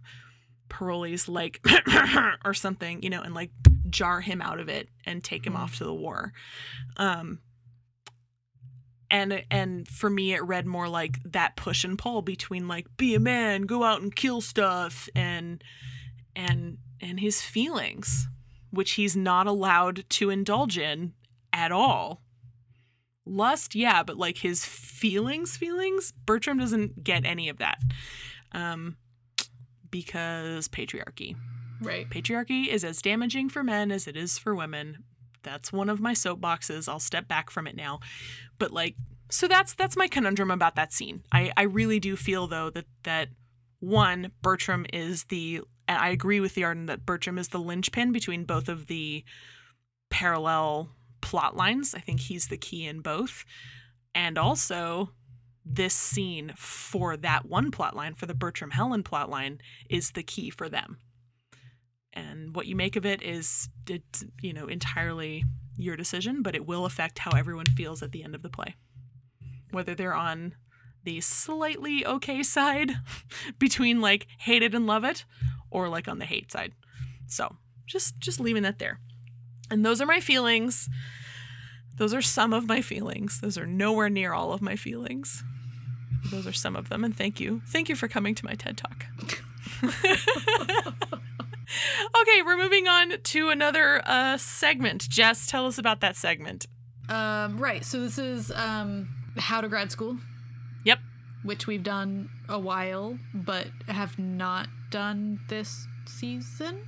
Parolles 0.69 1.27
like 1.27 1.63
or 2.45 2.53
something, 2.53 3.01
you 3.03 3.09
know, 3.09 3.21
and 3.21 3.33
like 3.33 3.51
jar 3.89 4.21
him 4.21 4.41
out 4.41 4.59
of 4.59 4.69
it 4.69 4.89
and 5.05 5.23
take 5.23 5.45
him 5.45 5.53
mm. 5.53 5.59
off 5.59 5.77
to 5.77 5.83
the 5.83 5.93
war. 5.93 6.33
Um 6.97 7.39
and 9.09 9.43
and 9.51 9.87
for 9.87 10.09
me 10.09 10.33
it 10.33 10.43
read 10.43 10.65
more 10.65 10.89
like 10.89 11.19
that 11.23 11.55
push 11.55 11.83
and 11.83 11.97
pull 11.97 12.21
between 12.21 12.67
like 12.67 12.87
be 12.97 13.15
a 13.15 13.19
man, 13.19 13.63
go 13.63 13.83
out 13.83 14.01
and 14.01 14.15
kill 14.15 14.41
stuff 14.41 15.07
and 15.15 15.63
and 16.35 16.77
and 17.01 17.19
his 17.19 17.41
feelings, 17.41 18.27
which 18.71 18.93
he's 18.93 19.15
not 19.15 19.47
allowed 19.47 20.05
to 20.09 20.29
indulge 20.29 20.77
in 20.77 21.13
at 21.53 21.71
all. 21.71 22.21
Lust, 23.25 23.73
yeah, 23.73 24.03
but 24.03 24.17
like 24.17 24.37
his 24.37 24.65
feelings, 24.65 25.57
feelings, 25.57 26.11
Bertram 26.25 26.59
doesn't 26.59 27.03
get 27.03 27.25
any 27.25 27.49
of 27.49 27.57
that. 27.57 27.79
Um 28.51 28.97
because 29.91 30.67
patriarchy. 30.67 31.35
Right. 31.81 32.09
Patriarchy 32.09 32.67
is 32.67 32.83
as 32.83 33.01
damaging 33.01 33.49
for 33.49 33.63
men 33.63 33.91
as 33.91 34.07
it 34.07 34.15
is 34.15 34.37
for 34.37 34.55
women. 34.55 35.03
That's 35.43 35.71
one 35.71 35.89
of 35.89 36.01
my 36.01 36.13
soapboxes. 36.13 36.89
I'll 36.89 36.99
step 36.99 37.27
back 37.27 37.49
from 37.49 37.67
it 37.67 37.75
now. 37.75 37.99
But 38.57 38.71
like 38.71 38.95
so 39.29 39.47
that's 39.47 39.73
that's 39.73 39.97
my 39.97 40.07
conundrum 40.07 40.51
about 40.51 40.75
that 40.75 40.93
scene. 40.93 41.23
I 41.31 41.51
I 41.57 41.63
really 41.63 41.99
do 41.99 42.15
feel 42.15 42.47
though 42.47 42.69
that 42.71 42.85
that 43.03 43.29
one 43.79 44.31
Bertram 44.41 44.85
is 44.91 45.25
the 45.25 45.61
and 45.87 45.97
I 45.97 46.09
agree 46.09 46.39
with 46.39 46.55
the 46.55 46.63
Arden 46.63 46.87
that 46.87 47.05
Bertram 47.05 47.37
is 47.37 47.49
the 47.49 47.59
linchpin 47.59 48.11
between 48.11 48.45
both 48.45 48.69
of 48.69 48.87
the 48.87 49.23
parallel 50.09 50.89
plot 51.21 51.55
lines. 51.55 51.93
I 51.93 51.99
think 51.99 52.21
he's 52.21 52.47
the 52.47 52.57
key 52.57 52.85
in 52.85 53.01
both. 53.01 53.45
And 54.13 54.37
also 54.37 55.11
this 55.65 55.93
scene 55.93 56.53
for 56.55 57.17
that 57.17 57.45
one 57.45 57.71
plotline, 57.71 58.15
for 58.15 58.27
the 58.27 58.35
Bertram 58.35 58.71
Helen 58.71 59.03
plotline, 59.03 59.59
is 59.89 60.11
the 60.11 60.23
key 60.23 60.49
for 60.49 60.69
them. 60.69 60.99
And 62.13 62.55
what 62.55 62.67
you 62.67 62.75
make 62.75 62.95
of 62.95 63.05
it 63.05 63.21
is, 63.21 63.67
it's, 63.89 64.23
you 64.41 64.53
know, 64.53 64.67
entirely 64.67 65.43
your 65.77 65.97
decision, 65.97 66.41
but 66.41 66.55
it 66.55 66.65
will 66.65 66.85
affect 66.85 67.19
how 67.19 67.31
everyone 67.31 67.65
feels 67.65 68.01
at 68.01 68.11
the 68.11 68.23
end 68.23 68.35
of 68.35 68.41
the 68.41 68.49
play. 68.49 68.75
Whether 69.71 69.95
they're 69.95 70.13
on 70.13 70.55
the 71.03 71.19
slightly 71.21 72.05
okay 72.05 72.43
side 72.43 72.93
between 73.59 74.01
like 74.01 74.27
hate 74.39 74.63
it 74.63 74.73
and 74.73 74.87
love 74.87 75.03
it, 75.03 75.25
or 75.69 75.89
like 75.89 76.07
on 76.07 76.19
the 76.19 76.25
hate 76.25 76.51
side. 76.51 76.73
So 77.27 77.57
just 77.85 78.19
just 78.19 78.39
leaving 78.39 78.63
that 78.63 78.79
there. 78.79 78.99
And 79.69 79.85
those 79.85 79.99
are 79.99 80.05
my 80.05 80.19
feelings. 80.19 80.89
Those 81.97 82.13
are 82.13 82.21
some 82.21 82.53
of 82.53 82.67
my 82.67 82.81
feelings. 82.81 83.39
Those 83.41 83.57
are 83.57 83.65
nowhere 83.65 84.09
near 84.09 84.33
all 84.33 84.53
of 84.53 84.61
my 84.61 84.75
feelings. 84.75 85.43
Those 86.31 86.47
are 86.47 86.53
some 86.53 86.75
of 86.75 86.89
them, 86.89 87.03
and 87.03 87.15
thank 87.15 87.39
you. 87.39 87.61
Thank 87.67 87.89
you 87.89 87.95
for 87.95 88.07
coming 88.07 88.35
to 88.35 88.45
my 88.45 88.53
TED 88.53 88.77
Talk. 88.77 89.05
okay, 92.21 92.41
we're 92.43 92.57
moving 92.57 92.87
on 92.87 93.13
to 93.21 93.49
another 93.49 94.01
uh, 94.05 94.37
segment. 94.37 95.07
Jess, 95.09 95.47
tell 95.47 95.65
us 95.65 95.77
about 95.77 96.01
that 96.01 96.15
segment. 96.15 96.67
Um, 97.09 97.57
right. 97.57 97.83
So 97.85 97.99
this 97.99 98.17
is 98.17 98.51
um, 98.51 99.09
How 99.37 99.61
to 99.61 99.67
Grad 99.67 99.91
School. 99.91 100.17
Yep. 100.83 100.99
Which 101.43 101.67
we've 101.67 101.83
done 101.83 102.29
a 102.49 102.59
while, 102.59 103.19
but 103.33 103.67
have 103.87 104.17
not 104.17 104.67
done 104.89 105.39
this 105.47 105.87
season. 106.05 106.79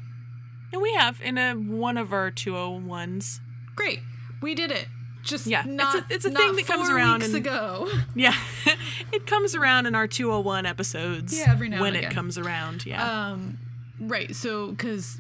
And 0.74 0.82
we 0.82 0.94
have 0.94 1.22
in 1.22 1.38
a 1.38 1.54
one 1.54 1.98
of 1.98 2.12
our 2.12 2.32
201s. 2.32 3.40
Great. 3.76 4.00
We 4.42 4.56
did 4.56 4.72
it 4.72 4.88
just 5.28 5.48
yeah, 5.48 5.64
not, 5.66 5.96
it's 5.96 6.10
a, 6.10 6.14
it's 6.16 6.26
a 6.26 6.32
thing 6.32 6.56
that 6.56 6.66
comes 6.66 6.90
around 6.90 7.22
weeks 7.22 7.34
ago. 7.34 7.88
Yeah, 8.16 8.36
it 9.12 9.28
comes 9.28 9.54
around 9.54 9.86
in 9.86 9.94
our 9.94 10.08
201 10.08 10.66
episodes. 10.66 11.38
Yeah, 11.38 11.52
every 11.52 11.70
now 11.70 11.82
when 11.82 11.96
it 11.96 12.00
again. 12.00 12.12
comes 12.12 12.38
around. 12.38 12.86
Yeah. 12.86 13.30
Um, 13.32 13.60
right. 14.00 14.36
So 14.36 14.72
because 14.72 15.20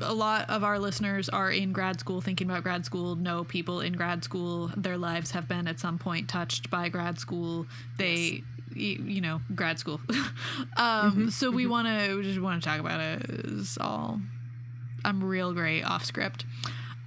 a 0.00 0.12
lot 0.12 0.50
of 0.50 0.64
our 0.64 0.78
listeners 0.78 1.28
are 1.28 1.50
in 1.50 1.72
grad 1.72 2.00
school, 2.00 2.20
thinking 2.20 2.50
about 2.50 2.62
grad 2.62 2.84
school, 2.84 3.14
know 3.14 3.44
people 3.44 3.80
in 3.80 3.94
grad 3.94 4.24
school. 4.24 4.70
Their 4.76 4.98
lives 4.98 5.30
have 5.30 5.48
been 5.48 5.66
at 5.66 5.80
some 5.80 5.98
point 5.98 6.28
touched 6.28 6.70
by 6.70 6.88
grad 6.88 7.18
school. 7.18 7.66
They. 7.96 8.14
Yes. 8.14 8.42
You 8.74 9.22
know, 9.22 9.40
grad 9.54 9.78
school. 9.78 10.02
um, 10.10 10.12
mm-hmm, 10.76 11.28
so 11.30 11.50
we 11.50 11.62
mm-hmm. 11.62 11.72
want 11.72 11.88
to 11.88 12.22
just 12.22 12.38
want 12.38 12.62
to 12.62 12.68
talk 12.68 12.78
about 12.78 13.00
it. 13.00 13.24
It's 13.26 13.78
all 13.78 14.20
I'm 15.02 15.24
real 15.24 15.54
great 15.54 15.82
off 15.82 16.04
script. 16.04 16.44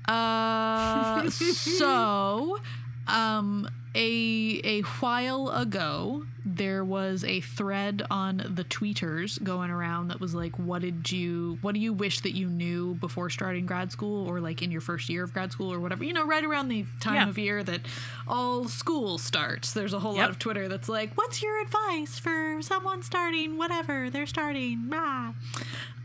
Uh, 0.10 1.30
so, 1.30 2.60
um, 3.08 3.70
a 3.96 4.62
a 4.64 4.82
while 5.02 5.50
ago, 5.50 6.24
there 6.46 6.84
was 6.84 7.24
a 7.24 7.42
thread 7.42 8.04
on 8.12 8.38
the 8.56 8.64
tweeters 8.64 9.42
going 9.44 9.72
around 9.72 10.10
that 10.10 10.20
was 10.20 10.34
like, 10.36 10.58
"What 10.60 10.82
did 10.84 11.12
you? 11.12 11.58
What 11.62 11.74
do 11.74 11.80
you 11.82 11.92
wish 11.94 12.20
that 12.22 12.36
you 12.36 12.48
knew 12.48 12.96
before 12.96 13.30
starting 13.30 13.66
grad 13.66 13.92
school, 13.92 14.28
or 14.30 14.40
like 14.40 14.62
in 14.62 14.70
your 14.72 14.82
first 14.82 15.10
year 15.10 15.24
of 15.24 15.34
grad 15.34 15.52
school, 15.52 15.72
or 15.74 15.80
whatever? 15.80 16.04
You 16.04 16.14
know, 16.14 16.26
right 16.26 16.44
around 16.44 16.70
the 16.70 16.86
time 17.02 17.16
Yeah. 17.16 17.30
of 17.30 17.38
year 17.38 17.64
that 17.64 17.82
all 18.28 18.68
school 18.68 19.18
starts. 19.18 19.74
There's 19.74 19.94
a 19.94 20.00
whole 20.00 20.16
lot 20.16 20.30
of 20.30 20.38
Twitter 20.40 20.68
that's 20.68 20.88
like, 20.90 21.14
"What's 21.16 21.42
your 21.42 21.60
advice 21.62 22.20
for 22.20 22.62
someone 22.62 23.02
starting 23.04 23.58
whatever 23.58 24.10
they're 24.12 24.28
starting?" 24.28 24.88
Yeah. 24.92 25.34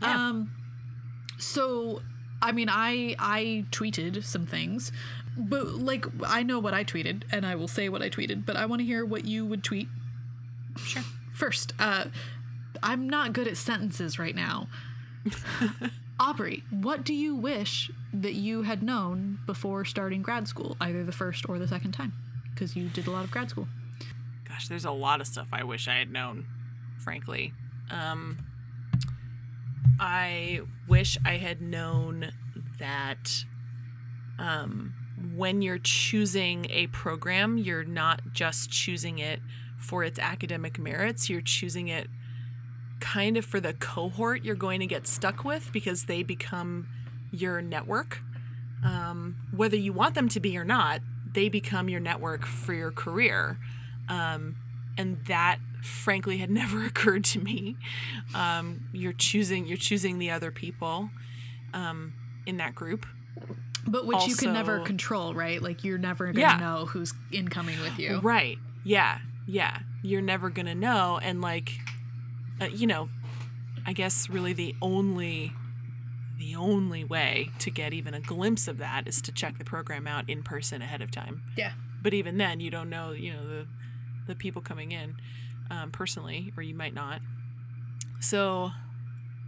Um, 0.01 0.51
so 1.37 2.01
I 2.41 2.51
mean, 2.51 2.69
I 2.69 3.15
I 3.19 3.65
tweeted 3.71 4.23
some 4.23 4.45
things, 4.45 4.91
but 5.37 5.67
like 5.67 6.05
I 6.25 6.43
know 6.43 6.59
what 6.59 6.73
I 6.73 6.83
tweeted, 6.83 7.23
and 7.31 7.45
I 7.45 7.55
will 7.55 7.67
say 7.67 7.89
what 7.89 8.01
I 8.01 8.09
tweeted. 8.09 8.45
But 8.45 8.55
I 8.57 8.65
want 8.65 8.81
to 8.81 8.85
hear 8.85 9.05
what 9.05 9.25
you 9.25 9.45
would 9.45 9.63
tweet 9.63 9.87
Sure. 10.77 11.03
first. 11.33 11.73
Uh, 11.79 12.05
I'm 12.83 13.07
not 13.09 13.33
good 13.33 13.47
at 13.47 13.57
sentences 13.57 14.19
right 14.19 14.35
now. 14.35 14.67
Aubrey, 16.19 16.63
what 16.69 17.03
do 17.03 17.13
you 17.13 17.35
wish 17.35 17.91
that 18.13 18.33
you 18.35 18.61
had 18.63 18.81
known 18.81 19.39
before 19.45 19.83
starting 19.83 20.21
grad 20.21 20.47
school, 20.47 20.77
either 20.79 21.03
the 21.03 21.11
first 21.11 21.47
or 21.49 21.59
the 21.59 21.67
second 21.67 21.91
time? 21.91 22.13
Because 22.53 22.75
you 22.75 22.87
did 22.89 23.07
a 23.07 23.11
lot 23.11 23.25
of 23.25 23.31
grad 23.31 23.49
school. 23.49 23.67
Gosh, 24.47 24.67
there's 24.69 24.85
a 24.85 24.91
lot 24.91 25.19
of 25.19 25.27
stuff 25.27 25.47
I 25.51 25.63
wish 25.63 25.87
I 25.89 25.95
had 25.95 26.09
known, 26.11 26.45
frankly. 26.99 27.53
Um, 27.91 28.37
I 29.99 30.61
wish 30.87 31.17
I 31.25 31.37
had 31.37 31.61
known 31.61 32.31
that 32.79 33.45
um, 34.37 34.93
when 35.35 35.61
you're 35.61 35.79
choosing 35.79 36.67
a 36.69 36.87
program, 36.87 37.57
you're 37.57 37.83
not 37.83 38.21
just 38.33 38.69
choosing 38.69 39.19
it 39.19 39.39
for 39.77 40.03
its 40.03 40.19
academic 40.19 40.77
merits, 40.79 41.29
you're 41.29 41.41
choosing 41.41 41.87
it 41.87 42.07
kind 42.99 43.37
of 43.37 43.45
for 43.45 43.59
the 43.59 43.73
cohort 43.73 44.43
you're 44.43 44.55
going 44.55 44.79
to 44.79 44.87
get 44.87 45.05
stuck 45.05 45.43
with 45.43 45.71
because 45.71 46.05
they 46.05 46.23
become 46.23 46.87
your 47.31 47.61
network. 47.61 48.21
Um, 48.83 49.35
whether 49.55 49.75
you 49.75 49.93
want 49.93 50.15
them 50.15 50.29
to 50.29 50.39
be 50.39 50.57
or 50.57 50.65
not, 50.65 51.01
they 51.33 51.49
become 51.49 51.89
your 51.89 51.99
network 51.99 52.45
for 52.45 52.73
your 52.73 52.91
career. 52.91 53.57
Um, 54.07 54.55
and 54.97 55.17
that 55.25 55.59
frankly 55.83 56.37
had 56.37 56.49
never 56.61 56.83
occurred 56.85 57.23
to 57.25 57.39
me. 57.39 57.77
Um, 58.33 58.85
you're 58.93 59.13
choosing 59.13 59.65
you're 59.65 59.77
choosing 59.77 60.19
the 60.19 60.31
other 60.31 60.51
people 60.51 61.09
um, 61.73 62.13
in 62.45 62.57
that 62.57 62.75
group. 62.75 63.05
But 63.87 64.07
which 64.07 64.25
you 64.27 64.35
can 64.35 64.51
never 64.53 64.79
control, 64.79 65.33
right? 65.35 65.61
Like 65.61 65.83
you're 65.83 65.99
never 65.99 66.25
going 66.25 66.35
to 66.35 66.41
Yeah. 66.41 66.57
know 66.57 66.85
who's 66.87 67.13
incoming 67.31 67.79
with 67.81 67.99
you. 67.99 68.19
Right. 68.19 68.57
Yeah. 68.83 69.19
Yeah. 69.45 69.79
You're 70.01 70.21
never 70.23 70.49
going 70.49 70.65
to 70.65 70.73
know. 70.75 71.19
And, 71.21 71.39
like, 71.41 71.71
uh, 72.59 72.65
you 72.65 72.87
know, 72.87 73.09
I 73.85 73.93
guess 73.93 74.29
really 74.29 74.53
the 74.53 74.75
only. 74.81 75.53
The 76.37 76.55
only 76.57 77.05
way 77.05 77.49
to 77.59 77.71
get 77.71 77.93
even 77.93 78.13
a 78.13 78.19
glimpse 78.19 78.67
of 78.67 78.79
that 78.79 79.07
is 79.07 79.21
to 79.21 79.31
check 79.31 79.57
the 79.57 79.63
program 79.63 80.05
out 80.05 80.29
in 80.29 80.43
person 80.43 80.81
ahead 80.81 81.01
of 81.01 81.09
time. 81.09 81.41
Yeah. 81.55 81.71
But 82.03 82.13
even 82.13 82.37
then, 82.37 82.59
you 82.59 82.69
don't 82.69 82.89
know, 82.89 83.11
you 83.13 83.31
know, 83.31 83.47
the 83.47 83.67
the 84.27 84.35
people 84.35 84.61
coming 84.61 84.91
in 84.91 85.15
um, 85.69 85.91
personally, 85.91 86.53
or 86.57 86.63
you 86.63 86.75
might 86.75 86.93
not. 86.93 87.21
So, 88.19 88.71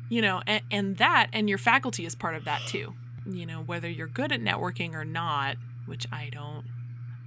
you 0.09 0.21
know, 0.21 0.41
and, 0.45 0.61
and 0.71 0.97
that, 0.97 1.27
and 1.33 1.49
your 1.49 1.57
faculty 1.57 2.05
is 2.05 2.15
part 2.15 2.35
of 2.35 2.45
that 2.45 2.61
too. 2.67 2.93
You 3.25 3.45
know, 3.45 3.61
whether 3.61 3.89
you're 3.89 4.07
good 4.07 4.31
at 4.31 4.41
networking 4.41 4.93
or 4.93 5.03
not, 5.05 5.57
which 5.85 6.05
I 6.11 6.29
don't. 6.31 6.65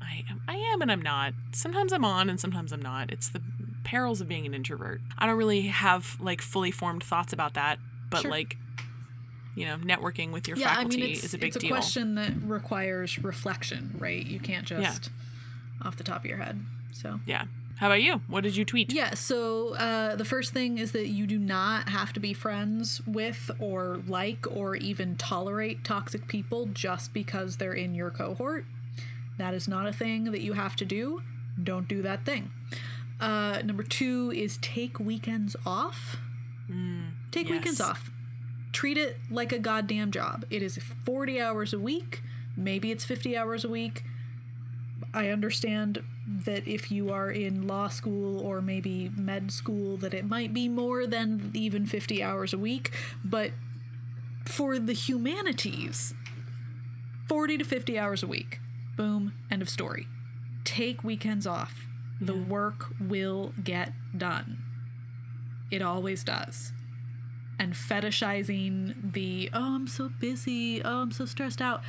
I 0.03 0.25
am, 0.29 0.41
I 0.49 0.57
am 0.57 0.81
and 0.83 0.91
I'm 0.91 1.03
not. 1.03 1.35
Sometimes 1.53 1.93
I'm 1.93 2.05
on 2.05 2.29
and 2.29 2.41
sometimes 2.41 2.73
I'm 2.73 2.83
not. 2.83 3.13
It's 3.13 3.29
the 3.29 3.41
perils 3.85 4.21
of 4.21 4.29
being 4.29 4.45
an 4.47 4.55
introvert. 4.55 5.01
I 5.19 5.27
don't 5.27 5.37
really 5.37 5.63
have 5.69 6.17
like 6.21 6.41
fully 6.43 6.71
formed 6.71 7.03
thoughts 7.05 7.33
about 7.33 7.55
that, 7.55 7.79
but 8.09 8.23
Sure. 8.23 8.31
like, 8.31 8.57
you 9.55 9.67
know, 9.67 9.77
networking 9.77 10.33
with 10.33 10.49
your 10.49 10.57
yeah, 10.57 10.71
I 10.73 10.75
faculty 10.77 11.01
mean, 11.03 11.11
is 11.13 11.35
a 11.35 11.39
big 11.39 11.41
deal. 11.41 11.47
it's 11.49 11.57
a 11.57 11.61
deal. 11.61 11.71
question 11.71 12.15
that 12.17 12.33
requires 12.43 13.23
reflection, 13.23 13.95
right? 13.99 14.25
You 14.25 14.41
can't 14.41 14.67
just 14.67 15.11
off 15.83 15.97
the 15.97 16.05
top 16.05 16.21
of 16.21 16.27
your 16.27 16.39
head. 16.39 16.61
So 16.93 17.21
Yeah. 17.27 17.45
How 17.81 17.87
about 17.87 18.03
you? 18.03 18.21
What 18.29 18.43
did 18.43 18.57
you 18.57 18.67
tweet? 18.67 18.93
Yeah, 18.93 19.15
so 19.15 19.75
uh, 19.75 20.15
the 20.15 20.25
first 20.27 20.53
thing 20.53 20.77
is 20.77 20.93
that 20.93 21.09
you 21.09 21.27
do 21.27 21.39
not 21.39 21.89
have 21.89 22.13
to 22.13 22.21
be 22.21 22.35
friends 22.35 23.01
with 23.07 23.51
or 23.59 24.03
like 24.07 24.45
or 24.55 24.77
even 24.77 25.17
tolerate 25.17 25.83
toxic 25.83 26.29
people 26.29 26.67
just 26.67 27.15
because 27.15 27.57
they're 27.57 27.73
in 27.73 27.95
your 27.95 28.11
cohort. 28.11 28.67
That 29.39 29.55
is 29.55 29.67
not 29.67 29.87
a 29.87 29.95
thing 29.95 30.25
that 30.25 30.43
you 30.43 30.53
have 30.53 30.77
to 30.77 30.85
do. 30.85 31.23
Don't 31.63 31.89
do 31.89 32.03
that 32.03 32.27
thing. 32.27 32.51
Uh, 33.19 33.63
number 33.65 33.83
two 33.83 34.31
is 34.35 34.59
take 34.59 35.01
weekends 35.01 35.57
off. 35.65 36.19
take 37.31 37.49
weekends 37.49 37.81
off. 37.81 38.11
Treat 38.73 38.99
it 38.99 39.19
like 39.31 39.53
a 39.53 39.59
goddamn 39.59 40.11
job. 40.11 40.45
It 40.51 40.63
is 40.63 40.77
40 41.07 41.41
hours 41.41 41.73
a 41.73 41.79
week. 41.79 42.23
Maybe 42.59 42.91
it's 42.91 43.07
50 43.07 43.39
hours 43.39 43.65
a 43.65 43.71
week. 43.71 44.05
I 45.15 45.29
understand 45.29 46.03
that 46.45 46.67
if 46.67 46.91
you 46.91 47.11
are 47.11 47.31
in 47.31 47.67
law 47.67 47.89
school 47.89 48.41
or 48.41 48.61
maybe 48.61 49.11
med 49.17 49.51
school, 49.51 49.97
that 49.99 50.15
it 50.15 50.25
might 50.25 50.55
be 50.55 50.69
more 50.69 51.07
than 51.07 51.51
even 51.55 51.87
50 51.87 52.23
hours 52.23 52.53
a 52.53 52.59
week. 52.59 52.93
But 53.25 53.53
for 54.45 54.79
the 54.79 54.93
humanities, 54.93 56.15
40 57.29 57.59
to 57.59 57.65
50 57.65 57.99
hours 57.99 58.23
a 58.23 58.27
week. 58.27 58.61
Boom, 58.97 59.33
end 59.51 59.63
of 59.63 59.69
story. 59.69 60.07
Take 60.65 61.05
weekends 61.05 61.47
off. 61.47 61.87
The 62.21 62.35
work 62.35 62.87
will 63.01 63.53
get 63.63 63.93
done. 64.17 64.59
It 65.71 65.83
always 65.83 66.25
does. 66.25 66.73
And 67.59 67.75
fetishizing 67.75 69.13
the, 69.13 69.51
oh, 69.53 69.77
I'm 69.77 69.87
so 69.87 70.11
busy, 70.21 70.83
oh, 70.83 71.03
I'm 71.03 71.13
so 71.13 71.25
stressed 71.25 71.63
out. 71.63 71.83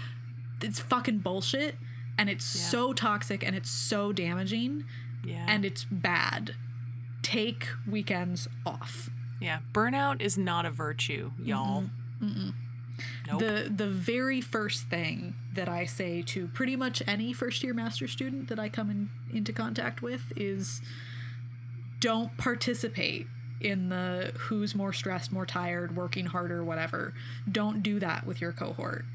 It's 0.61 0.79
fucking 0.79 1.19
bullshit. 1.19 1.75
And 2.22 2.30
it's 2.30 2.55
Yeah. 2.55 2.61
so 2.67 2.93
toxic 2.93 3.43
and 3.43 3.55
it's 3.55 3.69
so 3.72 4.11
damaging 4.13 4.86
Yeah. 5.24 5.43
and 5.47 5.65
it's 5.65 5.86
bad. 5.86 6.55
Take 7.24 7.67
weekends 7.88 8.47
off. 8.65 9.09
yeah. 9.39 9.59
Burnout 9.74 10.22
is 10.22 10.38
not 10.38 10.65
a 10.67 10.69
virtue, 10.72 11.32
y'all. 11.41 11.89
Nope. 12.22 13.39
The 13.39 13.72
the 13.76 13.89
very 13.89 14.39
first 14.41 14.84
thing 14.84 15.34
that 15.55 15.67
I 15.67 15.86
say 15.86 16.22
to 16.34 16.47
pretty 16.49 16.76
much 16.76 17.01
any 17.07 17.34
first 17.34 17.63
year 17.63 17.74
master 17.74 18.07
student 18.07 18.47
that 18.49 18.59
I 18.59 18.69
come 18.69 18.91
in, 18.91 19.09
into 19.34 19.51
contact 19.51 20.03
with 20.03 20.32
is 20.36 20.80
don't 21.99 22.38
participate 22.38 23.26
in 23.59 23.89
the 23.89 24.32
who's 24.38 24.76
more 24.76 24.93
stressed, 24.93 25.32
more 25.32 25.45
tired, 25.47 25.95
working 25.95 26.28
harder, 26.28 26.63
whatever. 26.63 27.15
Don't 27.51 27.82
do 27.82 27.99
that 27.99 28.28
with 28.28 28.39
your 28.41 28.51
cohort. 28.51 29.05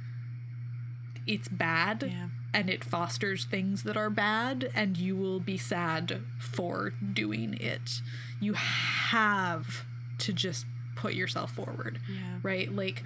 It's 1.27 1.49
bad 1.49 2.03
Yeah. 2.09 2.29
And 2.57 2.71
it 2.71 2.83
fosters 2.83 3.45
things 3.45 3.83
that 3.83 3.97
are 3.99 4.09
bad 4.09 4.71
and 4.75 4.97
you 4.97 5.15
will 5.15 5.41
be 5.41 5.59
sad 5.59 6.21
for 6.39 6.95
doing 7.13 7.55
it. 7.61 8.01
You 8.41 8.55
have 8.55 9.85
to 10.19 10.33
just 10.33 10.65
put 10.95 11.13
yourself 11.13 11.53
forward 11.53 12.01
Yeah. 12.09 12.39
right? 12.43 12.73
Like 12.75 13.03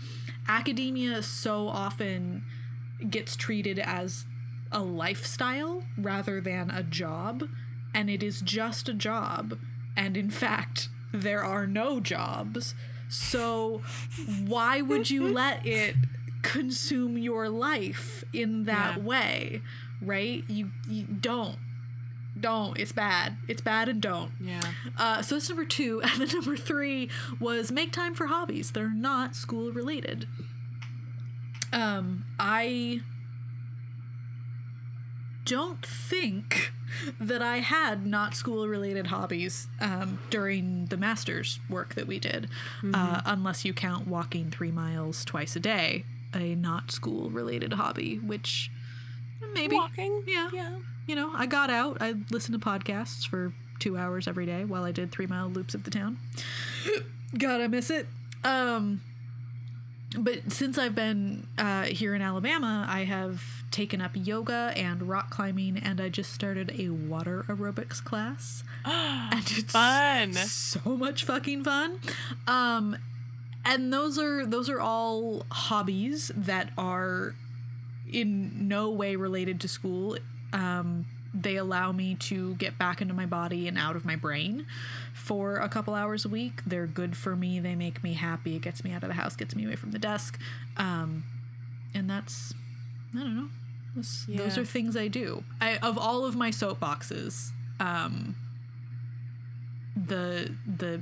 academia 0.48 1.22
so 1.24 1.66
often 1.68 2.44
gets 3.09 3.34
treated 3.34 3.78
as 3.80 4.24
a 4.70 4.80
lifestyle 4.80 5.82
rather 5.98 6.40
than 6.40 6.70
a 6.70 6.84
job, 6.84 7.48
and 7.92 8.09
it 8.09 8.22
is 8.22 8.40
just 8.42 8.88
a 8.88 8.94
job. 8.94 9.59
And 9.96 10.16
in 10.16 10.30
fact, 10.30 10.88
there 11.12 11.42
are 11.42 11.66
no 11.66 11.98
jobs. 11.98 12.76
So 13.09 13.82
why 14.46 14.80
would 14.80 15.11
you 15.11 15.26
let 15.42 15.66
it 15.66 15.96
consume 16.43 17.18
your 17.18 17.49
life 17.49 18.24
in 18.32 18.64
that 18.64 18.97
Yeah. 18.99 19.03
way, 19.03 19.62
right? 20.01 20.45
You, 20.49 20.70
you 20.88 21.05
don't. 21.05 21.57
Don't. 22.38 22.78
It's 22.78 22.93
bad. 22.93 23.36
It's 23.49 23.61
bad 23.61 23.88
and 23.88 24.01
don't. 24.01 24.30
Yeah. 24.41 24.61
Uh, 24.97 25.20
so 25.22 25.34
that's 25.34 25.49
number 25.49 25.64
two. 25.64 26.01
And 26.05 26.20
then 26.20 26.28
number 26.28 26.57
three 26.57 27.11
was 27.38 27.70
make 27.72 27.93
time 27.93 28.14
for 28.14 28.26
hobbies. 28.28 28.70
They're 28.70 28.88
not 28.88 29.34
school 29.36 29.72
related. 29.72 30.26
Um, 31.72 32.24
I 32.38 33.01
don't 35.45 35.84
think 35.84 36.72
that 37.20 37.43
I 37.43 37.59
had 37.59 38.07
not 38.07 38.34
school 38.34 38.68
related 38.68 39.09
hobbies 39.09 39.68
um, 39.80 40.18
during 40.30 40.86
the 40.86 40.97
master's 40.97 41.61
work 41.68 41.95
that 41.95 42.07
we 42.07 42.18
did, 42.18 42.49
uh, 42.95 43.22
unless 43.24 43.64
you 43.64 43.72
count 43.72 44.07
walking 44.07 44.51
three 44.51 44.70
miles 44.70 45.24
twice 45.24 45.57
a 45.57 45.61
day, 45.61 46.05
a 46.34 46.54
not 46.54 46.90
school 46.90 47.30
related 47.30 47.72
hobby, 47.74 48.16
which 48.18 48.70
maybe. 49.54 49.76
Walking. 49.76 50.22
Yeah. 50.26 50.50
Yeah. 50.52 50.78
You 51.06 51.16
know, 51.16 51.32
I 51.34 51.46
got 51.46 51.70
out. 51.70 51.98
I 52.00 52.14
listened 52.30 52.60
to 52.60 52.64
podcasts 52.64 53.26
for 53.26 53.52
two 53.80 53.96
hours 53.96 54.28
every 54.28 54.46
day 54.46 54.64
while 54.64 54.84
I 54.84 54.92
did 54.92 55.10
three 55.10 55.26
mile 55.26 55.48
loops 55.48 55.74
of 55.74 55.84
the 55.84 55.90
town. 55.90 56.18
God, 57.38 57.60
I 57.60 57.66
miss 57.66 57.90
it. 57.90 58.06
Um, 58.44 59.00
but 60.18 60.52
since 60.52 60.76
I've 60.78 60.94
been 60.94 61.46
uh, 61.56 61.84
here 61.84 62.14
in 62.14 62.22
Alabama, 62.22 62.84
I 62.88 63.04
have 63.04 63.42
taken 63.70 64.00
up 64.00 64.10
yoga 64.14 64.72
and 64.76 65.08
rock 65.08 65.30
climbing, 65.30 65.78
and 65.78 66.00
I 66.00 66.08
just 66.08 66.32
started 66.32 66.74
a 66.78 66.90
water 66.90 67.44
aerobics 67.48 68.02
class. 68.02 68.64
and 68.84 69.44
it's 69.46 69.72
Fun. 69.72 70.32
so 70.34 70.96
much 70.96 71.24
fucking 71.24 71.62
fun. 71.64 72.00
Um, 72.48 72.96
and 73.64 73.92
those 73.92 74.18
are 74.18 74.46
those 74.46 74.68
are 74.68 74.80
all 74.80 75.44
hobbies 75.50 76.30
that 76.34 76.70
are 76.78 77.34
in 78.12 78.68
no 78.68 78.90
way 78.90 79.16
related 79.16 79.61
to 79.61 79.68
school. 79.68 80.16
Um, 80.52 81.06
they 81.32 81.56
allow 81.56 81.92
me 81.92 82.16
to 82.16 82.54
get 82.56 82.76
back 82.76 83.00
into 83.00 83.14
my 83.14 83.26
body 83.26 83.68
and 83.68 83.78
out 83.78 83.94
of 83.94 84.04
my 84.04 84.16
brain 84.16 84.66
for 85.14 85.56
a 85.56 85.68
couple 85.68 85.94
hours 85.94 86.24
a 86.24 86.28
week. 86.28 86.61
They're 86.66 86.88
good 86.88 87.16
for 87.16 87.36
me. 87.36 87.61
They 87.61 87.76
make 87.76 88.02
me 88.02 88.14
happy. 88.14 88.56
It 88.56 88.62
gets 88.62 88.82
me 88.82 88.92
out 88.92 89.02
of 89.04 89.08
the 89.08 89.14
house, 89.14 89.36
gets 89.36 89.54
me 89.54 89.64
away 89.64 89.76
from 89.76 89.92
the 89.92 89.98
desk. 90.00 90.40
Um, 90.76 91.22
and 91.94 92.11
that's, 92.11 92.52
I 93.14 93.20
don't 93.20 93.36
know. 93.36 93.48
Those, 93.94 94.26
those 94.28 94.58
are 94.58 94.64
things 94.64 94.96
I 94.96 95.08
do. 95.08 95.44
I, 95.61 95.76
of 95.78 95.98
all 95.98 96.24
of 96.24 96.34
my 96.34 96.50
soapboxes, 96.50 97.50
um, 97.78 98.34
the 99.96 100.52
the 100.66 101.00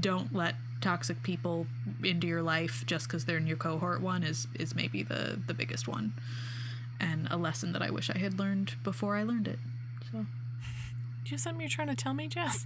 don't 0.00 0.34
let 0.34 0.54
toxic 0.80 1.22
people 1.22 1.66
into 2.04 2.26
your 2.26 2.42
life 2.42 2.84
just 2.86 3.08
because 3.08 3.24
they're 3.24 3.36
in 3.38 3.46
your 3.46 3.56
cohort 3.56 4.00
one 4.00 4.22
is 4.22 4.46
is 4.54 4.74
maybe 4.74 5.02
the 5.02 5.38
the 5.46 5.54
biggest 5.54 5.88
one 5.88 6.12
and 7.00 7.26
a 7.30 7.36
lesson 7.36 7.72
that 7.72 7.82
i 7.82 7.90
wish 7.90 8.10
i 8.10 8.18
had 8.18 8.38
learned 8.38 8.74
before 8.84 9.16
i 9.16 9.22
learned 9.22 9.48
it 9.48 9.58
so 10.12 10.18
Do 10.18 10.24
you 11.24 11.30
have 11.32 11.40
something 11.40 11.60
you're 11.60 11.68
trying 11.68 11.88
to 11.88 11.94
tell 11.94 12.14
me, 12.14 12.26
Jess? 12.28 12.64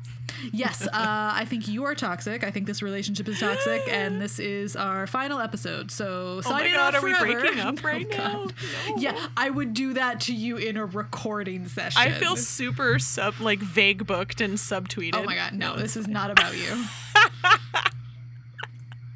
yes 0.53 0.83
uh, 0.87 0.89
i 0.93 1.45
think 1.49 1.69
you 1.69 1.85
are 1.85 1.95
toxic 1.95 2.45
i 2.45 2.51
think 2.51 2.67
this 2.67 2.83
relationship 2.83 3.27
is 3.29 3.39
toxic 3.41 3.83
and 3.91 4.21
this 4.21 4.39
is 4.39 4.77
our 4.77 5.07
final 5.07 5.39
episode 5.41 5.91
so 5.91 6.37
Oh 6.39 6.41
signing 6.43 6.75
off 6.77 6.95
are 6.95 7.03
we 7.03 7.15
forever. 7.15 7.41
breaking 7.41 7.61
up 7.61 7.79
Oh, 7.85 7.87
right 7.87 8.09
now? 8.11 8.45
No. 8.45 8.51
yeah 8.99 9.27
i 9.37 9.49
would 9.51 9.73
do 9.75 9.95
that 9.95 10.21
to 10.23 10.35
you 10.35 10.57
in 10.59 10.77
a 10.77 10.85
recording 10.87 11.67
session 11.69 12.01
I 12.01 12.11
feel 12.13 12.37
super 12.37 12.99
sub 12.99 13.41
like 13.41 13.59
vague 13.61 14.07
booked 14.07 14.41
and 14.41 14.55
subtweeted. 14.55 15.15
oh 15.17 15.23
my 15.25 15.35
god 15.35 15.55
no 15.55 15.77
this 15.77 15.97
is 15.97 16.07
not 16.09 16.31
about 16.31 16.57
you 16.57 16.85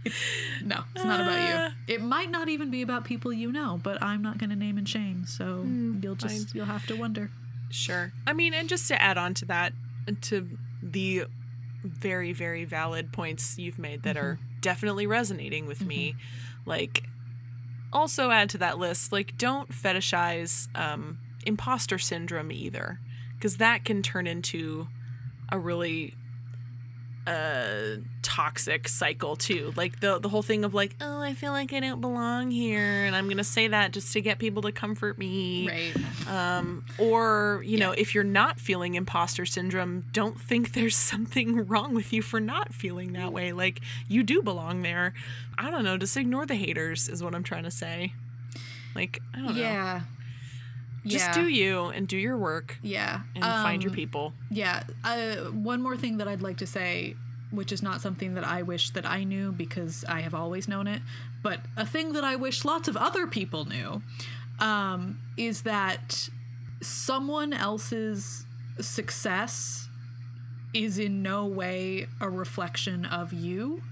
no 0.65 0.85
it's 0.95 1.05
not 1.05 1.21
about 1.21 1.71
you. 1.89 1.95
It 1.95 2.01
might 2.03 2.31
not 2.31 2.49
even 2.49 2.71
be 2.71 2.83
about 2.83 3.05
people 3.05 3.33
you 3.33 3.51
know 3.53 3.81
but 3.83 4.03
i'm 4.03 4.23
not 4.23 4.39
going 4.39 4.51
to 4.51 4.57
name 4.57 4.79
and 4.79 4.89
shame 4.89 5.25
so 5.27 5.63
Hmm, 5.63 5.99
you'll 6.03 6.15
just 6.15 6.55
you'll 6.55 6.67
have 6.67 6.87
to 6.87 6.95
wonder. 6.97 7.31
Sure. 7.71 8.13
I 8.27 8.33
mean, 8.33 8.55
and 8.55 8.69
just 8.69 8.87
to 8.89 9.01
add 9.03 9.19
on 9.19 9.35
to 9.35 9.45
that, 9.47 9.73
to 10.23 10.49
the 10.83 11.25
very, 11.83 12.33
very 12.33 12.65
valid 12.65 13.13
points 13.13 13.59
you've 13.59 13.79
made 13.79 14.05
that 14.05 14.17
are 14.17 14.39
definitely 14.61 15.07
resonating 15.07 15.67
with 15.67 15.85
me, 15.85 16.15
like, 16.65 17.05
also 17.93 18.31
add 18.31 18.51
to 18.51 18.59
that 18.59 18.79
list, 18.79 19.11
like, 19.13 19.37
don't 19.37 19.71
fetishize 19.71 20.69
um, 20.77 21.19
imposter 21.45 21.99
syndrome 21.99 22.53
either, 22.53 23.01
because 23.35 23.57
that 23.57 23.85
can 23.85 24.01
turn 24.03 24.27
into 24.29 24.87
a 25.51 25.59
really 25.59 26.15
uh 27.27 27.97
toxic 28.23 28.89
cycle 28.89 29.37
too. 29.37 29.73
Like 29.77 30.01
the 30.01 30.19
the 30.19 30.29
whole 30.29 30.43
thing 30.43 30.65
of 30.65 30.75
like 30.75 30.95
oh 31.01 31.21
i 31.21 31.35
feel 31.35 31.53
like 31.53 31.73
i 31.73 31.81
don't 31.81 32.01
belong 32.01 32.51
here 32.51 33.05
and 33.05 33.17
i'm 33.17 33.29
gonna 33.29 33.45
say 33.45 33.69
that 33.69 33.93
just 33.93 34.13
to 34.13 34.21
get 34.21 34.39
people 34.39 34.63
to 34.63 34.73
comfort 34.73 35.19
me. 35.19 35.69
Right. 35.69 36.29
Um, 36.29 36.85
or 36.99 37.63
you 37.65 37.79
know 37.79 37.93
if 37.93 38.15
you're 38.15 38.25
not 38.25 38.61
feeling 38.61 38.95
imposter 38.95 39.47
syndrome 39.47 40.05
don't 40.13 40.41
think 40.41 40.73
there's 40.73 40.97
something 41.13 41.67
wrong 41.67 41.95
with 41.95 42.13
you 42.13 42.23
for 42.23 42.41
not 42.41 42.75
feeling 42.75 43.13
that 43.15 43.33
way. 43.33 43.53
Like 43.53 43.81
you 44.09 44.23
do 44.23 44.43
belong 44.43 44.83
there. 44.83 45.15
I 45.59 45.71
don't 45.71 45.85
know 45.85 45.97
just 45.97 46.17
ignore 46.17 46.47
the 46.47 46.55
haters 46.55 47.09
is 47.09 47.23
what 47.23 47.35
i'm 47.35 47.43
trying 47.43 47.65
to 47.65 47.71
say. 47.71 48.13
Like 48.95 49.21
i 49.35 49.39
don't 49.39 49.55
know. 49.55 49.61
Yeah 49.61 50.01
just 51.07 51.27
yeah. 51.27 51.33
do 51.35 51.49
you 51.49 51.85
and 51.87 52.09
do 52.09 52.17
your 52.17 52.37
work 52.37 52.79
yeah 52.83 53.21
and 53.35 53.45
find 53.45 53.83
your 53.83 53.91
Um, 53.91 53.97
people 53.97 54.33
Yeah. 54.51 54.83
Uh, 55.05 55.37
one 55.53 55.83
more 55.83 55.97
thing 55.97 56.19
that 56.19 56.29
I'd 56.29 56.43
like 56.43 56.59
to 56.59 56.67
say, 56.67 57.15
which 57.51 57.73
is 57.73 57.83
not 57.83 58.01
something 58.01 58.35
that 58.35 58.45
I 58.45 58.63
wish 58.63 58.91
that 58.91 59.07
I 59.07 59.25
knew 59.25 59.53
because 59.53 60.05
I 60.09 60.21
have 60.21 60.35
always 60.35 60.69
known 60.69 60.87
it, 60.87 61.03
but 61.43 61.61
a 61.77 61.87
thing 61.87 62.13
that 62.13 62.25
I 62.25 62.37
wish 62.37 62.65
lots 62.65 62.89
of 62.89 62.97
other 62.97 63.27
people 63.27 63.65
knew, 63.65 64.03
um, 64.59 65.19
is 65.37 65.63
that 65.63 66.29
someone 66.81 67.53
else's 67.53 68.47
success 68.81 69.89
is 70.75 70.99
in 70.99 71.23
no 71.23 71.47
way 71.47 72.07
a 72.21 72.29
reflection 72.29 73.05
of 73.05 73.33
you. 73.33 73.83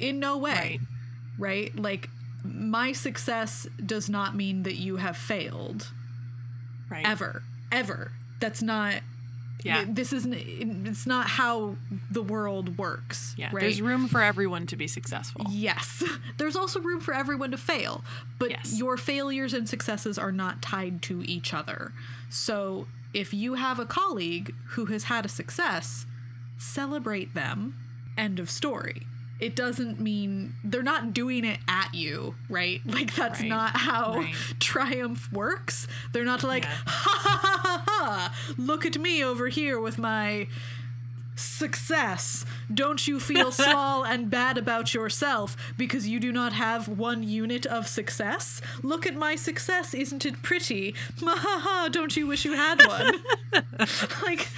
In 0.00 0.18
no 0.18 0.36
way 0.36 0.52
right 0.52 0.80
right? 1.38 1.76
Like, 1.78 2.10
my 2.44 2.92
success 2.92 3.66
does 3.84 4.08
not 4.08 4.36
mean 4.36 4.62
that 4.64 4.76
you 4.76 4.96
have 4.96 5.16
failed 5.16 5.88
right 6.90 7.04
ever, 7.06 7.42
ever. 7.72 8.12
That's 8.40 8.62
not. 8.62 8.96
Yeah. 9.62 9.86
This 9.88 10.12
isn't. 10.12 10.34
It's 10.86 11.06
not 11.06 11.26
how 11.26 11.76
the 12.10 12.20
world 12.22 12.76
works. 12.76 13.34
yeah 13.38 13.46
Right. 13.50 13.62
there's 13.62 13.80
room 13.80 14.08
for 14.08 14.20
everyone 14.20 14.66
to 14.66 14.76
be 14.76 14.86
successful 14.86 15.46
Yes. 15.48 16.02
There's 16.36 16.54
also 16.56 16.80
room 16.80 17.00
for 17.00 17.14
everyone 17.14 17.50
to 17.52 17.56
fail, 17.56 18.04
but 18.38 18.50
Yes. 18.50 18.78
your 18.78 18.98
failures 18.98 19.54
and 19.54 19.66
successes 19.66 20.18
are 20.18 20.32
not 20.32 20.60
tied 20.60 21.00
to 21.02 21.22
each 21.22 21.54
other. 21.54 21.92
So 22.28 22.86
if 23.14 23.32
you 23.32 23.54
have 23.54 23.78
a 23.78 23.86
colleague 23.86 24.54
who 24.70 24.86
has 24.86 25.04
had 25.04 25.24
a 25.24 25.28
success, 25.30 26.04
celebrate 26.58 27.32
them. 27.34 27.74
End 28.18 28.38
of 28.38 28.50
story. 28.50 29.06
It 29.40 29.56
doesn't 29.56 30.00
mean 30.00 30.54
they're 30.62 30.82
not 30.82 31.12
doing 31.12 31.44
it 31.44 31.58
at 31.68 31.92
you, 31.94 32.34
right? 32.48 32.80
Like 32.86 33.14
that's 33.14 33.40
Right. 33.40 33.48
not 33.48 33.76
how 33.76 34.18
Right. 34.18 34.34
triumph 34.60 35.30
works. 35.32 35.86
They're 36.12 36.24
not 36.24 36.42
like, 36.44 36.64
Yeah. 36.64 36.70
ha 36.86 37.18
ha 37.20 37.38
ha 37.42 37.58
ha 37.62 37.84
ha, 37.86 38.54
look 38.56 38.86
at 38.86 38.96
me 38.98 39.22
over 39.24 39.48
here 39.48 39.78
with 39.80 39.98
my 39.98 40.46
success. 41.36 42.46
Don't 42.72 43.06
you 43.08 43.18
feel 43.18 43.50
small 43.50 44.04
and 44.04 44.30
bad 44.30 44.56
about 44.56 44.94
yourself 44.94 45.56
because 45.76 46.06
you 46.06 46.20
do 46.20 46.30
not 46.32 46.52
have 46.52 46.86
one 46.88 47.22
unit 47.24 47.66
of 47.66 47.88
success? 47.88 48.60
Look 48.82 49.04
at 49.04 49.14
my 49.16 49.34
success, 49.34 49.94
isn't 49.94 50.24
it 50.24 50.42
pretty? 50.42 50.94
Mahaha, 51.18 51.90
don't 51.90 52.16
you 52.16 52.26
wish 52.28 52.44
you 52.44 52.52
had 52.54 52.86
one? 52.86 53.14
like 54.22 54.48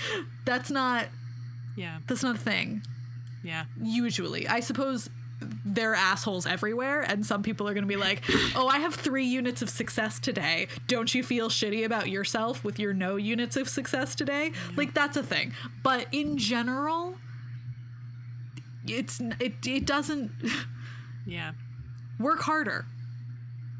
that's 0.44 0.70
not 0.70 1.06
yeah 1.76 1.98
that's 2.06 2.22
not 2.22 2.36
a 2.36 2.38
thing. 2.38 2.82
Yeah 3.42 3.64
Usually. 3.82 4.46
I 4.48 4.60
suppose 4.60 5.08
there 5.66 5.92
are 5.92 5.94
assholes 5.94 6.46
everywhere 6.46 7.02
and 7.02 7.24
some 7.26 7.42
people 7.42 7.68
are 7.68 7.74
going 7.74 7.84
to 7.84 7.88
be 7.88 7.96
like, 7.96 8.22
"Oh, 8.54 8.68
I 8.68 8.78
have 8.78 8.94
3 8.94 9.24
units 9.24 9.60
of 9.60 9.68
success 9.68 10.18
today. 10.18 10.68
Don't 10.86 11.14
you 11.14 11.22
feel 11.22 11.50
shitty 11.50 11.84
about 11.84 12.08
yourself 12.08 12.64
with 12.64 12.78
your 12.78 12.94
no 12.94 13.16
units 13.16 13.56
of 13.56 13.68
success 13.68 14.14
today?" 14.14 14.52
Like 14.76 14.94
that's 14.94 15.16
a 15.16 15.22
thing. 15.22 15.52
But 15.82 16.06
in 16.10 16.38
general, 16.38 17.16
it's 18.86 19.20
it 19.38 19.66
it 19.66 19.84
doesn't 19.86 20.30
yeah 21.26 21.52
work 22.18 22.40
harder. 22.40 22.86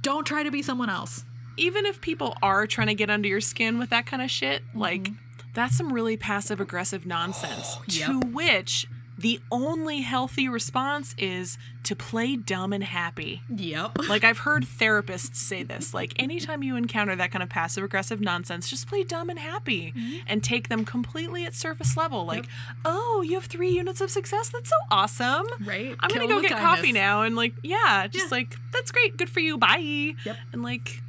Don't 0.02 0.26
try 0.26 0.42
to 0.42 0.50
be 0.50 0.62
someone 0.62 0.90
else. 0.90 1.24
even 1.56 1.86
if 1.86 2.00
people 2.00 2.36
are 2.42 2.66
trying 2.66 2.88
to 2.88 2.94
get 2.94 3.08
under 3.10 3.28
your 3.28 3.40
skin 3.40 3.78
with 3.78 3.90
that 3.90 4.06
kind 4.06 4.22
of 4.22 4.30
shit, 4.30 4.62
like 4.74 5.04
mm-hmm. 5.04 5.14
that's 5.54 5.76
some 5.76 5.92
really 5.92 6.16
passive 6.16 6.60
aggressive 6.60 7.06
nonsense. 7.06 7.76
Oh, 7.78 7.84
yep. 7.88 8.06
To 8.08 8.20
which 8.28 8.86
the 9.18 9.40
only 9.50 10.02
healthy 10.02 10.46
response 10.48 11.14
is 11.16 11.56
to 11.84 11.96
play 11.96 12.36
dumb 12.36 12.72
and 12.72 12.84
happy. 12.84 13.42
Yep. 13.48 13.98
Like 14.08 14.24
I've 14.24 14.38
heard 14.38 14.64
therapists 14.64 15.36
say 15.36 15.62
this. 15.62 15.94
Like 15.94 16.12
anytime 16.16 16.62
you 16.62 16.76
encounter 16.76 17.16
that 17.16 17.30
kind 17.30 17.42
of 17.42 17.48
passive 17.48 17.82
aggressive 17.84 18.20
nonsense, 18.20 18.68
just 18.68 18.86
play 18.88 19.04
dumb 19.04 19.30
and 19.30 19.38
happy 19.38 19.94
and 20.26 20.42
take 20.44 20.68
them 20.68 20.84
completely 20.84 21.44
at 21.46 21.54
surface 21.54 21.96
level. 21.96 22.24
Like, 22.26 22.46
oh, 22.84 23.22
you 23.26 23.34
have 23.34 23.46
three 23.46 23.70
units 23.70 24.00
of 24.00 24.10
success. 24.10 24.50
That's 24.50 24.68
so 24.68 24.76
awesome. 24.90 25.46
Right. 25.64 25.96
I'm 26.00 26.10
Kill 26.10 26.22
gonna 26.22 26.34
go 26.34 26.40
get 26.42 26.52
kindness. 26.52 26.76
coffee 26.80 26.92
now 26.92 27.22
and 27.22 27.34
like, 27.36 27.54
yeah, 27.62 28.06
just 28.08 28.26
Yeah. 28.26 28.38
like 28.38 28.56
that's 28.72 28.90
great, 28.90 29.16
good 29.16 29.30
for 29.30 29.40
you, 29.40 29.56
bye. 29.56 30.14
Yep. 30.24 30.36
And 30.52 30.62
like, 30.62 31.00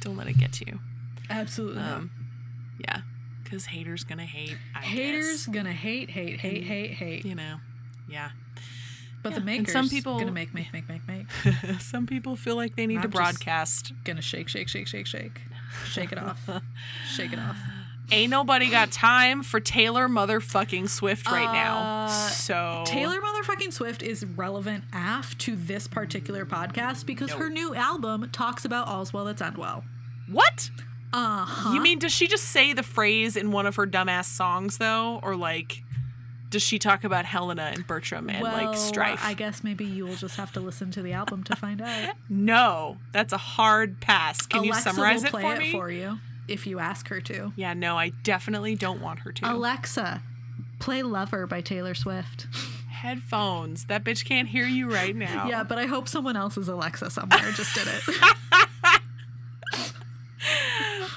don't 0.00 0.16
let 0.16 0.28
it 0.28 0.38
get 0.38 0.52
to 0.54 0.66
you. 0.66 0.78
Absolutely. 1.28 1.82
Um, 1.82 2.10
yeah, 2.78 3.00
because 3.48 3.66
haters 3.66 4.04
gonna 4.04 4.26
hate. 4.26 4.56
I 4.74 4.80
Haters 4.80 5.46
guess. 5.46 5.54
gonna 5.54 5.72
hate, 5.72 6.10
hate, 6.10 6.40
hate, 6.40 6.56
And- 6.58 6.66
hate, 6.66 6.90
hate. 6.92 7.24
you 7.24 7.34
know, 7.34 7.56
yeah. 8.08 8.30
But 9.22 9.30
the 9.30 9.34
yeah, 9.34 9.36
and 9.36 9.44
makers 9.46 9.72
some 9.72 9.88
people- 9.88 10.18
gonna 10.18 10.30
make, 10.32 10.54
make, 10.54 10.72
make, 10.72 10.88
make, 10.88 11.06
make. 11.08 11.26
Some 11.80 12.06
people 12.06 12.36
feel 12.36 12.54
like 12.56 12.76
they 12.76 12.86
need 12.86 12.94
to 12.96 13.00
I'm 13.00 13.10
just- 13.10 13.14
broadcast. 13.14 13.92
Gonna 14.04 14.22
shake, 14.22 14.48
shake, 14.48 14.68
shake, 14.68 14.86
shake, 14.86 15.06
shake. 15.06 15.40
Shake 15.86 16.12
it 16.12 16.18
off. 16.18 16.48
Shake 17.10 17.32
it 17.32 17.38
off. 17.38 17.56
Ain't 18.10 18.30
nobody 18.30 18.70
got 18.70 18.90
time 18.90 19.42
for 19.42 19.60
Taylor 19.60 20.08
motherfucking 20.08 20.88
Swift 20.88 21.26
right 21.30 21.52
now. 21.52 22.06
Uh, 22.06 22.08
So 22.08 22.84
Taylor 22.86 23.20
motherfucking 23.20 23.70
Swift 23.72 24.02
is 24.02 24.24
relevant 24.24 24.84
af 24.94 25.36
to 25.38 25.56
this 25.56 25.86
particular 25.88 26.46
podcast 26.46 27.04
because 27.04 27.30
No. 27.30 27.36
her 27.38 27.50
new 27.50 27.74
album 27.74 28.30
talks 28.32 28.64
about 28.64 28.86
all's 28.88 29.12
well 29.12 29.24
that's 29.26 29.42
unwell. 29.42 29.84
what? 30.26 30.70
Uh 31.12 31.44
huh. 31.44 31.72
You 31.74 31.80
mean 31.80 31.98
does 31.98 32.12
she 32.12 32.26
just 32.26 32.44
say 32.44 32.72
the 32.72 32.82
phrase 32.82 33.36
in 33.36 33.50
one 33.50 33.66
of 33.66 33.76
her 33.76 33.86
dumbass 33.86 34.26
songs 34.26 34.78
though, 34.78 35.20
or 35.22 35.36
like? 35.36 35.82
does 36.50 36.62
she 36.62 36.78
talk 36.78 37.04
about 37.04 37.24
Helena 37.24 37.70
and 37.74 37.86
Bertram 37.86 38.30
and 38.30 38.42
well, 38.42 38.52
like 38.52 38.76
strife? 38.76 39.20
I 39.22 39.34
guess 39.34 39.62
maybe 39.62 39.84
you 39.84 40.06
will 40.06 40.16
just 40.16 40.36
have 40.36 40.52
to 40.52 40.60
listen 40.60 40.90
to 40.92 41.02
the 41.02 41.12
album 41.12 41.44
to 41.44 41.56
find 41.56 41.82
out. 41.82 42.14
no, 42.28 42.98
that's 43.12 43.32
a 43.32 43.38
hard 43.38 44.00
pass. 44.00 44.46
Can 44.46 44.60
Alexa 44.60 44.88
you 44.88 44.94
summarize 44.94 45.20
will 45.20 45.28
it 45.28 45.30
play 45.30 45.42
for 45.42 45.54
it 45.54 45.58
me? 45.58 45.72
for 45.72 45.90
you 45.90 46.18
if 46.46 46.66
you 46.66 46.78
ask 46.78 47.08
her 47.08 47.20
to. 47.20 47.52
Yeah, 47.56 47.74
no, 47.74 47.98
I 47.98 48.10
definitely 48.22 48.74
don't 48.74 49.00
want 49.00 49.20
her 49.20 49.32
to. 49.32 49.52
Alexa, 49.52 50.22
play 50.78 51.02
"Lover" 51.02 51.46
by 51.46 51.60
Taylor 51.60 51.94
Swift. 51.94 52.46
Headphones. 52.90 53.84
That 53.84 54.02
bitch 54.02 54.24
can't 54.24 54.48
hear 54.48 54.66
you 54.66 54.90
right 54.90 55.14
now. 55.14 55.46
Yeah, 55.46 55.62
but 55.62 55.78
I 55.78 55.86
hope 55.86 56.08
someone 56.08 56.36
else's 56.36 56.68
Alexa 56.68 57.10
somewhere 57.10 57.52
just 57.52 57.74
did 57.74 57.86
it. 57.86 58.34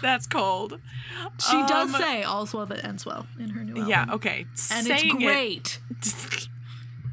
That's 0.02 0.28
cold. 0.28 0.80
She 1.50 1.58
does 1.68 1.94
Um, 1.94 2.02
say 2.02 2.24
"All's 2.24 2.54
well 2.54 2.66
that 2.68 2.84
ends 2.84 3.06
well" 3.06 3.28
in 3.40 3.50
her 3.50 3.64
new 3.64 3.74
album. 3.74 3.88
Yeah, 3.90 4.06
okay. 4.14 4.46
and 4.72 4.86
Saying 4.86 5.12
it's 5.16 5.24
great. 5.24 5.80
It, 6.02 6.48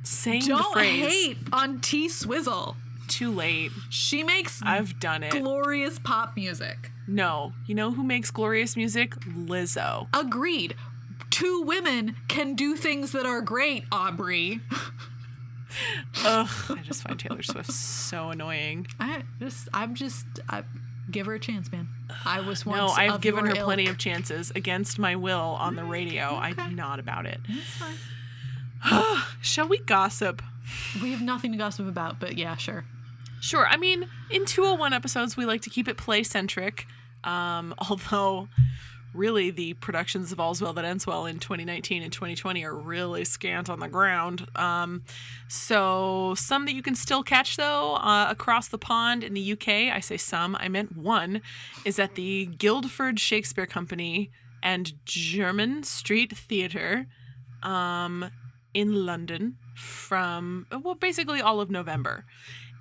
saying 0.03 0.43
the 0.43 0.49
Don't 0.49 0.73
phrase 0.73 1.07
hate 1.07 1.39
on 1.53 1.81
T 1.81 2.09
Swizzle. 2.09 2.77
too 3.09 3.31
late. 3.31 3.71
She 3.91 4.23
makes 4.23 4.61
I've 4.63 4.99
done 5.01 5.23
it. 5.23 5.33
glorious 5.33 5.99
pop 5.99 6.37
music. 6.37 6.91
no. 7.07 7.53
You 7.67 7.75
know 7.75 7.91
who 7.91 8.03
makes 8.03 8.31
glorious 8.31 8.77
music? 8.77 9.15
Lizzo. 9.21 10.09
Agreed. 10.15 10.75
Two 11.31 11.63
women 11.63 12.17
can 12.29 12.55
do 12.55 12.75
things 12.77 13.13
that 13.13 13.27
are 13.27 13.41
great, 13.43 13.85
Aubrey. 13.93 14.61
Ugh, 16.25 16.49
I 16.71 16.81
just 16.83 17.03
find 17.03 17.19
Taylor 17.19 17.43
Swift 17.43 17.71
so 17.71 18.31
annoying. 18.31 18.87
I 18.99 19.23
just, 19.39 19.69
I'm 19.75 19.95
just, 19.95 20.27
I 20.49 20.65
give 21.11 21.27
her 21.27 21.35
a 21.35 21.41
chance, 21.41 21.71
man. 21.71 21.89
I 22.25 22.41
was 22.41 22.65
once. 22.65 22.79
No, 22.79 22.87
I've 22.89 23.21
given 23.21 23.47
her 23.47 23.55
your 23.55 23.65
plenty 23.65 23.87
of 23.89 23.99
chances 23.99 24.51
against 24.55 24.99
my 24.99 25.17
will 25.17 25.39
on 25.39 25.77
the 25.77 25.85
radio. 25.85 26.37
okay. 26.37 26.55
I'm 26.57 26.75
not 26.75 26.99
about 26.99 27.27
it. 27.27 27.41
It's 27.49 27.67
fine. 27.77 29.23
Shall 29.41 29.69
we 29.69 29.79
gossip? 29.79 30.43
We 31.03 31.13
have 31.13 31.23
nothing 31.23 31.53
to 31.53 31.59
gossip 31.59 31.89
about, 31.89 32.21
but 32.21 32.37
yeah, 32.37 32.57
sure. 32.57 32.85
Sure. 33.41 33.67
I 33.67 33.77
mean, 33.77 34.09
in 34.31 34.45
201 34.45 34.93
episodes, 34.93 35.37
we 35.37 35.45
like 35.45 35.63
to 35.63 35.71
keep 35.71 35.89
it 35.89 35.97
play 35.97 36.23
centric. 36.23 36.87
Um, 37.25 37.75
although, 37.89 38.49
really, 39.15 39.51
the 39.51 39.75
productions 39.75 40.33
of 40.33 40.41
All's 40.41 40.61
Well 40.61 40.73
That 40.73 40.85
Ends 40.85 41.07
Well 41.07 41.27
in 41.27 41.39
2019 41.39 42.03
and 42.03 42.13
2020 42.13 42.65
are 42.65 42.75
really 42.75 43.25
scant 43.25 43.69
on 43.69 43.81
the 43.81 43.89
ground. 43.89 44.49
Um, 44.57 45.03
so, 45.49 46.35
some 46.37 46.67
that 46.67 46.75
you 46.75 46.83
can 46.83 46.95
still 46.95 47.23
catch, 47.23 47.57
though, 47.57 47.95
uh, 47.97 48.27
across 48.31 48.69
the 48.69 48.79
pond 48.79 49.25
in 49.25 49.35
the 49.35 49.53
UK, 49.53 49.69
I 49.95 50.01
say 50.01 50.17
some, 50.17 50.57
I 50.57 50.69
meant 50.69 50.97
one, 50.97 51.43
is 51.85 51.99
at 51.99 52.15
the 52.15 52.47
Guildford 52.47 53.19
Shakespeare 53.19 53.67
Company 53.67 54.31
and 54.63 54.93
Jermyn 55.05 55.85
Street 55.85 56.37
Theatre 56.37 57.07
um, 57.63 58.31
in 58.75 59.07
London 59.07 59.57
from, 59.75 60.67
well, 60.83 60.95
basically 60.95 61.41
all 61.41 61.61
of 61.61 61.71
November. 61.71 62.25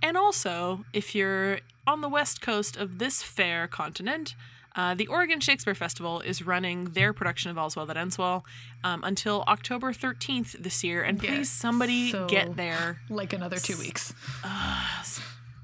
And 0.02 0.18
also, 0.18 0.86
if 0.94 1.16
you're 1.16 1.60
on 1.86 2.02
the 2.02 2.10
west 2.10 2.42
coast 2.42 2.78
of 2.78 3.00
this 3.00 3.24
fair 3.24 3.68
continent, 3.68 4.36
uh, 4.78 4.94
the 4.94 5.08
Oregon 5.08 5.40
Shakespeare 5.42 5.76
Festival 5.76 6.22
is 6.22 6.42
running 6.46 6.86
their 6.92 7.12
production 7.12 7.52
of 7.52 7.58
All's 7.58 7.76
Well 7.76 7.86
That 7.88 7.98
Ends 7.98 8.18
Well 8.18 8.46
um, 8.84 9.04
until 9.04 9.44
October 9.48 9.92
13th 9.92 10.52
this 10.64 10.84
year. 10.84 11.04
And 11.04 11.22
Yeah, 11.22 11.38
please, 11.38 11.52
somebody 11.52 12.12
so- 12.12 12.28
get 12.28 12.56
there. 12.56 13.02
Like 13.10 13.34
another 13.34 13.58
two 13.58 13.78
weeks. 13.78 14.14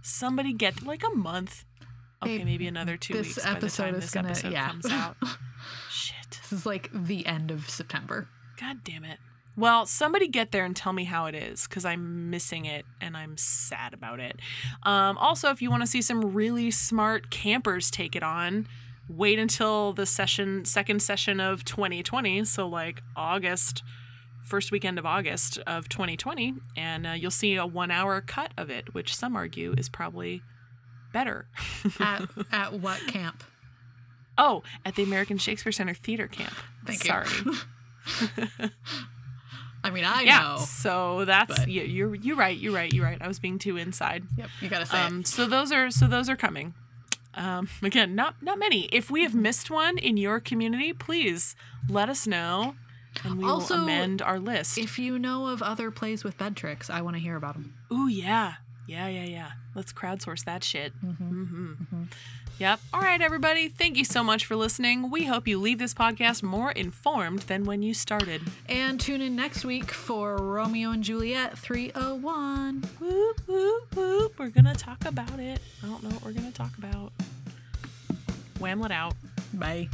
Somebody 0.01 0.53
get 0.53 0.83
like 0.85 1.03
a 1.03 1.15
month. 1.15 1.63
Okay, 2.21 2.37
Babe, 2.37 2.45
maybe 2.45 2.67
another 2.67 2.97
two 2.97 3.13
this 3.13 3.27
weeks 3.27 3.43
by 3.43 3.51
the 3.51 3.57
episode 3.57 3.83
time 3.83 3.95
is 3.95 4.01
this 4.01 4.11
gonna- 4.11 4.29
episode 4.29 4.51
yeah. 4.51 4.67
comes 4.69 4.85
out. 4.91 5.17
Shit. 5.89 6.39
This 6.41 6.51
is 6.53 6.65
like 6.65 6.89
the 6.93 7.25
end 7.25 7.51
of 7.51 7.69
September. 7.69 8.27
God 8.59 8.83
damn 8.83 9.03
it. 9.05 9.19
Well, 9.55 9.85
somebody 9.85 10.27
get 10.27 10.51
there 10.51 10.65
and 10.65 10.75
tell 10.75 10.93
me 10.93 11.03
how 11.03 11.27
it 11.27 11.35
is 11.35 11.67
because 11.67 11.85
I'm 11.85 12.31
missing 12.31 12.65
it 12.65 12.85
and 12.99 13.15
I'm 13.15 13.37
sad 13.37 13.93
about 13.93 14.19
it. 14.19 14.39
Um, 14.81 15.15
also, 15.17 15.49
if 15.51 15.61
you 15.61 15.69
want 15.69 15.83
to 15.83 15.87
see 15.87 16.01
some 16.01 16.33
really 16.33 16.71
smart 16.71 17.29
campers 17.29 17.91
take 17.91 18.15
it 18.15 18.23
on, 18.23 18.67
wait 19.09 19.39
until 19.39 19.93
the 19.93 20.05
session, 20.05 20.65
second 20.65 21.01
session 21.01 21.39
of 21.39 21.63
2020. 21.65 22.43
So, 22.45 22.67
like 22.67 23.01
August, 23.15 23.83
first 24.43 24.71
weekend 24.71 24.99
of 24.99 25.05
August 25.05 25.57
of 25.67 25.89
2020, 25.89 26.53
and 26.77 27.07
uh, 27.07 27.11
you'll 27.11 27.31
see 27.31 27.55
a 27.55 27.65
one 27.65 27.91
hour 27.91 28.21
cut 28.21 28.51
of 28.57 28.69
it, 28.69 28.93
which 28.93 29.15
some 29.15 29.35
argue 29.35 29.73
is 29.77 29.89
probably 29.89 30.41
better. 31.11 31.47
At 31.99 32.23
at 32.51 32.73
what 32.73 32.99
camp? 33.07 33.43
oh, 34.37 34.63
at 34.83 34.95
the 34.95 35.03
American 35.03 35.37
Shakespeare 35.37 35.71
Center 35.71 35.93
Theater 35.93 36.27
Camp. 36.27 36.55
Thank 36.87 37.03
you. 37.03 37.09
Sorry. 37.09 38.69
I 39.83 39.89
mean, 39.89 40.05
I 40.05 40.21
yeah. 40.21 40.39
know. 40.39 40.57
So 40.59 41.25
that's 41.25 41.59
but- 41.59 41.67
yeah, 41.67 41.83
you're 41.83 42.15
you're 42.15 42.35
right. 42.37 42.57
You're 42.57 42.73
right. 42.73 42.91
You're 42.91 43.03
right. 43.05 43.21
I 43.21 43.27
was 43.27 43.37
being 43.39 43.59
too 43.59 43.77
inside. 43.77 44.23
Yep, 44.37 44.49
you 44.61 44.69
gotta 44.69 44.85
say 44.85 44.97
Um, 44.99 45.23
so 45.25 45.45
those 45.45 45.71
are 45.71 45.91
so 45.91 46.07
those 46.07 46.29
are 46.29 46.35
coming. 46.37 46.73
Um, 47.35 47.67
again, 47.83 48.15
not 48.15 48.41
not 48.41 48.59
many. 48.59 48.83
If 48.91 49.09
we 49.09 49.23
have 49.23 49.33
missed 49.35 49.69
one 49.71 49.97
in 49.97 50.17
your 50.17 50.39
community, 50.39 50.93
please 50.93 51.55
let 51.89 52.09
us 52.09 52.27
know, 52.27 52.75
and 53.23 53.37
we 53.37 53.45
Also, 53.45 53.75
will 53.75 53.83
amend 53.83 54.21
our 54.21 54.39
list. 54.39 54.77
If 54.77 54.97
you 54.99 55.17
know 55.19 55.47
of 55.47 55.61
other 55.61 55.91
plays 55.91 56.23
with 56.23 56.37
bed 56.37 56.55
tricks, 56.55 56.89
I 56.89 57.01
want 57.01 57.15
to 57.15 57.21
hear 57.21 57.35
about 57.35 57.53
them. 57.55 57.73
Ooh 57.91 58.07
yeah, 58.07 58.55
yeah, 58.87 59.07
yeah, 59.07 59.25
yeah. 59.25 59.51
Let's 59.75 59.91
crowdsource 59.93 60.43
that 60.45 60.63
shit. 60.63 60.93
Mm-hmm. 61.03 62.03
Yep. 62.59 62.79
All 62.93 63.01
right, 63.01 63.19
everybody. 63.21 63.67
Thank 63.67 63.97
you 63.97 64.05
so 64.05 64.23
much 64.23 64.45
for 64.45 64.55
listening. 64.55 65.09
We 65.09 65.25
hope 65.25 65.47
you 65.47 65.59
leave 65.59 65.79
this 65.79 65.93
podcast 65.93 66.43
more 66.43 66.71
informed 66.71 67.39
than 67.39 67.65
when 67.65 67.81
you 67.81 67.93
started. 67.93 68.41
And 68.69 68.99
tune 68.99 69.21
in 69.21 69.35
next 69.35 69.65
week 69.65 69.91
for 69.91 70.37
Romeo 70.37 70.91
and 70.91 71.03
Juliet 71.03 71.57
301. 71.57 72.83
Whoop 72.99 73.41
whoop 73.47 73.95
whoop. 73.95 74.39
We're 74.39 74.49
gonna 74.49 74.75
talk 74.75 75.03
about 75.05 75.39
it. 75.39 75.59
I 75.83 75.87
don't 75.87 76.03
know 76.03 76.09
what 76.09 76.23
we're 76.23 76.31
gonna 76.33 76.51
talk 76.51 76.77
about. 76.77 77.11
Whamlet 78.59 78.91
out. 78.91 79.15
Bye. 79.53 79.89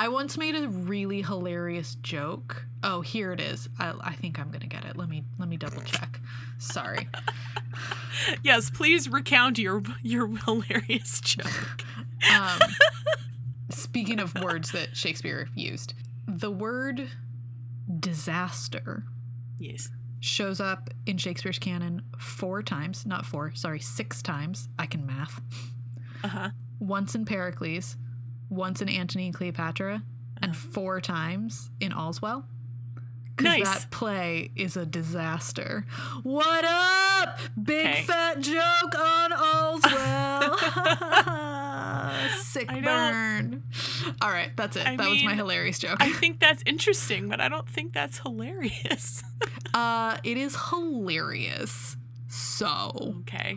I 0.00 0.08
once 0.08 0.38
made 0.38 0.54
a 0.54 0.68
really 0.68 1.22
hilarious 1.22 1.96
joke. 1.96 2.64
Oh, 2.84 3.00
here 3.00 3.32
it 3.32 3.40
is. 3.40 3.68
I, 3.80 3.92
I 4.00 4.12
think 4.14 4.38
I'm 4.38 4.50
gonna 4.52 4.66
get 4.68 4.84
it. 4.84 4.96
Let 4.96 5.08
me 5.08 5.24
let 5.38 5.48
me 5.48 5.56
double 5.56 5.82
check. 5.82 6.20
Sorry. 6.58 7.08
Yes, 8.42 8.68
please 8.68 9.08
recount 9.08 9.58
your 9.58 9.82
your 10.02 10.26
hilarious 10.44 11.20
joke. 11.24 11.84
Um, 12.34 12.58
speaking 13.70 14.18
of 14.18 14.34
words 14.42 14.72
that 14.72 14.96
Shakespeare 14.96 15.48
used, 15.54 15.94
the 16.26 16.50
word 16.50 17.08
disaster 18.00 19.04
Yes. 19.60 19.90
shows 20.20 20.60
up 20.60 20.90
in 21.06 21.16
Shakespeare's 21.16 21.58
canon 21.60 22.02
four 22.18 22.60
times. 22.62 23.06
Not 23.06 23.24
four, 23.24 23.52
sorry, 23.54 23.78
six 23.80 24.20
times. 24.22 24.68
I 24.78 24.86
can 24.86 25.06
math. 25.06 25.40
Uh 26.24 26.28
huh. 26.28 26.50
once 26.80 27.14
in 27.14 27.24
Pericles, 27.24 27.96
once 28.50 28.80
in 28.82 28.88
Antony 28.88 29.26
and 29.26 29.34
Cleopatra, 29.34 30.02
and 30.42 30.56
four 30.56 31.00
times 31.00 31.70
in 31.80 31.92
All's 31.92 32.20
Well. 32.22 32.46
'Cause 33.36 33.44
Nice. 33.44 33.64
that 33.84 33.90
play 33.92 34.50
is 34.56 34.76
a 34.76 34.84
disaster. 34.84 35.84
What 36.24 36.64
up? 36.64 37.38
Big 37.62 37.86
Okay. 37.86 38.02
fat 38.04 38.40
joke 38.40 38.98
on 38.98 39.32
All's 39.32 39.82
Well. 39.84 40.58
Sick 42.42 42.66
I 42.68 42.80
burn. 42.80 43.62
All 44.20 44.30
right, 44.30 44.50
that's 44.56 44.76
it. 44.76 44.86
I 44.86 44.96
that 44.96 45.08
was 45.08 45.22
my 45.22 45.34
hilarious 45.34 45.78
joke. 45.78 45.98
I 46.00 46.10
think 46.12 46.40
that's 46.40 46.62
interesting, 46.66 47.28
but 47.28 47.40
I 47.40 47.48
don't 47.48 47.68
think 47.68 47.92
that's 47.92 48.18
hilarious. 48.18 49.22
uh, 49.74 50.16
it 50.24 50.36
is 50.36 50.56
hilarious. 50.70 51.96
So 52.28 53.14
okay. 53.20 53.56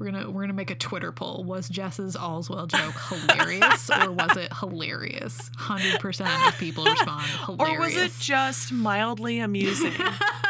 We're 0.00 0.10
gonna 0.10 0.30
we're 0.30 0.40
gonna 0.40 0.54
make 0.54 0.70
a 0.70 0.74
Twitter 0.74 1.12
poll. 1.12 1.44
Was 1.44 1.68
Jess's 1.68 2.16
All's 2.16 2.48
Well 2.48 2.66
joke 2.66 2.94
hilarious, 3.08 3.90
or 3.90 4.10
was 4.10 4.34
it 4.36 4.50
hilarious? 4.58 5.50
Hundred 5.56 6.00
percent 6.00 6.30
of 6.48 6.58
people 6.58 6.84
respond 6.90 7.26
hilarious. 7.44 7.76
Or 7.76 7.80
was 7.80 7.96
it 7.96 8.12
just 8.18 8.72
mildly 8.72 9.40
amusing? 9.40 9.92